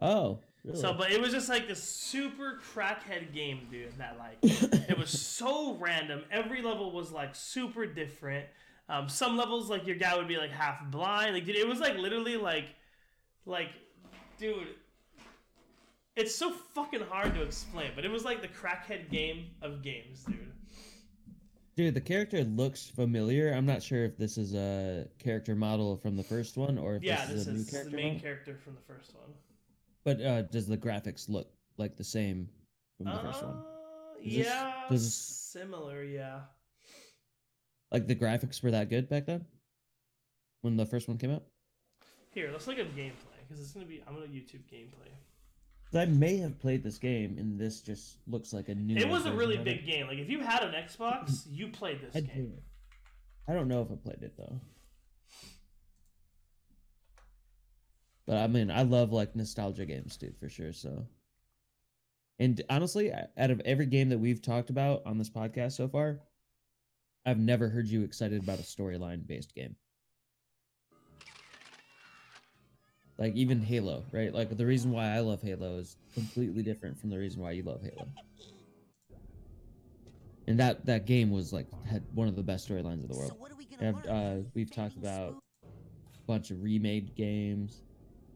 [0.00, 0.78] Oh, really?
[0.78, 3.96] So, but it was just like this super crackhead game, dude.
[3.98, 6.22] That like it was so random.
[6.30, 8.46] Every level was like super different.
[8.88, 11.34] Um, some levels like your guy would be like half blind.
[11.34, 12.66] Like, dude, it was like literally like,
[13.46, 13.70] like,
[14.38, 14.66] dude.
[16.16, 20.24] It's so fucking hard to explain, but it was like the crackhead game of games,
[20.24, 20.52] dude.
[21.74, 23.52] Dude, the character looks familiar.
[23.54, 27.02] I'm not sure if this is a character model from the first one or if
[27.02, 28.20] Yeah, this, this is a new is the main model.
[28.20, 29.32] character from the first one.
[30.04, 32.46] But uh, does the graphics look like the same
[32.98, 33.56] from the first one?
[34.22, 36.04] Is yeah, does this- similar.
[36.04, 36.40] Yeah.
[37.90, 39.46] like the graphics were that good back then
[40.60, 41.44] when the first one came out?
[42.32, 44.02] Here, let's look at gameplay because it's gonna be.
[44.06, 45.08] I'm gonna YouTube gameplay.
[45.94, 48.96] I may have played this game, and this just looks like a new.
[48.96, 49.86] It was a really big it.
[49.86, 50.06] game.
[50.06, 51.54] Like if you had an Xbox, mm-hmm.
[51.54, 52.54] you played this I game.
[53.48, 54.60] I don't know if I played it though.
[58.26, 60.72] But I mean, I love like nostalgia games, dude, for sure.
[60.72, 61.06] So,
[62.38, 66.20] and honestly, out of every game that we've talked about on this podcast so far,
[67.26, 69.76] I've never heard you excited about a storyline based game.
[73.22, 74.34] Like even Halo, right?
[74.34, 77.62] Like the reason why I love Halo is completely different from the reason why you
[77.62, 78.08] love Halo.
[80.48, 83.36] And that that game was like had one of the best storylines of the world.
[83.78, 87.82] And I've, uh, we've talked about a bunch of remade games.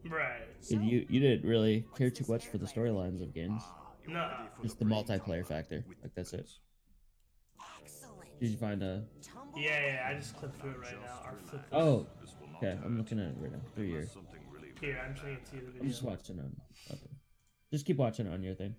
[0.09, 0.43] Right.
[0.71, 3.65] And you you didn't really care too much for the storylines of games.
[4.07, 4.31] No.
[4.63, 5.85] Just the multiplayer factor.
[6.01, 6.49] Like that's it.
[8.39, 9.03] Did you find a?
[9.57, 10.09] Yeah, yeah.
[10.09, 11.29] I just clipped through it right now.
[11.29, 12.07] Or flipped through Oh,
[12.59, 12.79] okay.
[12.85, 13.59] I'm looking at it right now.
[13.75, 14.05] Through your.
[14.81, 15.83] Here, I'm trying to see the video.
[15.83, 16.55] I'm just watching on.
[16.91, 17.01] Okay.
[17.73, 18.75] Just keep watching on your thing.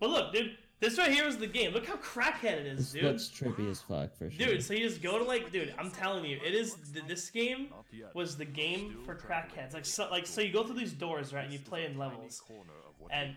[0.00, 1.72] But look, dude, this right here is the game.
[1.72, 3.04] Look how crackhead it is, dude.
[3.04, 4.46] looks trippy as fuck for sure.
[4.48, 7.30] Dude, so you just go to like, dude, I'm telling you, it is th- this
[7.30, 7.68] game
[8.14, 9.74] was the game for crackheads.
[9.74, 12.42] Like, so, like, so you go through these doors, right, and you play in levels,
[13.10, 13.34] and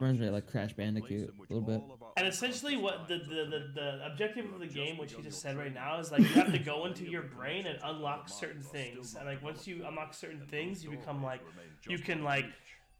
[0.00, 1.80] Reminds me of like Crash Bandicoot a little bit.
[2.16, 5.56] and essentially what the the, the the objective of the game, which he just said
[5.56, 9.14] right now, is like you have to go into your brain and unlock certain things,
[9.14, 11.40] and like once you unlock certain things, you become like,
[11.88, 12.46] you can like.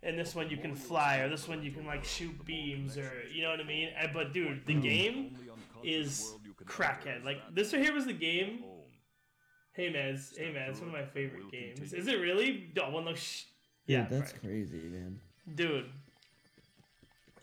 [0.03, 3.11] In this one you can fly, or this one you can like shoot beams, or
[3.35, 3.89] you know what I mean.
[3.99, 5.37] And, but dude, the game
[5.83, 6.33] is
[6.65, 7.25] crackhead.
[7.25, 8.63] Like this right here was the game.
[9.73, 11.93] Hey man, it's, hey man, it's one of my favorite games.
[11.93, 12.73] Is it really?
[12.81, 13.45] Oh, well, no, sh-
[13.87, 14.41] Dude, yeah, that's right.
[14.43, 15.19] crazy, man.
[15.55, 15.87] dude.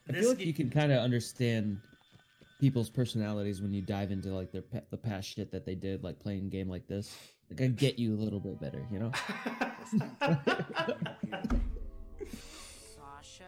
[0.09, 1.79] I feel like ga- you can kind of understand
[2.59, 6.03] people's personalities when you dive into like their pa- the past shit that they did,
[6.03, 7.15] like playing a game like this.
[7.49, 9.11] Like I get you a little bit better, you know.
[12.95, 13.43] Sasha,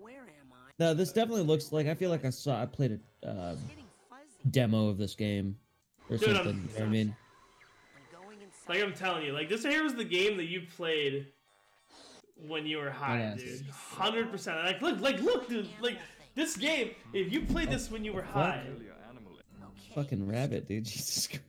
[0.00, 0.70] where am I?
[0.78, 3.58] no, this definitely looks like I feel like I saw I played a um,
[4.50, 5.56] demo of this game
[6.10, 6.54] or Dude, something.
[6.54, 7.16] You know what I mean?
[8.70, 11.26] Like I'm telling you, like this here was the game that you played
[12.46, 13.40] when you were high, Yes.
[13.42, 13.66] dude.
[13.68, 14.58] Hundred percent.
[14.64, 15.68] Like look, like look, dude.
[15.80, 15.98] Like
[16.36, 18.62] this game, if you played this when you were high,
[19.94, 20.84] Fucking rabbit, dude.
[20.86, 21.44] Jesus Christ.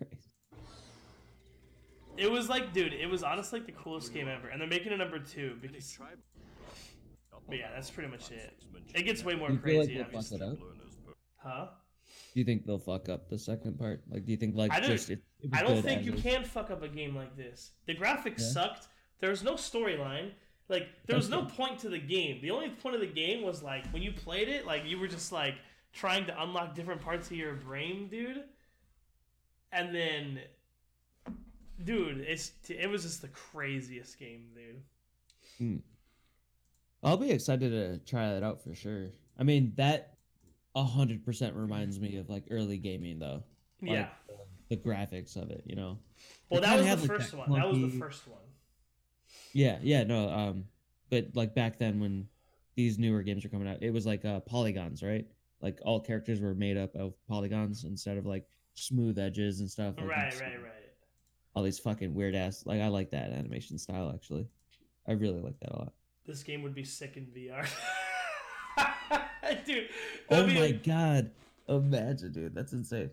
[2.17, 4.47] it was like, dude, it was honestly like the coolest game ever.
[4.47, 5.99] And they're making a number two because.
[7.47, 8.53] But yeah, that's pretty much it.
[8.95, 9.97] It gets way more you feel like crazy.
[9.99, 10.37] fuck obviously.
[10.37, 10.57] it up?
[11.37, 11.67] Huh?
[12.33, 14.01] Do you think they'll fuck up the second part?
[14.09, 16.21] Like, do you think like I don't, just it, it I don't think you is?
[16.21, 17.71] can fuck up a game like this.
[17.87, 18.47] The graphics Yeah.
[18.51, 18.87] sucked.
[19.19, 20.31] There was no storyline.
[20.69, 22.39] Like there was no point to the game.
[22.41, 25.07] The only point of the game was like when you played it, like you were
[25.09, 25.55] just like
[25.91, 28.43] trying to unlock different parts of your brain, dude.
[29.73, 30.39] And then,
[31.83, 34.81] dude, it's it was just the craziest game, dude.
[35.57, 35.77] Hmm.
[37.03, 39.07] I'll be excited to try that out for sure.
[39.37, 40.10] I mean, that
[40.75, 43.43] hundred percent reminds me of like early gaming though.
[43.81, 44.07] Like, Yeah.
[44.69, 45.97] The graphics of it, you know.
[46.49, 47.59] Well, that was the like, first that one.
[47.59, 48.39] That was the first one.
[49.53, 50.65] Yeah, yeah, no, um,
[51.09, 52.27] but like back then when
[52.75, 55.25] these newer games were coming out, it was like uh polygons, right?
[55.61, 59.95] Like all characters were made up of polygons instead of like smooth edges and stuff.
[59.97, 60.71] Like, Right, it's, right, right.
[61.53, 62.63] All these fucking weird ass.
[62.65, 64.47] Like I like that animation style actually.
[65.07, 65.93] I really like that a lot.
[66.25, 67.67] This game would be sick in VR.
[69.65, 69.89] dude.
[70.29, 71.31] Oh be- my god!
[71.67, 73.09] Imagine, dude, that's insane.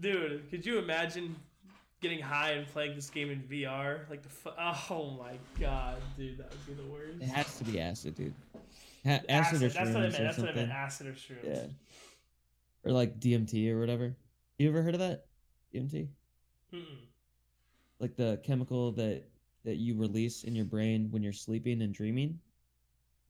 [0.00, 1.36] Dude, could you imagine
[2.00, 4.08] getting high and playing this game in VR?
[4.10, 7.20] Like the fu- oh my god, dude, that would be the worst.
[7.22, 8.34] It has to be acid, dude.
[9.06, 10.14] Ha- acid, or That's what I shrooms meant.
[10.20, 10.56] or That's what I meant.
[10.56, 10.70] something.
[10.70, 11.44] Acid or shrooms.
[11.44, 11.66] Yeah.
[12.84, 14.14] Or like DMT or whatever.
[14.58, 15.26] You ever heard of that?
[15.74, 16.08] DMT?
[16.72, 16.82] Mm-mm.
[18.00, 19.22] Like the chemical that
[19.64, 22.38] that you release in your brain when you're sleeping and dreaming.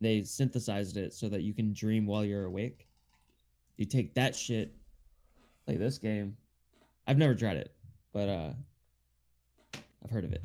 [0.04, 2.86] They synthesized it so that you can dream while you're awake.
[3.78, 4.74] You take that shit,
[5.64, 6.36] play this game.
[7.06, 7.74] I've never tried it,
[8.12, 8.50] but uh
[10.04, 10.42] I've heard of it.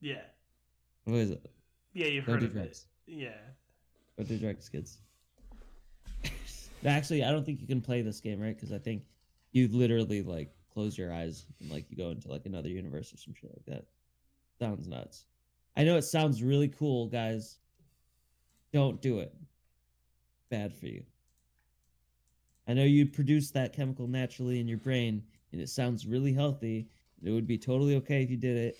[0.00, 0.20] Yeah.
[1.06, 1.50] What is it?
[1.92, 2.86] Yeah, you've Don't heard of drugs.
[3.08, 3.14] it.
[3.14, 3.30] Yeah.
[4.16, 4.98] Don't do drugs, kids.
[6.86, 8.54] Actually, I don't think you can play this game, right?
[8.54, 9.02] Because I think
[9.50, 13.16] you literally like close your eyes and like you go into like another universe or
[13.16, 13.86] some shit like that.
[14.60, 15.24] Sounds nuts.
[15.76, 17.58] I know it sounds really cool, guys.
[18.72, 19.34] Don't do it.
[20.50, 21.02] Bad for you.
[22.66, 25.22] I know you produce that chemical naturally in your brain,
[25.52, 26.88] and it sounds really healthy.
[27.24, 28.78] It would be totally okay if you did it,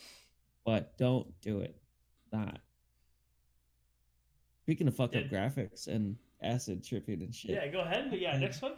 [0.64, 1.76] but don't do it.
[2.32, 2.60] Not.
[4.62, 7.52] Speaking of fucked up graphics and acid tripping and shit.
[7.52, 8.12] Yeah, go ahead.
[8.12, 8.74] Yeah, next one.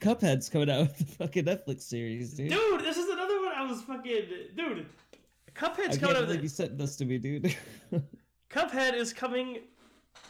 [0.00, 2.50] Cuphead's coming out with the fucking Netflix series, dude.
[2.50, 4.22] Dude, this is another one I was fucking
[4.56, 4.86] dude.
[5.12, 6.26] I Cuphead's can't coming out.
[6.26, 7.56] believe you sent this to me, dude.
[8.50, 9.62] Cuphead is coming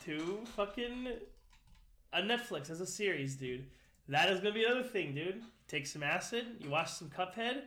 [0.09, 1.07] to fucking
[2.15, 3.67] a Netflix as a series, dude.
[4.09, 5.43] That is gonna be another thing, dude.
[5.67, 7.65] Take some acid, you watch some Cuphead,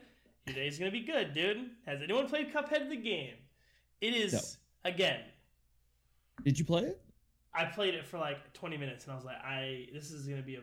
[0.48, 1.70] your day's gonna be good, dude.
[1.86, 3.36] Has anyone played Cuphead the game?
[4.02, 5.20] It is again.
[6.44, 7.00] Did you play it?
[7.54, 10.42] I played it for like 20 minutes and I was like, I this is gonna
[10.42, 10.62] be a,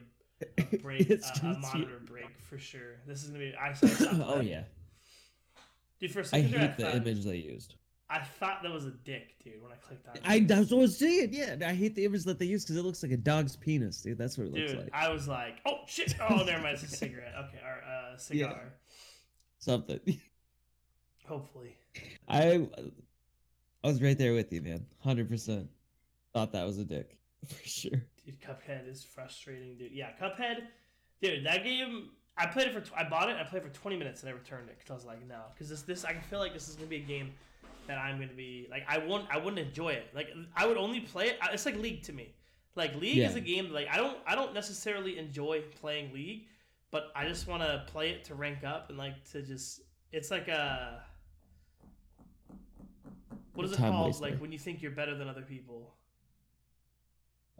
[0.59, 2.96] a break, a, a monitor break for sure.
[3.06, 3.55] This is gonna be.
[3.55, 4.62] I, I oh yeah.
[6.00, 6.10] dude.
[6.10, 7.76] For a I second there, hate the image they used.
[8.10, 9.62] I thought that was a dick, dude.
[9.62, 11.28] When I clicked on it, I that's what I was saying.
[11.32, 14.01] Yeah, I hate the image that they use because it looks like a dog's penis,
[14.01, 14.16] dude.
[14.16, 14.90] That's what it looks Dude, like.
[14.94, 16.14] I was like, oh shit!
[16.30, 16.78] Oh, never mind.
[16.82, 17.35] It's a cigarette.
[17.39, 18.51] Okay, or uh, cigar.
[18.51, 18.68] Yeah.
[19.59, 20.01] Something.
[21.26, 21.76] Hopefully.
[22.28, 22.66] I
[23.85, 24.86] I was right there with you, man.
[25.01, 25.68] Hundred percent.
[26.32, 28.02] Thought that was a dick for sure.
[28.24, 29.93] Dude, Cuphead is frustrating, dude.
[29.93, 30.62] Yeah, Cuphead,
[31.20, 31.44] dude.
[31.44, 32.82] That game, I played it for.
[32.97, 33.36] I bought it.
[33.36, 35.43] I played it for 20 minutes and I returned it because I was like, no,
[35.52, 37.32] because this, this, I can feel like this is gonna be a game
[37.89, 40.06] that I'm gonna be like, I won't, I wouldn't enjoy it.
[40.15, 41.39] Like, I would only play it.
[41.52, 42.35] It's like League to me.
[42.77, 46.47] Like League is a game that, like I don't, I don't necessarily enjoy playing League,
[46.93, 49.81] but I just want to play it to rank up and like to just.
[50.12, 51.02] It's like a.
[53.55, 54.06] What is it Time called?
[54.06, 54.24] waster.
[54.31, 55.94] Like when you think you're better than other people.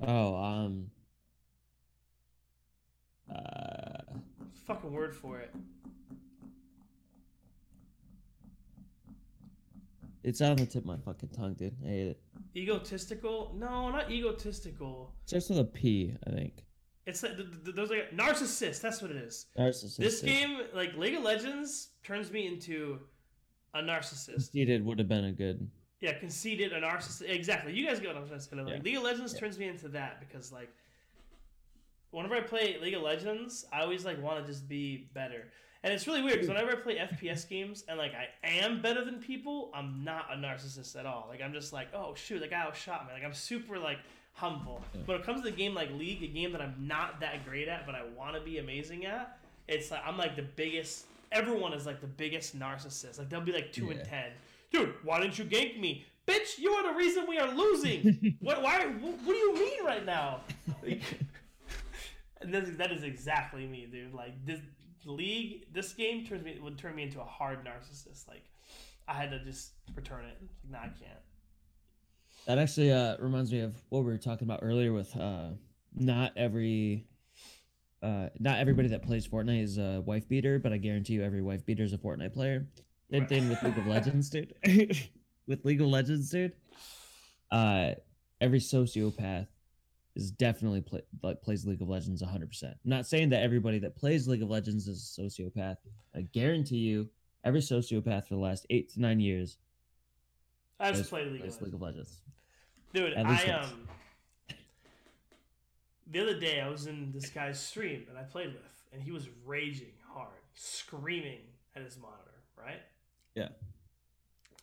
[0.07, 0.91] Oh, um.
[3.29, 4.15] Uh,
[4.67, 5.55] Fucking word for it.
[10.29, 11.75] It's out on the tip of my fucking tongue, dude.
[11.85, 12.21] I hate it.
[12.57, 13.55] Egotistical?
[13.59, 15.13] No, not egotistical.
[15.25, 16.65] Starts with a P, I think.
[17.07, 18.81] It's like th- th- those like narcissist.
[18.83, 19.47] That's what it is.
[19.59, 19.97] Narcissist.
[19.97, 22.99] This game, like League of Legends, turns me into
[23.75, 24.35] a narcissist.
[24.35, 25.71] Conceited would have been a good.
[26.01, 27.29] Yeah, conceited, a narcissist.
[27.29, 27.73] Exactly.
[27.73, 28.57] You guys get what I'm trying to say.
[28.57, 28.83] Like, Yeah.
[28.83, 30.69] League of Legends turns me into that because like
[32.11, 35.49] whenever I play League of Legends, I always like want to just be better.
[35.85, 36.55] And it's really weird because hmm.
[36.55, 40.37] whenever I play FPS games and like I am better than people, I'm not a
[40.37, 41.27] narcissist at all.
[41.29, 43.13] Like I'm just like, oh shoot, the guy outshot me.
[43.13, 43.99] Like I'm super like
[44.33, 44.83] humble.
[45.05, 47.69] When it comes to the game like League, a game that I'm not that great
[47.69, 49.39] at, but I want to be amazing at,
[49.69, 51.07] it's like I'm like the biggest.
[51.31, 53.19] Everyone is like the biggest narcissist.
[53.19, 53.93] Like they'll be like two Yeah.
[53.93, 54.31] and ten.
[54.73, 56.05] Dude, why didn't you gank me?
[56.27, 58.37] Bitch, you are the reason we are losing.
[58.41, 58.63] what?
[58.63, 58.87] Why?
[58.87, 60.41] What, what do you mean right now?
[60.83, 61.03] Like,
[62.41, 64.13] and that is exactly me, dude.
[64.13, 64.61] Like this
[65.05, 68.29] league, this game turns me would turn me into a hard narcissist.
[68.29, 68.45] Like
[69.07, 70.37] I had to just return it.
[70.41, 71.20] Like, nah, I can't.
[72.47, 75.51] That actually uh, reminds me of what we were talking about earlier with uh,
[75.95, 77.07] not every.
[78.01, 81.43] Uh, not everybody that plays Fortnite is a wife beater, but I guarantee you every
[81.43, 82.65] wife beater is a Fortnite player.
[83.11, 84.55] Same thing with League of Legends, dude.
[85.49, 86.53] with League of Legends, dude.
[87.51, 87.95] Uh,
[88.41, 89.49] every sociopath
[90.19, 92.65] is definitely play, like plays League of Legends 100%.
[92.65, 95.77] I'm not saying that everybody that plays League of Legends is a sociopath.
[96.15, 97.09] I guarantee you,
[97.45, 99.59] every sociopath for the last eight to nine years
[100.81, 102.20] I just played League of League of Legends.
[102.95, 103.89] Dude, I um
[106.11, 109.11] the other day I was in this guy's stream that I played with, and he
[109.11, 111.40] was raging hard, screaming
[111.74, 112.81] at his monitor, right?
[113.35, 113.49] Yeah.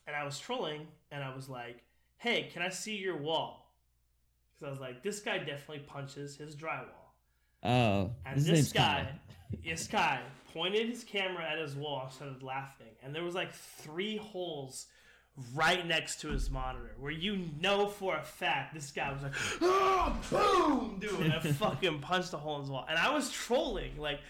[0.06, 1.82] And I was trolling, and I was like,
[2.16, 3.65] "Hey, can I see your wall?"
[4.58, 7.06] Because I was like, "This guy definitely punches his drywall."
[7.62, 9.08] Oh, And this guy,
[9.64, 10.20] this guy
[10.52, 12.86] pointed his camera at his wall and started laughing.
[13.02, 14.86] And there was like three holes
[15.54, 19.34] right next to his monitor where you know for a fact this guy was like,
[19.60, 21.20] oh, boom, dude.
[21.20, 22.86] And I fucking punched a hole in his wall.
[22.88, 23.98] And I was trolling.
[23.98, 24.20] Like,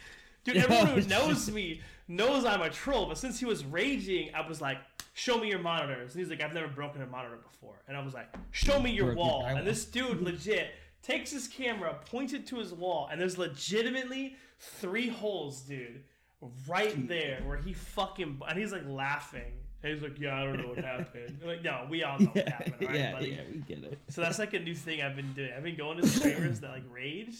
[0.44, 3.07] dude, everyone who knows me knows I'm a troll.
[3.07, 4.78] But since he was raging, I was like,
[5.18, 6.12] show me your monitors.
[6.14, 7.76] And he's like, I've never broken a monitor before.
[7.88, 9.47] And I was like, show me your wall.
[9.47, 10.72] And this dude legit
[11.02, 16.02] takes his camera, points it to his wall, and there's legitimately three holes, dude,
[16.68, 19.52] right there where he fucking and he's like laughing.
[19.82, 22.26] And he's like, "Yeah, I don't know what happened." I'm like, no, we all know
[22.26, 23.28] what happened, right, yeah, buddy?
[23.30, 23.98] yeah, we get it.
[24.09, 25.51] So that's like a new thing I've been doing.
[25.56, 27.36] I've been going to streamers that like rage.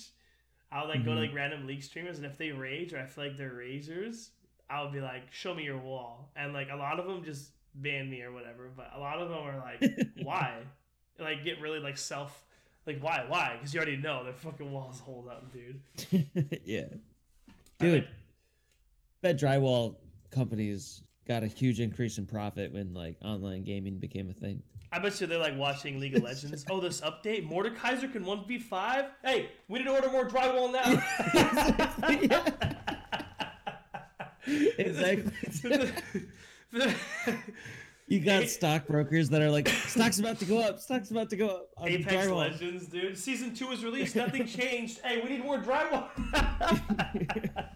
[0.73, 1.27] I'll like go to Mhm.
[1.29, 4.29] like random league streamers, and if they rage or I feel like they're ragers,
[4.71, 7.51] I'll be like, "Show me your wall." And like a lot of them just
[7.81, 10.59] ban me or whatever, but a lot of them are like, "Why?"
[11.19, 12.45] Like get really like self.
[12.87, 13.25] Like why?
[13.27, 13.57] Why?
[13.57, 15.81] Because you already know their fucking walls hold up, dude.
[16.65, 16.85] yeah,
[17.81, 18.07] dude.
[19.23, 19.97] Bet drywall
[20.31, 24.63] companies got a huge increase in profit when like online gaming became a thing.
[24.93, 26.65] I bet you they're like watching League of Legends.
[26.71, 29.07] oh, this update, Mordekaiser can one v five.
[29.25, 30.85] Hey, we need to order more drywall now.
[34.79, 35.33] exactly.
[38.09, 41.49] You got stockbrokers that are like, stock's about to go up, stock's about to go
[41.49, 41.71] up.
[41.77, 43.19] on Apex drywall." Legends, dude.
[43.19, 44.15] Season two is released.
[44.15, 45.01] Nothing changed.
[45.03, 46.07] Hey, we need more drywall.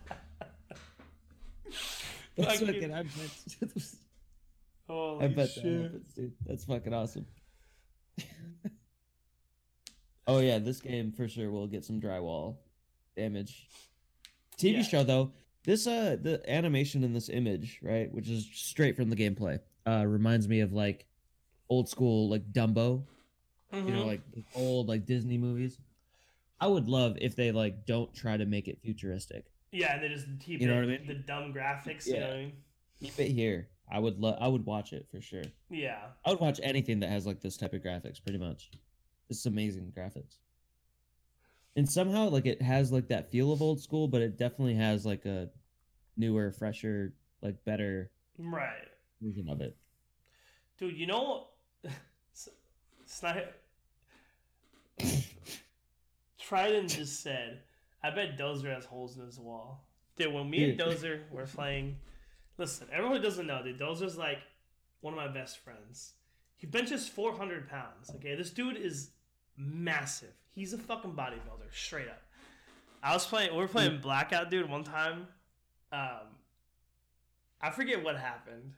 [2.37, 3.95] That's Fucking- fucking, I bet,
[4.89, 5.83] Holy I bet that shit.
[5.83, 6.33] happens, dude.
[6.47, 7.27] That's fucking awesome.
[10.27, 12.57] oh yeah, this game for sure will get some drywall
[13.17, 13.67] damage.
[14.59, 14.83] TV Yeah.
[14.83, 15.33] show though,
[15.65, 20.05] this uh the animation in this image, right, which is straight from the gameplay, uh
[20.07, 21.07] reminds me of like
[21.69, 23.05] old school like Dumbo.
[23.73, 24.07] You know, Mhm.
[24.07, 24.21] like
[24.57, 25.79] old like Disney movies.
[26.59, 29.47] I would love if they like don't try to make it futuristic.
[29.71, 31.07] Yeah, and they just keep You know it, what I mean?
[31.07, 32.07] the dumb graphics.
[32.07, 32.27] You know Yeah.
[32.27, 32.53] what I mean?
[33.01, 33.69] Keep it here.
[33.89, 35.45] I would love I would watch it for sure.
[35.71, 36.09] Yeah.
[36.25, 38.71] I would watch anything that has like this type of graphics, pretty much.
[39.29, 40.39] It's amazing graphics.
[41.77, 45.07] And somehow like it has like that feel of old school, but it definitely has
[45.07, 45.49] like a
[46.17, 48.89] newer, fresher, like better Right.
[49.21, 49.77] version of it.
[50.79, 51.49] Dude, you know,
[53.07, 53.55] Snipe.
[56.39, 57.61] Trident just said,
[58.03, 59.85] I bet Dozer has holes in his wall.
[60.17, 61.97] Dude, when me and Dozer were playing,
[62.59, 64.39] listen, everyone who doesn't know, dude, Dozer's like
[65.01, 66.15] one of my best friends.
[66.57, 68.35] He benches 400 pounds, okay?
[68.35, 69.11] This dude is
[69.57, 70.35] massive.
[70.55, 72.23] He's a fucking bodybuilder, straight up.
[73.03, 75.27] I was playing, we were playing Blackout, dude, one time.
[75.93, 76.29] Um,
[77.61, 78.73] I forget what happened,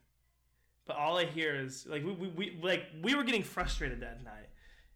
[0.87, 4.25] but all I hear is like we, we, we like we were getting frustrated that
[4.25, 4.49] night,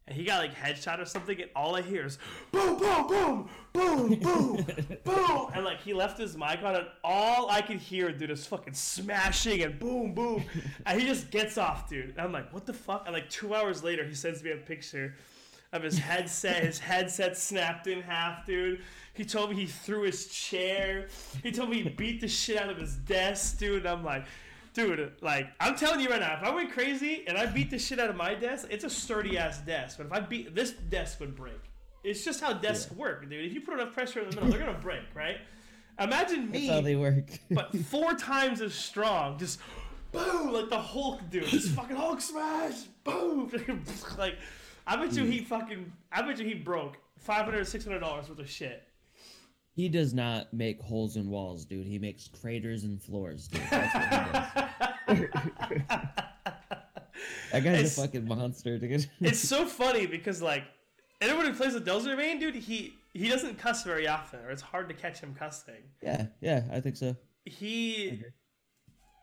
[0.07, 2.19] and he got like headshot or something, and all I hear is
[2.53, 4.67] boom, boom, boom, boom, boom,
[5.05, 8.47] boom, and like he left his mic on, and all I could hear, dude, is
[8.47, 10.45] fucking smashing and boom, boom,
[10.87, 12.11] and he just gets off, dude.
[12.11, 13.03] And I'm like, what the fuck?
[13.07, 15.15] And like two hours later, he sends me a picture
[15.73, 16.65] of his headset.
[16.65, 18.83] His headset snapped in half, dude.
[19.15, 21.09] He told me he threw his chair.
[21.43, 23.87] He told me he beat the shit out of his desk, dude.
[23.87, 24.27] And I'm like,
[24.75, 27.79] dude, like, I'm telling you right now, if I went crazy and I beat the
[27.79, 29.97] shit out of my desk, it's a sturdy ass desk.
[29.97, 31.61] But if I beat this desk would break.
[32.05, 33.45] It's just how desks work, dude.
[33.45, 35.39] If you put enough pressure in the middle, they're gonna break, right?
[35.99, 37.31] Imagine me, That's how they work.
[37.51, 39.39] but four times as strong.
[39.39, 39.59] Just
[40.13, 41.47] boom, like the Hulk, dude.
[41.47, 43.51] Just fucking Hulk smash, boom.
[44.19, 44.37] like,
[44.87, 45.31] I bet you hmm.
[45.31, 48.83] he fucking, I bet you he broke 500 600 dollars worth of shit.
[49.73, 51.87] He does not make holes in walls, dude.
[51.87, 53.63] He makes craters in floors, dude.
[53.71, 55.83] That's what he does.
[57.53, 59.07] that guy's It's- a fucking monster, dude.
[59.21, 60.65] it's so funny because like
[61.21, 64.63] anyone who plays with Dozer Main, dude, he he doesn't cuss very often, or it's
[64.63, 65.83] hard to catch him cussing.
[66.03, 67.17] yeah, yeah, I think so.
[67.45, 68.23] He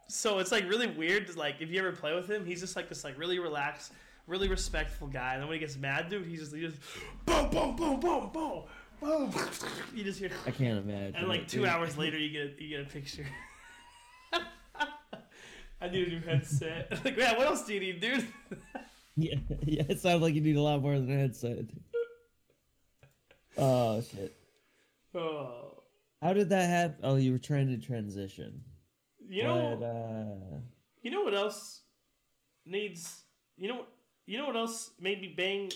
[0.08, 1.36] so it's like really weird.
[1.36, 3.94] Like if you ever play with him, he's just like this like really relaxed,
[4.28, 5.34] really respectful guy.
[5.34, 6.78] And then when he gets mad, dude, he just he just
[7.26, 8.64] boom, boom, boom, boom, boom,
[9.02, 9.32] boom.
[9.94, 10.32] You just hear.
[10.46, 11.16] I can't imagine.
[11.16, 13.26] And like two hours later, you get you get a picture.
[15.82, 17.04] I need a new headset.
[17.04, 18.28] like, man, what else do you need, dude?
[19.16, 21.66] Yeah, yeah, it sounds like you need a lot more than a headset.
[23.56, 24.34] Oh shit!
[25.14, 25.84] oh,
[26.20, 26.96] How did that happen?
[27.04, 28.64] Oh, you were trying to transition.
[29.30, 30.60] you know, But, uh,
[31.04, 31.82] you know what else
[32.66, 33.22] needs?
[33.56, 33.90] You know, what-
[34.26, 35.72] you know what else made me bang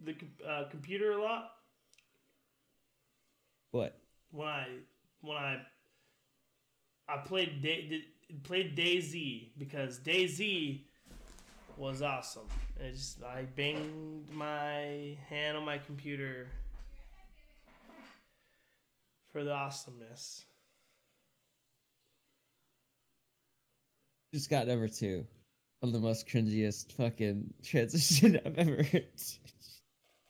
[0.00, 0.14] the
[0.48, 1.50] uh, computer a lot
[3.70, 3.98] What?
[4.30, 4.66] when I
[5.20, 5.60] when I
[7.08, 10.80] I played Day, did- played DayZ because DayZ
[11.76, 12.46] was awesome.
[12.80, 16.46] It just I banged my hand on my computer
[19.32, 20.44] for the awesomeness.
[24.32, 25.26] Just got number two.
[25.82, 29.04] One of the most cringiest fucking transition I've ever heard.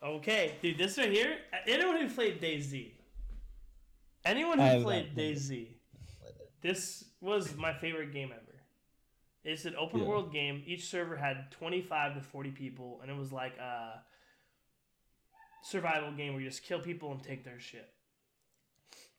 [0.03, 1.37] Okay, dude, this right here.
[1.67, 2.93] Anyone who played DayZ,
[4.25, 5.15] anyone who played.
[5.15, 5.67] DayZ,
[6.63, 8.41] this was my favorite game ever.
[9.45, 10.07] It's an open Yeah.
[10.07, 10.63] world game.
[10.65, 14.01] Each server had twenty five to forty people, and it was like a
[15.65, 17.91] survival game where you just kill people and take their shit.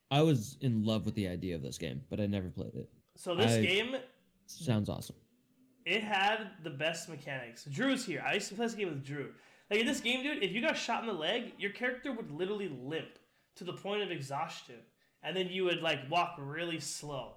[0.10, 2.90] I was in love with the idea of this game, but I never played it.
[3.18, 3.96] So this I- game,
[4.48, 5.16] Sounds awesome.
[5.86, 7.66] It had the best mechanics.
[7.66, 8.24] Drew's here.
[8.26, 9.30] I used to play this game with Drew.
[9.70, 12.32] Like in this game, dude, if you got shot in the leg, your character would
[12.32, 13.20] literally limp
[13.56, 14.76] to the point of exhaustion,
[15.24, 17.34] and then you would like walk really slow.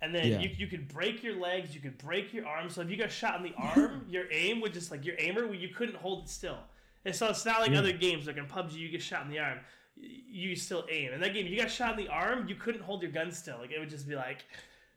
[0.00, 0.40] And then Yeah.
[0.40, 2.74] you, you could break your legs, you could break your arms.
[2.74, 5.52] So if you got shot in the arm, your aim would just like your aimer,
[5.52, 6.58] you couldn't hold it still.
[7.04, 7.78] And so it's not like Yeah.
[7.78, 9.58] other games like in PUBG, you get shot in the arm,
[9.96, 11.12] you still aim.
[11.12, 13.32] In that game, if you got shot in the arm, you couldn't hold your gun
[13.32, 13.58] still.
[13.58, 14.44] Like it would just be like,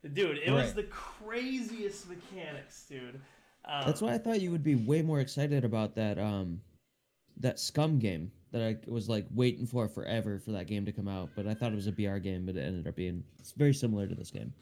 [0.10, 3.19] dude, it was the craziest mechanics, dude.
[3.65, 6.61] Um, That's why I thought you would be way more excited about that um
[7.38, 11.07] that Scum game that I was like waiting for forever for that game to come
[11.07, 11.30] out.
[11.36, 13.73] But I thought it was a BR game, but it ended up being it's very
[13.73, 14.53] similar to this game.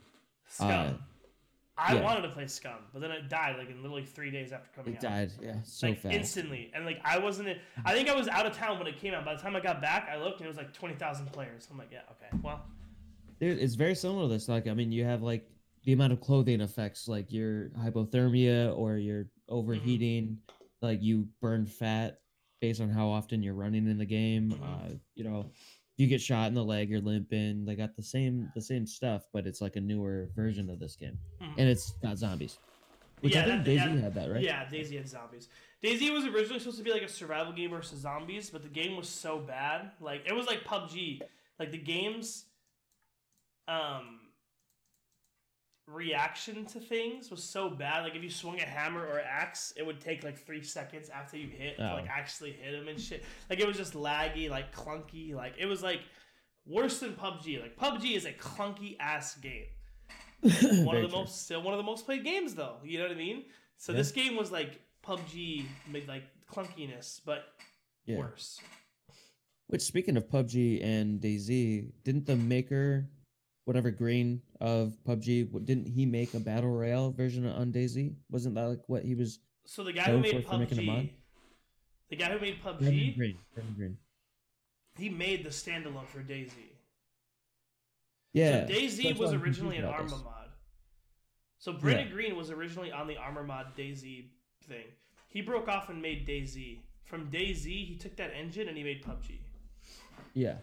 [0.48, 0.70] Scum.
[0.70, 0.94] Uh,
[1.82, 2.02] I yeah.
[2.02, 4.94] wanted to play Scum, but then it died like in literally three days after coming
[4.96, 5.12] It out.
[5.12, 6.14] died, yeah, so like fast.
[6.14, 7.48] instantly, and like I wasn't.
[7.48, 9.24] In, I think I was out of town when it came out.
[9.24, 11.70] By the time I got back, I looked and it was like twenty thousand players.
[11.72, 12.66] I'm like, yeah, okay, well,
[13.40, 14.48] it's very similar to this.
[14.48, 15.50] Like, I mean, you have like
[15.84, 20.38] the amount of clothing effects, like your hypothermia or your overheating,
[20.82, 22.20] like you burn fat
[22.62, 24.54] based on how often you're running in the game.
[24.64, 25.52] Uh, you know,
[25.98, 27.66] you get shot in the leg, you're limping.
[27.66, 30.96] They got the same the same stuff, but it's like a newer version of this
[30.96, 31.54] game, Mhm.
[31.58, 32.58] and it's got zombies.
[33.22, 34.42] Which I think that- DayZ yeah, had that, right?
[34.42, 35.50] Yeah, DayZ had zombies.
[35.84, 38.96] DayZ was originally supposed to be like a survival game versus zombies, but the game
[38.96, 39.92] was so bad.
[40.00, 41.22] Like it was like PUBG.
[41.60, 42.46] Like the game's
[43.70, 44.20] um
[45.88, 48.04] reaction to things was so bad.
[48.04, 51.36] Like if you swung a hammer or axe, it would take like three seconds after
[51.38, 51.96] you hit to Oh.
[51.96, 53.24] like actually hit him and shit.
[53.50, 55.34] Like it was just laggy, like clunky.
[55.34, 56.02] Like it was like
[56.68, 57.62] worse than PUBG.
[57.62, 59.66] Like PUBG is a clunky ass game
[60.86, 61.18] one of the true.
[61.18, 62.78] most still one of the most played games though.
[62.84, 63.46] You know what I mean?
[63.78, 63.98] So Yeah.
[63.98, 67.46] this game was like PUBG made like clunkiness, but
[68.06, 68.18] Yeah.
[68.20, 68.60] worse.
[69.68, 73.08] Which, speaking of PUBG and DayZ, didn't the maker,
[73.70, 78.16] whatever Greene of PUBG, didn't he make a battle royale version on DayZ?
[78.32, 79.38] Wasn't that like what he was?
[79.68, 80.96] So the guy who made for- for making a mod?
[81.04, 81.12] PUBG,
[82.10, 83.38] the guy who made PUBG, Greene.
[83.54, 83.98] Brendan Greene.
[84.98, 86.52] he made the standalone for DayZ.
[88.34, 88.66] Yeah.
[88.66, 90.24] So that's was originally an Arma this.
[90.24, 90.50] mod.
[91.60, 92.14] So Brendan Yeah.
[92.14, 94.32] Greene was originally on the Arma mod DayZ
[94.64, 94.88] thing.
[95.28, 96.80] He broke off and made DayZ.
[97.04, 99.38] From DayZ, he took that engine and he made PUBG.
[100.34, 100.58] Yeah.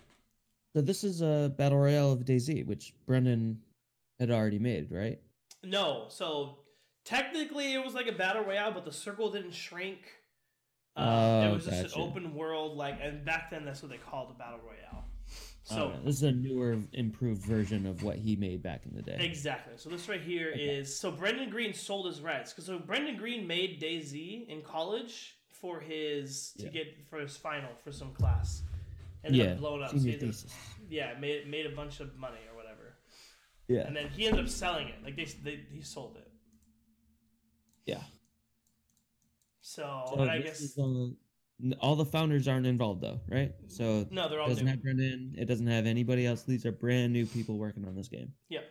[0.76, 3.62] So this is a battle royale of DayZ, which Brendan
[4.20, 5.18] had already made, right?
[5.64, 6.58] No, so
[7.02, 10.00] technically it was like a battle royale, but the circle didn't shrink.
[10.94, 13.96] Uh, it Oh, was just an open world, like, and back then that's what they
[13.96, 15.06] called a battle royale.
[15.62, 19.00] So Alright, this is a newer, improved version of what he made back in the
[19.00, 19.16] day.
[19.18, 19.72] exactly.
[19.78, 23.46] So this right here is so Brendan Greene sold his rights because so Brendan Greene
[23.46, 28.60] made DayZ in college for his to get for his final for some class.
[29.26, 29.90] Ended Yeah, up blowing up.
[29.90, 30.50] senior he ended up-
[30.88, 32.96] yeah, made made a bunch of money or whatever.
[33.68, 33.86] Yeah.
[33.86, 34.94] And then he ended up selling it.
[35.04, 36.30] Like they, they he sold it.
[37.86, 38.02] Yeah.
[39.60, 41.08] So, So and I guess is, uh,
[41.80, 43.52] all the founders aren't involved though, right?
[43.68, 44.70] So No, they're all it doesn't new.
[44.70, 45.34] have Brendan.
[45.36, 46.44] It doesn't have anybody else.
[46.44, 48.32] These are brand new people working on this game.
[48.48, 48.64] Yep.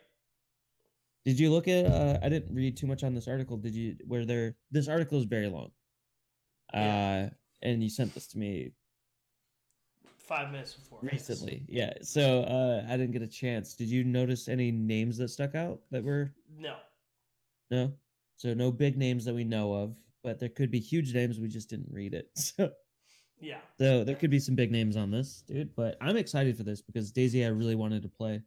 [1.26, 1.86] Did you look at?
[1.86, 3.58] Uh, I didn't read too much on this article.
[3.58, 3.98] Did you?
[4.08, 4.56] Where there?
[4.72, 5.72] This article is very long.
[6.74, 7.30] Uh,
[7.62, 8.72] and you sent this to me
[10.28, 11.00] five minutes before.
[11.04, 11.12] yes.
[11.14, 11.64] recently.
[11.68, 11.94] Yeah.
[12.02, 13.74] So uh, I didn't get a chance.
[13.76, 16.76] Did you notice any names that stuck out that were No.
[17.72, 17.94] no?
[18.38, 21.48] So no big names that we know of, but there could be huge names we
[21.48, 22.30] just didn't read it.
[22.36, 22.72] So
[23.40, 23.60] Yeah.
[23.80, 25.76] So there could be some big names on this, dude.
[25.76, 28.42] But I'm excited for this because DayZ I really wanted to play.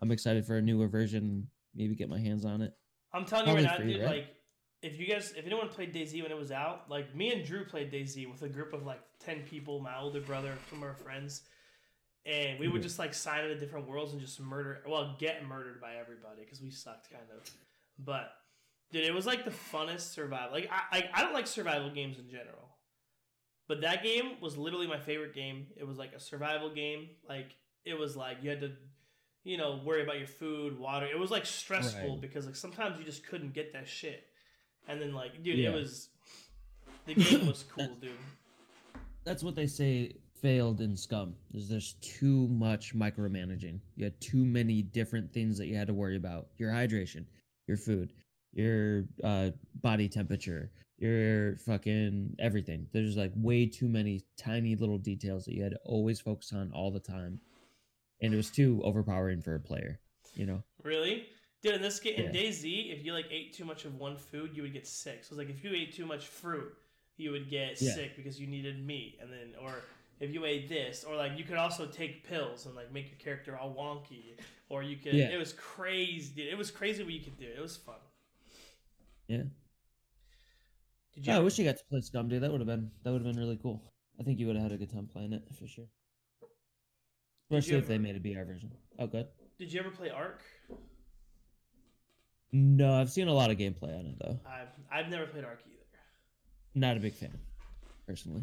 [0.00, 1.46] I'm excited for a newer version.
[1.74, 2.72] Maybe get my hands on it.
[3.12, 4.00] I'm telling you right now, dude.
[4.00, 4.08] right?
[4.08, 4.34] Like,
[4.82, 7.64] if you guys, if anyone played DayZ when it was out, like me and Drew
[7.64, 10.94] played DayZ with a group of like ten people, my older brother, some of our
[10.94, 11.42] friends,
[12.26, 15.80] and we would just like sign into different worlds and just murder, well, get murdered
[15.80, 17.50] by everybody because we sucked kind of.
[17.98, 18.32] But
[18.92, 20.52] Dude, it was like the funnest survival.
[20.52, 22.68] Like I, I, I don't like survival games in general,
[23.68, 25.66] but that game was literally my favorite game.
[25.76, 27.10] It was like a survival game.
[27.28, 27.54] Like
[27.84, 28.72] it was like you had to,
[29.44, 31.06] you know, worry about your food, water.
[31.06, 32.20] It was like stressful Right.
[32.20, 34.24] because like sometimes you just couldn't get that shit.
[34.90, 35.70] And then like, dude, Yeah.
[35.70, 36.08] it was
[37.06, 38.10] the game was cool, dude.
[39.24, 41.34] That's what they say failed in Scum.
[41.54, 43.78] Is there's too much micromanaging.
[43.96, 46.48] You had too many different things that you had to worry about.
[46.56, 47.24] Your hydration,
[47.68, 48.12] your food,
[48.52, 49.50] your uh,
[49.80, 52.86] body temperature, your fucking everything.
[52.92, 56.72] There's like way too many tiny little details that you had to always focus on
[56.74, 57.40] all the time,
[58.20, 60.00] and it was too overpowering for a player.
[60.34, 60.62] You know.
[60.82, 61.26] Really?
[61.62, 62.40] Dude, in this game, in Yeah.
[62.40, 65.24] DayZ, if you like ate too much of one food, you would get sick.
[65.24, 66.72] So it's like if you ate too much fruit,
[67.16, 67.94] you would get Yeah.
[67.94, 69.82] sick because you needed meat, and then or
[70.20, 73.18] if you ate this, or like you could also take pills and like make your
[73.18, 74.38] character all wonky,
[74.70, 75.12] or you could.
[75.14, 75.28] Yeah.
[75.30, 76.32] It was crazy.
[76.34, 76.48] Dude.
[76.52, 77.46] It was crazy what you could do.
[77.46, 78.00] It was fun.
[79.28, 79.42] Yeah.
[81.12, 81.32] Did you?
[81.32, 82.42] Yeah, I wish you got to play Scum, dude.
[82.42, 83.82] That would have been that would have been really cool.
[84.18, 85.86] I think you would have had a good time playing it for sure.
[87.50, 88.72] Especially if ever- they made a BR version.
[88.98, 89.28] Oh, good.
[89.58, 90.42] Did you ever play Ark?
[92.52, 94.40] No, I've seen a lot of gameplay on it though.
[94.46, 95.76] I've I've never played Ark either.
[96.74, 97.38] Not a big fan,
[98.06, 98.42] personally.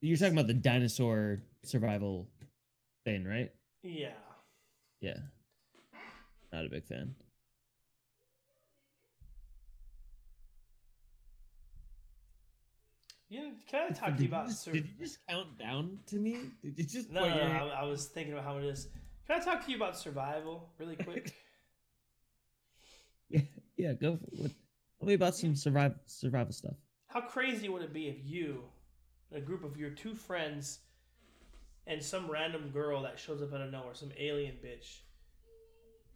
[0.00, 2.28] You're talking about the dinosaur survival
[3.04, 3.50] thing, right?
[3.82, 4.12] Yeah.
[5.00, 5.16] Yeah.
[6.52, 7.14] Not a big fan.
[13.28, 14.48] You can I talk to you about?
[14.64, 16.38] Did you just count down to me?
[16.62, 18.88] Did you just No, no, no, I, I was thinking about how it is.
[19.26, 21.34] Can I talk to you about survival really quick?
[23.28, 23.40] Yeah,
[23.76, 24.52] yeah, go for it.
[24.98, 26.74] Tell me about some survival survival stuff.
[27.08, 28.64] How crazy would it be if you,
[29.32, 30.80] a group of your two friends,
[31.86, 34.98] and some random girl that shows up out of nowhere, some alien bitch,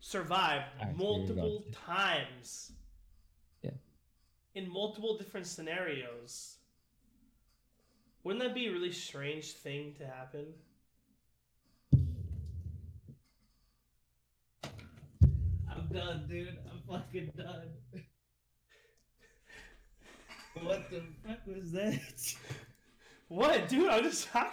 [0.01, 2.73] survived I see where you're going multiple times?
[3.63, 3.71] Yeah.
[4.55, 6.57] In multiple different scenarios.
[8.25, 10.47] Wouldn't that be a really strange thing to happen?
[15.69, 16.59] I'm done, dude.
[16.93, 17.69] I'm fucking done.
[20.62, 22.01] what the fuck was that?
[23.28, 23.89] What, dude?
[23.89, 24.52] I'm just talking.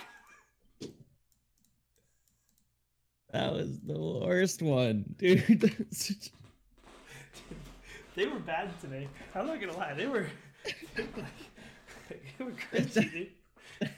[3.33, 5.43] That was the worst one, dude.
[5.59, 6.31] That's such-
[8.15, 9.09] They were bad today.
[9.35, 9.93] I'm not gonna lie.
[9.95, 10.27] They were.
[10.95, 11.03] they
[12.39, 13.29] were crazy,
[13.81, 13.89] dude.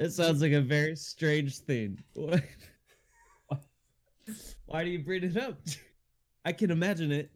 [0.00, 2.02] It sounds like a very strange thing.
[2.14, 2.42] What?
[4.66, 5.54] Why do you bring it up?
[6.48, 7.30] I can imagine it.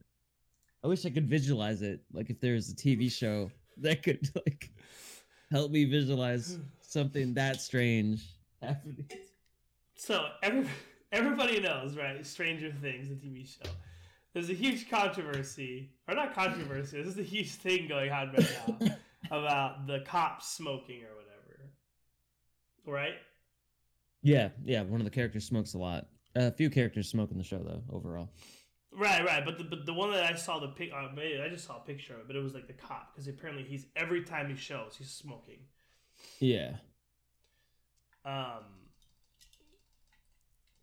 [0.83, 2.01] I wish I could visualize it.
[2.15, 4.71] Like if there was a TV show that could like
[5.51, 8.25] help me visualize something that strange
[8.63, 9.07] happening.
[9.97, 10.67] So every,
[11.13, 12.25] everybody knows, right?
[12.25, 13.71] Stranger Things, the TV show.
[14.33, 17.03] There's a huge controversy, or not controversy.
[17.03, 18.97] This is a huge thing going on right now
[19.31, 21.71] about the cops smoking or whatever.
[22.87, 23.17] Right?
[24.23, 24.81] Yeah, yeah.
[24.81, 26.07] One of the characters smokes a lot.
[26.35, 27.83] A few characters smoke in the show though.
[27.95, 28.31] Overall,
[28.95, 29.45] Right, right.
[29.45, 31.81] But the but the one that I saw the pic, uh, I just saw a
[31.81, 34.57] picture of it, but it was like the cop because apparently he's every time he
[34.57, 35.61] shows he's smoking.
[36.41, 36.77] yeah.
[38.25, 38.65] Um.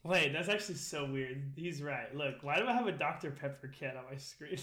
[0.04, 1.54] Wait, that's actually so weird.
[1.56, 2.14] He's right.
[2.16, 4.60] Look, why do I have a Dr Pepper can on my screen?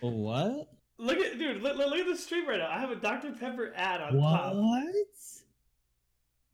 [0.00, 0.68] What?
[0.98, 1.62] look at dude.
[1.62, 2.70] Look, look, look at the stream right now.
[2.70, 4.54] I have a Dr Pepper ad on top.
[4.54, 4.94] What?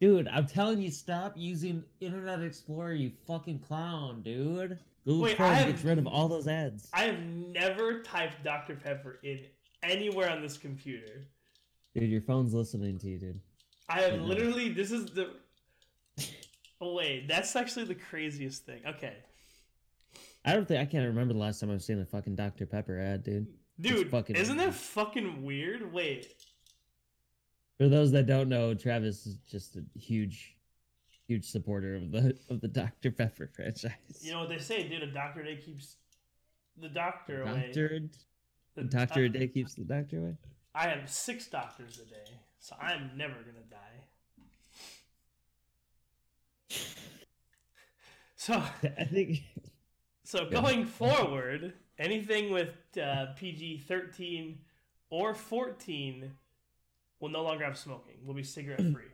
[0.00, 4.78] Dude, I'm telling you, stop using Internet Explorer, you fucking clown, dude.
[5.04, 6.88] Google Wait, Chrome have- gets rid of all those ads.
[6.92, 9.40] I have never typed Dr Pepper in
[9.82, 11.26] anywhere on this computer.
[11.94, 13.40] Dude, your phone's listening to you, dude.
[13.88, 14.68] I have literally.
[14.68, 15.30] This is the.
[16.80, 18.80] Oh wait, that's actually the craziest thing.
[18.86, 19.16] Okay,
[20.44, 22.66] I don't think I can't remember the last time I've seen a fucking Dr.
[22.66, 23.48] Pepper ad, dude.
[23.80, 25.92] Dude, isn't that fucking weird?
[25.92, 26.34] Wait,
[27.78, 30.56] For those that don't know, Travis is just a huge,
[31.26, 33.12] huge supporter of the of the Dr.
[33.12, 33.92] Pepper franchise.
[34.20, 35.02] you know what they say, dude?
[35.02, 35.96] A doctor day keeps
[36.76, 37.66] the doctor away.
[37.66, 38.00] Doctor,
[38.74, 40.36] The- doctor a day keeps the doctor away.
[40.74, 44.04] I have six doctors a day, so I'm never gonna die.
[48.36, 48.54] So
[48.98, 49.42] I think.
[50.24, 54.58] So going forward, anything with uh, PG thirteen
[55.10, 56.32] or fourteen
[57.20, 58.14] will no longer have smoking.
[58.24, 59.04] Will be cigarette free.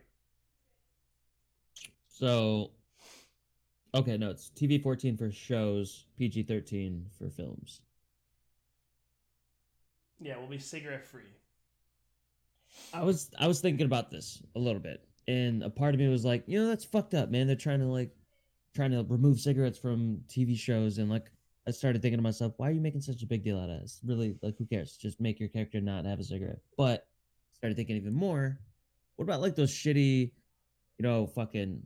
[2.09, 2.71] So,
[3.95, 7.81] okay, no, it's TV 14 for shows, PG 13 for films.
[10.21, 11.23] yeah, we'll be cigarette free.
[12.93, 16.09] I was I was thinking about this a little bit, and a part of me
[16.09, 17.47] was like, you know, that's fucked up, man.
[17.47, 18.11] They're trying to like
[18.75, 21.31] trying to remove cigarettes from TV shows, and like
[21.67, 23.81] I started thinking to myself, why are you making such a big deal out of
[23.81, 24.01] this?
[24.05, 24.97] Really, like, who cares?
[24.97, 26.61] Just make your character not have a cigarette.
[26.77, 27.07] But
[27.65, 28.59] started thinking even more.
[29.17, 30.31] What about like those shitty,
[30.99, 31.83] you know, fucking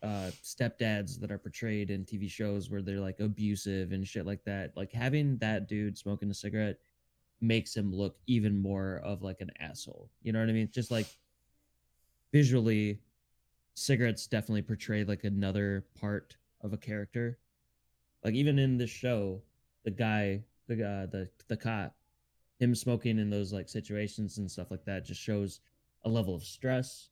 [0.00, 4.44] uh stepdads that are portrayed in TV shows where they're like abusive and shit like
[4.44, 4.76] that?
[4.76, 6.78] Like having that dude smoking a cigarette
[7.40, 10.08] makes him look even more of like an asshole.
[10.22, 10.68] You know what I mean?
[10.72, 11.08] Just like
[12.32, 13.00] visually,
[13.74, 17.40] cigarettes definitely portray like another part of a character.
[18.22, 19.42] Like even in this show,
[19.82, 21.96] the guy, the guy, the the cop,
[22.58, 25.60] him smoking in those like situations and stuff like that just shows
[26.04, 27.10] a level of stress.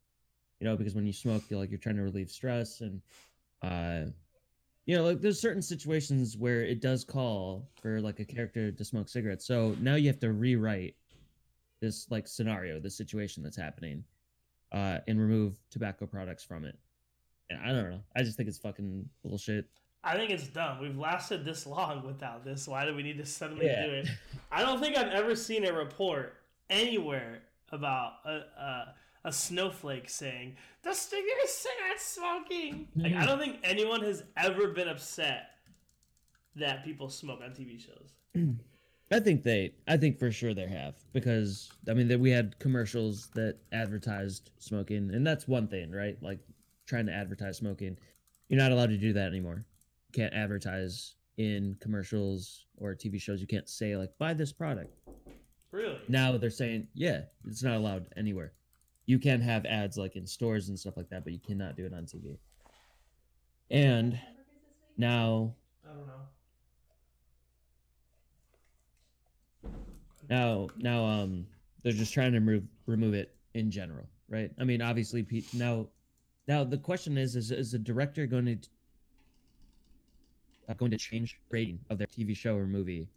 [0.61, 3.01] You know, because when you smoke, you're like you're trying to relieve stress and
[3.63, 4.11] uh
[4.87, 8.85] you know, like there's certain situations where it does call for like a character to
[8.85, 9.45] smoke cigarettes.
[9.45, 10.95] So now you have to rewrite
[11.81, 14.05] this like scenario, the situation that's happening,
[14.73, 16.79] uh, and remove tobacco products from it.
[17.51, 18.01] And I don't know.
[18.15, 19.67] I just think it's fucking bullshit.
[20.07, 20.81] I think it's dumb.
[20.81, 22.69] We've lasted this long without this.
[22.69, 23.87] Why do we need to suddenly Yeah.
[23.87, 24.09] do it?
[24.53, 26.37] I don't think I've ever seen a report
[26.71, 27.43] anywhere
[27.73, 32.89] about a, a, a snowflake saying the stinger is cigarette smoking.
[32.95, 35.51] Like I don't think anyone has ever been upset
[36.55, 38.13] that people smoke on TV shows.
[39.13, 42.59] I think they, I think for sure they have because I mean that we had
[42.59, 46.17] commercials that advertised smoking, and that's one thing, right?
[46.23, 46.39] Like
[46.87, 47.99] trying to advertise smoking.
[48.49, 49.65] You're not allowed to do that anymore.
[50.17, 53.43] Can't advertise in commercials or TV shows.
[53.43, 54.97] You can't say like buy this product.
[55.73, 55.99] Really?
[56.09, 58.55] Now they're saying, yeah, it's not allowed anywhere.
[59.05, 61.85] You can have ads like in stores and stuff like that, but you cannot do
[61.85, 62.39] it on TV.
[63.71, 64.19] And
[64.97, 66.23] now, I don't know.
[70.31, 71.47] now, now, um,
[71.83, 74.51] they're just trying to remove remove it in general, right?
[74.59, 75.89] I mean, obviously, now,
[76.49, 78.57] now the question is, is is the director going to
[80.69, 83.09] uh, going to change rating of their TV show or movie.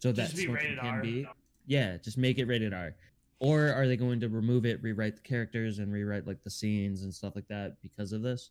[0.00, 1.00] So that smoking can R.
[1.02, 1.26] be.
[1.66, 2.94] Yeah just make it rated r.
[3.40, 7.02] Or are they going to remove it rewrite the characters and rewrite like the scenes
[7.02, 8.50] and stuff like that because of this?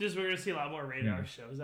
[0.00, 1.24] Just we're gonna see a lot more rated R Yeah.
[1.24, 1.60] shows.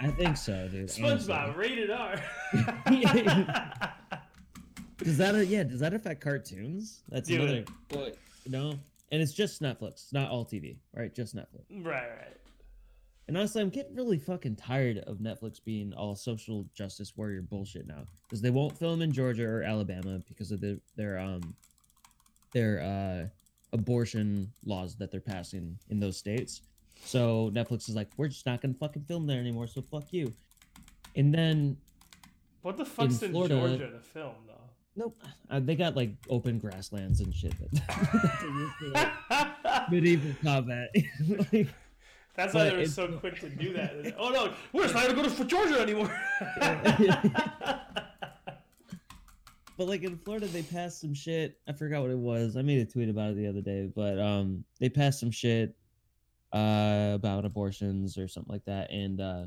[0.00, 2.20] i think so dude SpongeBob rated R.
[4.98, 7.02] does that yeah does that affect cartoons?
[7.08, 8.74] That's Do another but no?
[9.12, 11.14] And it's just netflix not all tv right?
[11.14, 11.64] Just netflix.
[11.70, 12.36] Right, right.
[13.30, 17.86] And honestly, I'm getting really fucking tired of Netflix being all social justice warrior bullshit
[17.86, 21.54] now because they won't film in Georgia or Alabama because of the, their um
[22.52, 23.28] their uh
[23.72, 26.62] abortion laws that they're passing in those states.
[27.04, 29.68] So Netflix is like, we're just not gonna fucking film there anymore.
[29.68, 30.32] So fuck you.
[31.14, 31.76] And then
[32.62, 34.54] What the fuck's in, Florida- Georgia to film though?
[34.96, 35.16] nope,
[35.48, 37.54] uh, they got like open grasslands and shit.
[37.60, 39.06] That,
[39.92, 40.88] medieval combat.
[41.52, 41.68] Like,
[42.36, 44.14] That's why they were so quick to do that.
[44.18, 46.14] oh no, we're just not gonna go to Georgia anymore.
[49.80, 51.58] But like in Florida, they passed some shit.
[51.66, 52.54] I forgot what it was.
[52.54, 55.74] I made a tweet about it the other day, but um, they passed some shit
[56.52, 59.44] uh about abortions or something like that, and uh,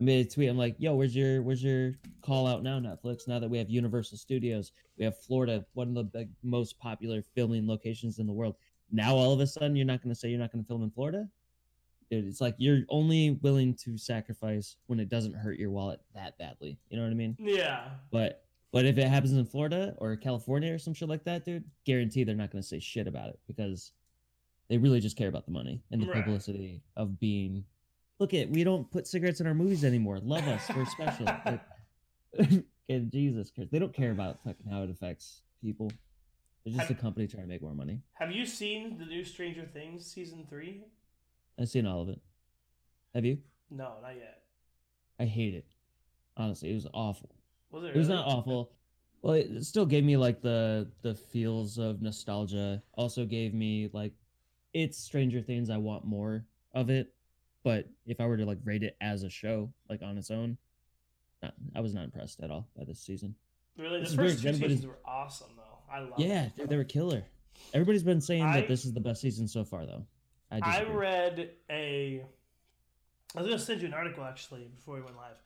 [0.00, 0.48] I made a tweet.
[0.48, 3.26] I'm like, "Yo, where's your where's your call out now, Netflix?
[3.26, 7.20] Now that we have Universal Studios, we have Florida, one of the big, most popular
[7.34, 8.54] filming locations in the world.
[8.92, 10.84] Now all of a sudden, you're not going to say you're not going to film
[10.84, 11.28] in Florida."
[12.14, 16.38] Dude, it's like you're only willing to sacrifice when it doesn't hurt your wallet that
[16.38, 16.78] badly.
[16.90, 17.36] You know what I mean?
[17.40, 17.88] yeah.
[18.12, 21.64] But but if it happens in Florida or California or some shit like that, dude,
[21.84, 23.92] guarantee they're not going to say shit about it because
[24.68, 26.22] they really just care about the money and the Right.
[26.24, 27.64] publicity of being.
[28.20, 30.18] Look at we don't put cigarettes in our movies anymore.
[30.20, 31.26] Love us, we're special.
[31.46, 31.60] Like,
[32.88, 35.90] and Jesus Christ, they don't care about fucking how it affects people.
[36.64, 38.00] They're just a company trying to make more money.
[38.14, 40.82] Have you seen the new Stranger Things season three?
[41.58, 42.20] I've seen all of it.
[43.14, 43.38] Have you?
[43.70, 44.42] No, not yet.
[45.20, 45.66] I hate it.
[46.36, 47.34] Honestly, it was awful.
[47.70, 47.86] Was it?
[47.88, 47.96] Really?
[47.96, 48.72] It was not awful.
[49.22, 52.82] Well, it still gave me like the the feels of nostalgia.
[52.94, 54.12] Also gave me like
[54.72, 55.70] it's Stranger Things.
[55.70, 56.44] I want more
[56.74, 57.12] of it.
[57.62, 60.58] But if I were to like rate it as a show, like on its own,
[61.42, 63.34] not, I was not impressed at all by this season.
[63.78, 65.78] Really, This the first two seasons were awesome though.
[65.90, 66.18] I love.
[66.18, 67.24] Yeah, they, they were killer.
[67.72, 70.04] Everybody's been saying I- that this is the best season so far, though.
[70.62, 72.22] I, I read a.
[73.34, 75.36] I was gonna send you an article actually before we went live,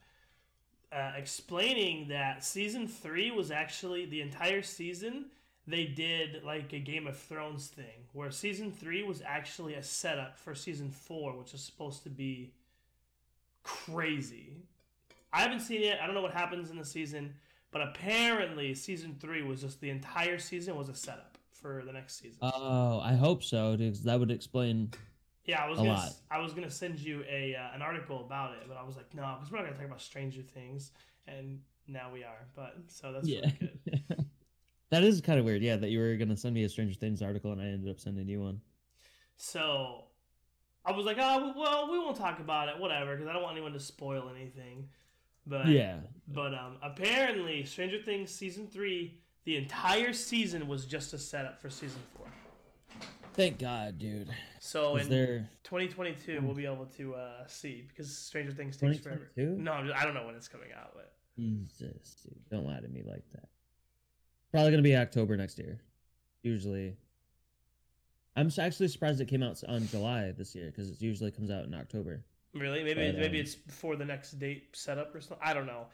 [0.91, 5.25] uh, explaining that season three was actually the entire season.
[5.67, 10.37] They did like a Game of Thrones thing, where season three was actually a setup
[10.37, 12.51] for season four, which is supposed to be
[13.63, 14.53] crazy.
[15.31, 15.99] I haven't seen it.
[16.01, 17.35] I don't know what happens in the season,
[17.71, 22.19] but apparently season three was just the entire season was a setup for the next
[22.19, 22.39] season.
[22.41, 24.91] Oh, I hope so, because that would explain
[25.45, 26.11] Yeah, I was A gonna lot.
[26.31, 29.13] I was gonna send you a uh, an article about it, but I was like,
[29.13, 30.91] no, because we're not gonna talk about Stranger Things,
[31.27, 32.47] and now we are.
[32.55, 33.41] But so that's yeah.
[33.41, 34.25] really good.
[34.91, 35.61] that is kind of weird.
[35.61, 37.99] Yeah, that you were gonna send me a Stranger Things article and I ended up
[37.99, 38.61] sending you one.
[39.37, 40.05] So
[40.85, 43.53] I was like, oh well, we won't talk about it, whatever, because I don't want
[43.55, 44.89] anyone to spoil anything.
[45.45, 45.97] But Yeah.
[46.27, 49.19] but um, apparently, Stranger Things season three,
[49.49, 52.27] the entire season was just a setup for season four.
[53.33, 54.29] Thank God, dude.
[54.59, 58.99] So Is in there 2022, we'll be able to uh, see because Stranger Things takes
[58.99, 59.31] forever.
[59.35, 59.63] 2022?
[59.63, 62.79] No, I'm just, I don't know when it's coming out, but Jesus, dude, don't lie
[62.79, 63.49] to me like that.
[64.51, 65.79] Probably gonna be October next year.
[66.43, 66.95] Usually,
[68.35, 71.65] I'm actually surprised it came out on July this year because it usually comes out
[71.65, 72.23] in October.
[72.53, 75.39] really, maybe But, maybe um, it's before the next date setup or something.
[75.41, 75.87] I don't know.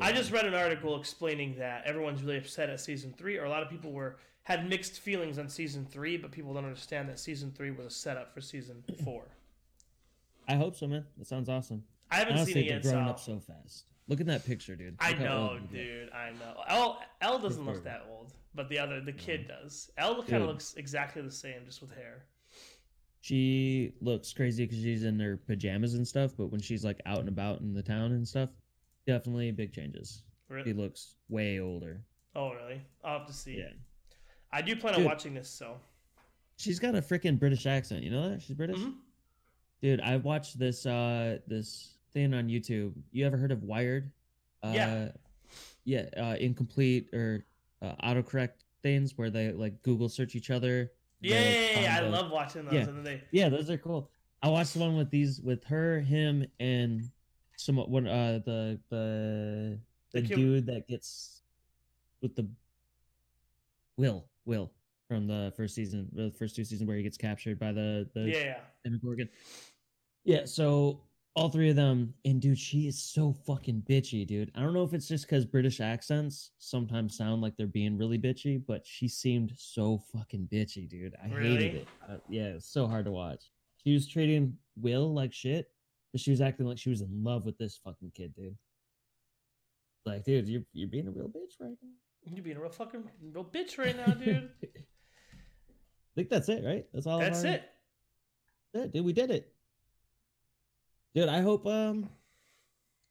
[0.00, 3.50] I just read an article explaining that everyone's really upset at season three, or a
[3.50, 7.18] lot of people were had mixed feelings on season three, but people don't understand that
[7.18, 9.24] season three was a setup for season four.
[10.46, 11.04] I hope so, man.
[11.18, 11.84] That sounds awesome.
[12.10, 13.84] I haven't Honestly, seen it they're yet, growing so- up so fast.
[14.08, 14.96] Look at that picture, dude.
[15.00, 16.08] I Look how know, dude.
[16.14, 16.62] I know.
[16.66, 19.90] Elle, Elle doesn't look that old, but the other, the kid does.
[19.98, 22.24] Elle kind of looks exactly the same, just with hair.
[23.20, 27.18] She looks crazy because she's in her pajamas and stuff, but when she's like out
[27.18, 28.48] and about in the town and stuff,
[29.08, 30.22] definitely big changes.
[30.48, 30.70] Really?
[30.70, 32.02] She looks way older.
[32.36, 32.82] Oh, really?
[33.02, 33.58] I'll have to see.
[33.58, 33.70] Yeah.
[34.52, 35.76] I do plan on watching this, so.
[36.58, 38.02] She's got a freaking British accent.
[38.02, 38.78] You know that she's British.
[38.78, 38.90] Mm-hmm.
[39.80, 42.92] Dude, I watched this uh this thing on YouTube.
[43.12, 44.10] You ever heard of Wired?
[44.62, 45.08] Uh, Yeah.
[45.84, 46.04] Yeah.
[46.16, 47.46] Uh, incomplete or
[47.80, 50.92] uh, autocorrect things where they like Google search each other.
[51.20, 52.74] Yeah, yeah, yeah, yeah, I love watching those.
[52.74, 52.80] Yeah.
[52.80, 54.10] And then they, Yeah, those are cool.
[54.42, 57.10] I watched the one with these with her, him, and
[57.58, 59.78] some one uh the the
[60.12, 61.42] the The dude that gets
[62.22, 62.48] with the
[63.96, 64.70] Will Will
[65.08, 68.20] from the first season, the first two seasons where he gets captured by the the
[68.30, 68.60] Yeah, yeah.
[68.84, 69.28] Demogorgon.
[70.24, 71.02] Yeah, so
[71.34, 74.50] all three of them, and dude, she is so fucking bitchy, dude.
[74.54, 78.18] I don't know if it's just because British accents sometimes sound like they're being really
[78.18, 81.14] bitchy, but she seemed so fucking bitchy, dude.
[81.22, 81.48] I Really?
[81.54, 81.88] hated it.
[82.08, 83.50] Uh, yeah, it was so hard to watch.
[83.84, 85.70] She was treating Will like shit,
[86.12, 88.56] but she was acting like she was in love with this fucking kid, dude.
[90.06, 91.88] Like, dude, you're you're being a real bitch right now.
[92.34, 94.48] You're being a real fucking real bitch right now, dude.
[94.64, 96.86] I think that's it, right?
[96.92, 97.18] That's all.
[97.20, 97.62] That's our- it.
[98.74, 99.52] Yeah, dude, we did it.
[101.14, 102.08] Dude, I hope um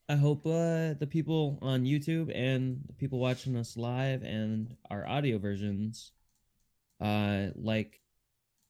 [0.09, 5.05] I hope uh the people on YouTube and the people watching us live and our
[5.07, 6.11] audio versions
[7.01, 8.01] uh like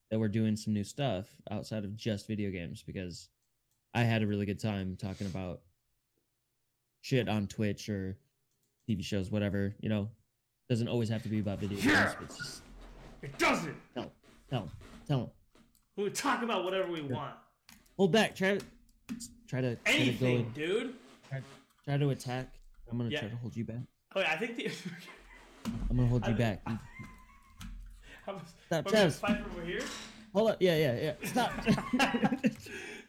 [0.09, 3.29] that we're doing some new stuff outside of just video games because
[3.93, 5.61] I had a really good time talking about
[7.01, 8.17] shit on Twitch or
[8.87, 10.09] TV shows, whatever, you know.
[10.69, 12.05] Doesn't always have to be about video Yeah.
[12.05, 12.15] games.
[12.19, 12.61] but just
[13.21, 13.75] It doesn't.
[13.93, 14.11] tell,
[14.49, 14.69] tell,
[15.07, 15.29] tell 'em.
[15.95, 17.35] We talk about whatever we want.
[17.95, 18.35] Hold back.
[18.35, 18.65] Try to
[19.47, 20.93] try to try to go Anything, dude.
[21.29, 21.41] Try,
[21.85, 22.53] try to attack.
[22.91, 23.21] I'm gonna Yeah.
[23.21, 23.81] try to hold you back.
[24.15, 24.67] Oh, yeah, I think the.
[25.89, 26.61] I'm gonna hold I you back.
[26.67, 29.19] I was, Stop, Travis.
[29.19, 29.81] fight from over here,
[30.33, 30.57] Hold up.
[30.61, 31.27] Yeah, yeah, yeah.
[31.29, 31.51] Stop.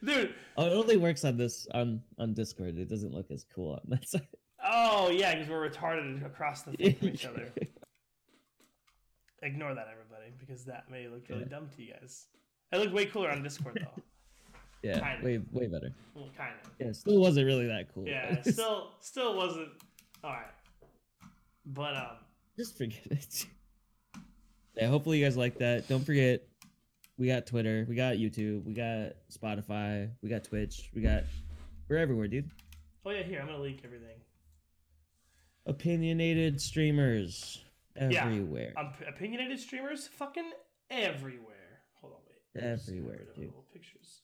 [0.04, 0.34] dude.
[0.56, 2.78] oh, it only works on this on on Discord.
[2.78, 4.26] It doesn't look as cool on that side.
[4.64, 7.52] Oh yeah, because we're retarded across the thing from each other.
[9.42, 11.48] Ignore that, everybody, because that may look really Yeah.
[11.48, 12.26] dumb to you guys.
[12.72, 14.02] It looked way cooler on Discord though.
[14.84, 15.24] Yeah, Kinda.
[15.24, 15.92] way way better.
[16.14, 16.70] well, kind of.
[16.78, 18.06] Yeah, still wasn't really that cool.
[18.06, 19.70] Yeah, still, still wasn't.
[20.22, 20.46] All right,
[21.66, 22.16] but um,
[22.56, 23.46] just forget it.
[24.76, 25.88] Yeah, hopefully you guys like that.
[25.88, 26.42] Don't forget,
[27.18, 31.24] we got Twitter, we got YouTube, we got Spotify, we got Twitch, we got
[31.88, 32.50] we're everywhere, dude.
[33.04, 34.16] oh yeah, here I'm gonna leak everything.
[35.66, 37.62] Opinionated streamers
[37.96, 38.72] everywhere.
[38.74, 40.50] Yeah, um, opinionated streamers, fucking
[40.90, 41.82] everywhere.
[42.00, 42.64] Hold on, wait.
[42.64, 43.46] Everywhere, dude.
[43.46, 44.22] little Pictures.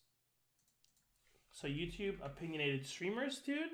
[1.50, 3.70] So YouTube opinionated streamers, dude.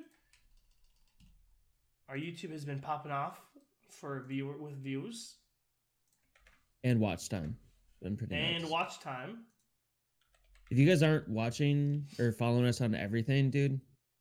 [2.08, 3.40] Our YouTube has been popping off
[3.88, 5.36] for viewer with views
[6.82, 7.56] and watch time.
[8.02, 8.70] Been pretty and nice.
[8.70, 9.44] watch time.
[10.70, 13.80] If you guys aren't watching or following us on everything, dude,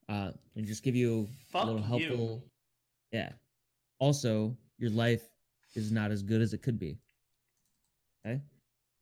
[0.10, 1.88] uh, and just give you Fuck a little you.
[1.88, 2.44] helpful.
[3.12, 3.32] Yeah.
[4.00, 5.24] Also, your life
[5.76, 6.98] is not as good as it could be.
[8.26, 8.42] Okay.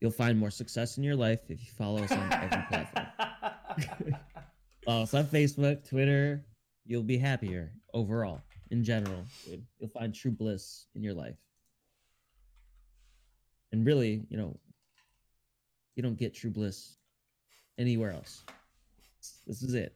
[0.02, 3.08] You'll find more success in your life if you follow us on every platform.
[4.86, 6.45] Follow us on Facebook, Twitter.
[6.86, 8.41] You'll be happier overall,
[8.72, 9.26] in general.
[9.45, 9.66] Dude.
[9.80, 11.36] You'll find true bliss in your life.
[13.74, 14.58] And really, you know,
[15.98, 16.95] you don't get true bliss
[17.80, 18.44] anywhere else.
[19.48, 19.95] This is it.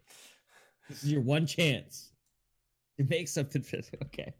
[0.89, 2.09] This is your one chance
[2.97, 3.87] to make something fit.
[4.05, 4.33] Okay.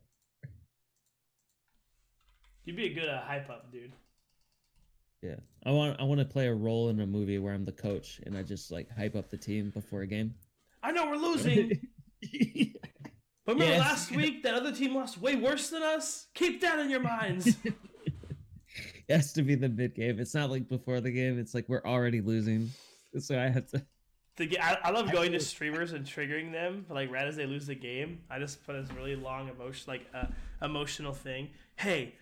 [2.65, 3.93] You'd be a good uh, hype up, dude.
[5.21, 5.35] Yeah,
[5.67, 8.19] I want I want to play a role in a movie where I'm the coach
[8.25, 10.33] and I just like hype up the team before a game.
[10.81, 11.79] I know we're losing.
[13.45, 13.79] But remember Yes.
[13.79, 16.25] last week that other team lost way worse than us?
[16.33, 17.55] Keep that in your minds.
[19.07, 20.19] It has to be the mid game.
[20.19, 21.39] It's not like before the game.
[21.39, 22.69] It's like we're already losing,
[23.19, 23.85] so I have to.
[24.37, 27.67] the, I, I love going to streamers and triggering them like right as they lose
[27.67, 28.21] the game.
[28.29, 30.25] I just put this really long emotion like uh,
[30.61, 31.49] emotional thing.
[31.75, 32.15] Hey,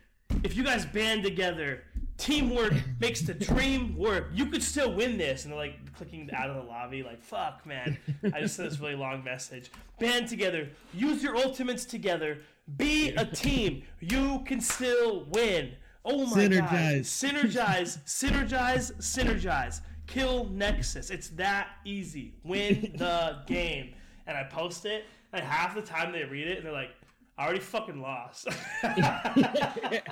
[0.43, 1.83] if you guys band together,
[2.17, 4.29] teamwork makes the dream work.
[4.33, 5.43] You could still win this.
[5.43, 7.97] And they're like clicking out of the lobby, like fuck, man.
[8.33, 9.71] I just sent this really long message.
[9.99, 10.69] Band together.
[10.93, 12.39] Use your ultimates together.
[12.77, 13.83] Be a team.
[13.99, 15.71] You can still win.
[16.05, 16.69] Oh my god.
[17.01, 17.05] Synergize.
[17.05, 17.99] Synergize.
[18.05, 18.93] Synergize.
[18.97, 19.81] Synergize.
[20.07, 21.09] Kill Nexus.
[21.09, 22.33] It's that easy.
[22.43, 23.93] Win the game.
[24.25, 26.91] And I post it, and half the time they read it, and they're like,
[27.39, 28.47] I already fucking lost.
[28.83, 30.03] and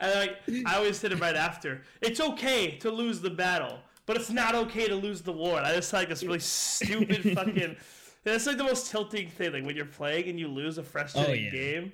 [0.00, 1.82] like, I always hit it right after.
[2.00, 5.58] It's okay to lose the battle, but it's not okay to lose the war.
[5.58, 7.76] And I just like this really stupid fucking.
[8.22, 9.52] That's like the most tilting thing.
[9.52, 11.50] Like when you're playing and you lose a frustrating oh, yeah.
[11.50, 11.92] game,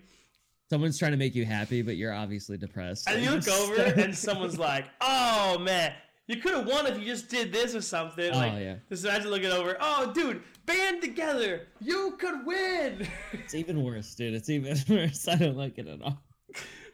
[0.72, 3.06] Someone's trying to make you happy, but you're obviously depressed.
[3.06, 5.92] and you look over and someone's like, "Oh man,
[6.28, 8.76] you could have won if you just did this or something." Oh, like, yeah.
[8.88, 9.76] Just imagine looking over.
[9.78, 13.06] Oh, dude, band together, you could win.
[13.34, 14.32] It's even worse, dude.
[14.32, 15.28] It's even worse.
[15.28, 16.22] I don't like it at all.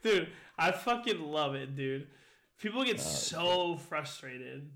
[0.02, 0.26] dude,
[0.58, 2.08] I fucking love it, dude.
[2.60, 4.68] People Oh, get so frustrated.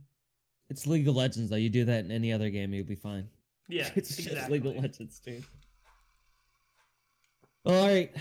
[0.71, 1.57] It's League of Legends though.
[1.57, 3.29] You do that in any other game, you'll be fine.
[3.69, 4.49] Yeah, it's just.
[4.49, 5.43] League of Legends, dude.
[7.65, 8.15] All right,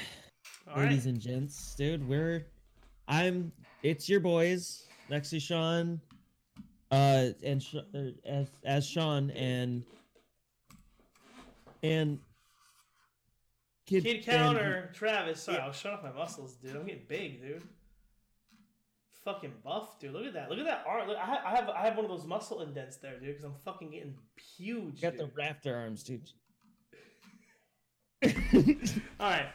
[0.75, 1.13] All ladies right.
[1.13, 2.07] and gents, dude.
[2.07, 2.45] We're
[3.07, 3.51] I'm.
[3.83, 5.99] It's your boys, Lexi, Sean,
[6.91, 9.83] uh, and Sh- uh, as as Sean and
[11.83, 12.19] and
[13.85, 15.41] Kid, and- counter, Travis.
[15.43, 16.75] Sorry, I was showing off my muscles, dude.
[16.75, 17.63] I'm getting big, dude.
[19.25, 20.13] Fucking buff, dude.
[20.13, 20.49] Look at that.
[20.49, 21.07] Look at that arm.
[21.07, 23.27] Look, I, I have I have one of those muscle indents there, dude.
[23.37, 24.15] Because I'm fucking getting
[24.57, 25.01] huge.
[25.01, 26.29] got the rafter arms, dude.
[29.19, 29.47] All right.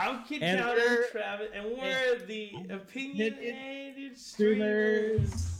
[0.00, 5.59] I'm Kid And Counter, Travis, and we're the opinionated streamers.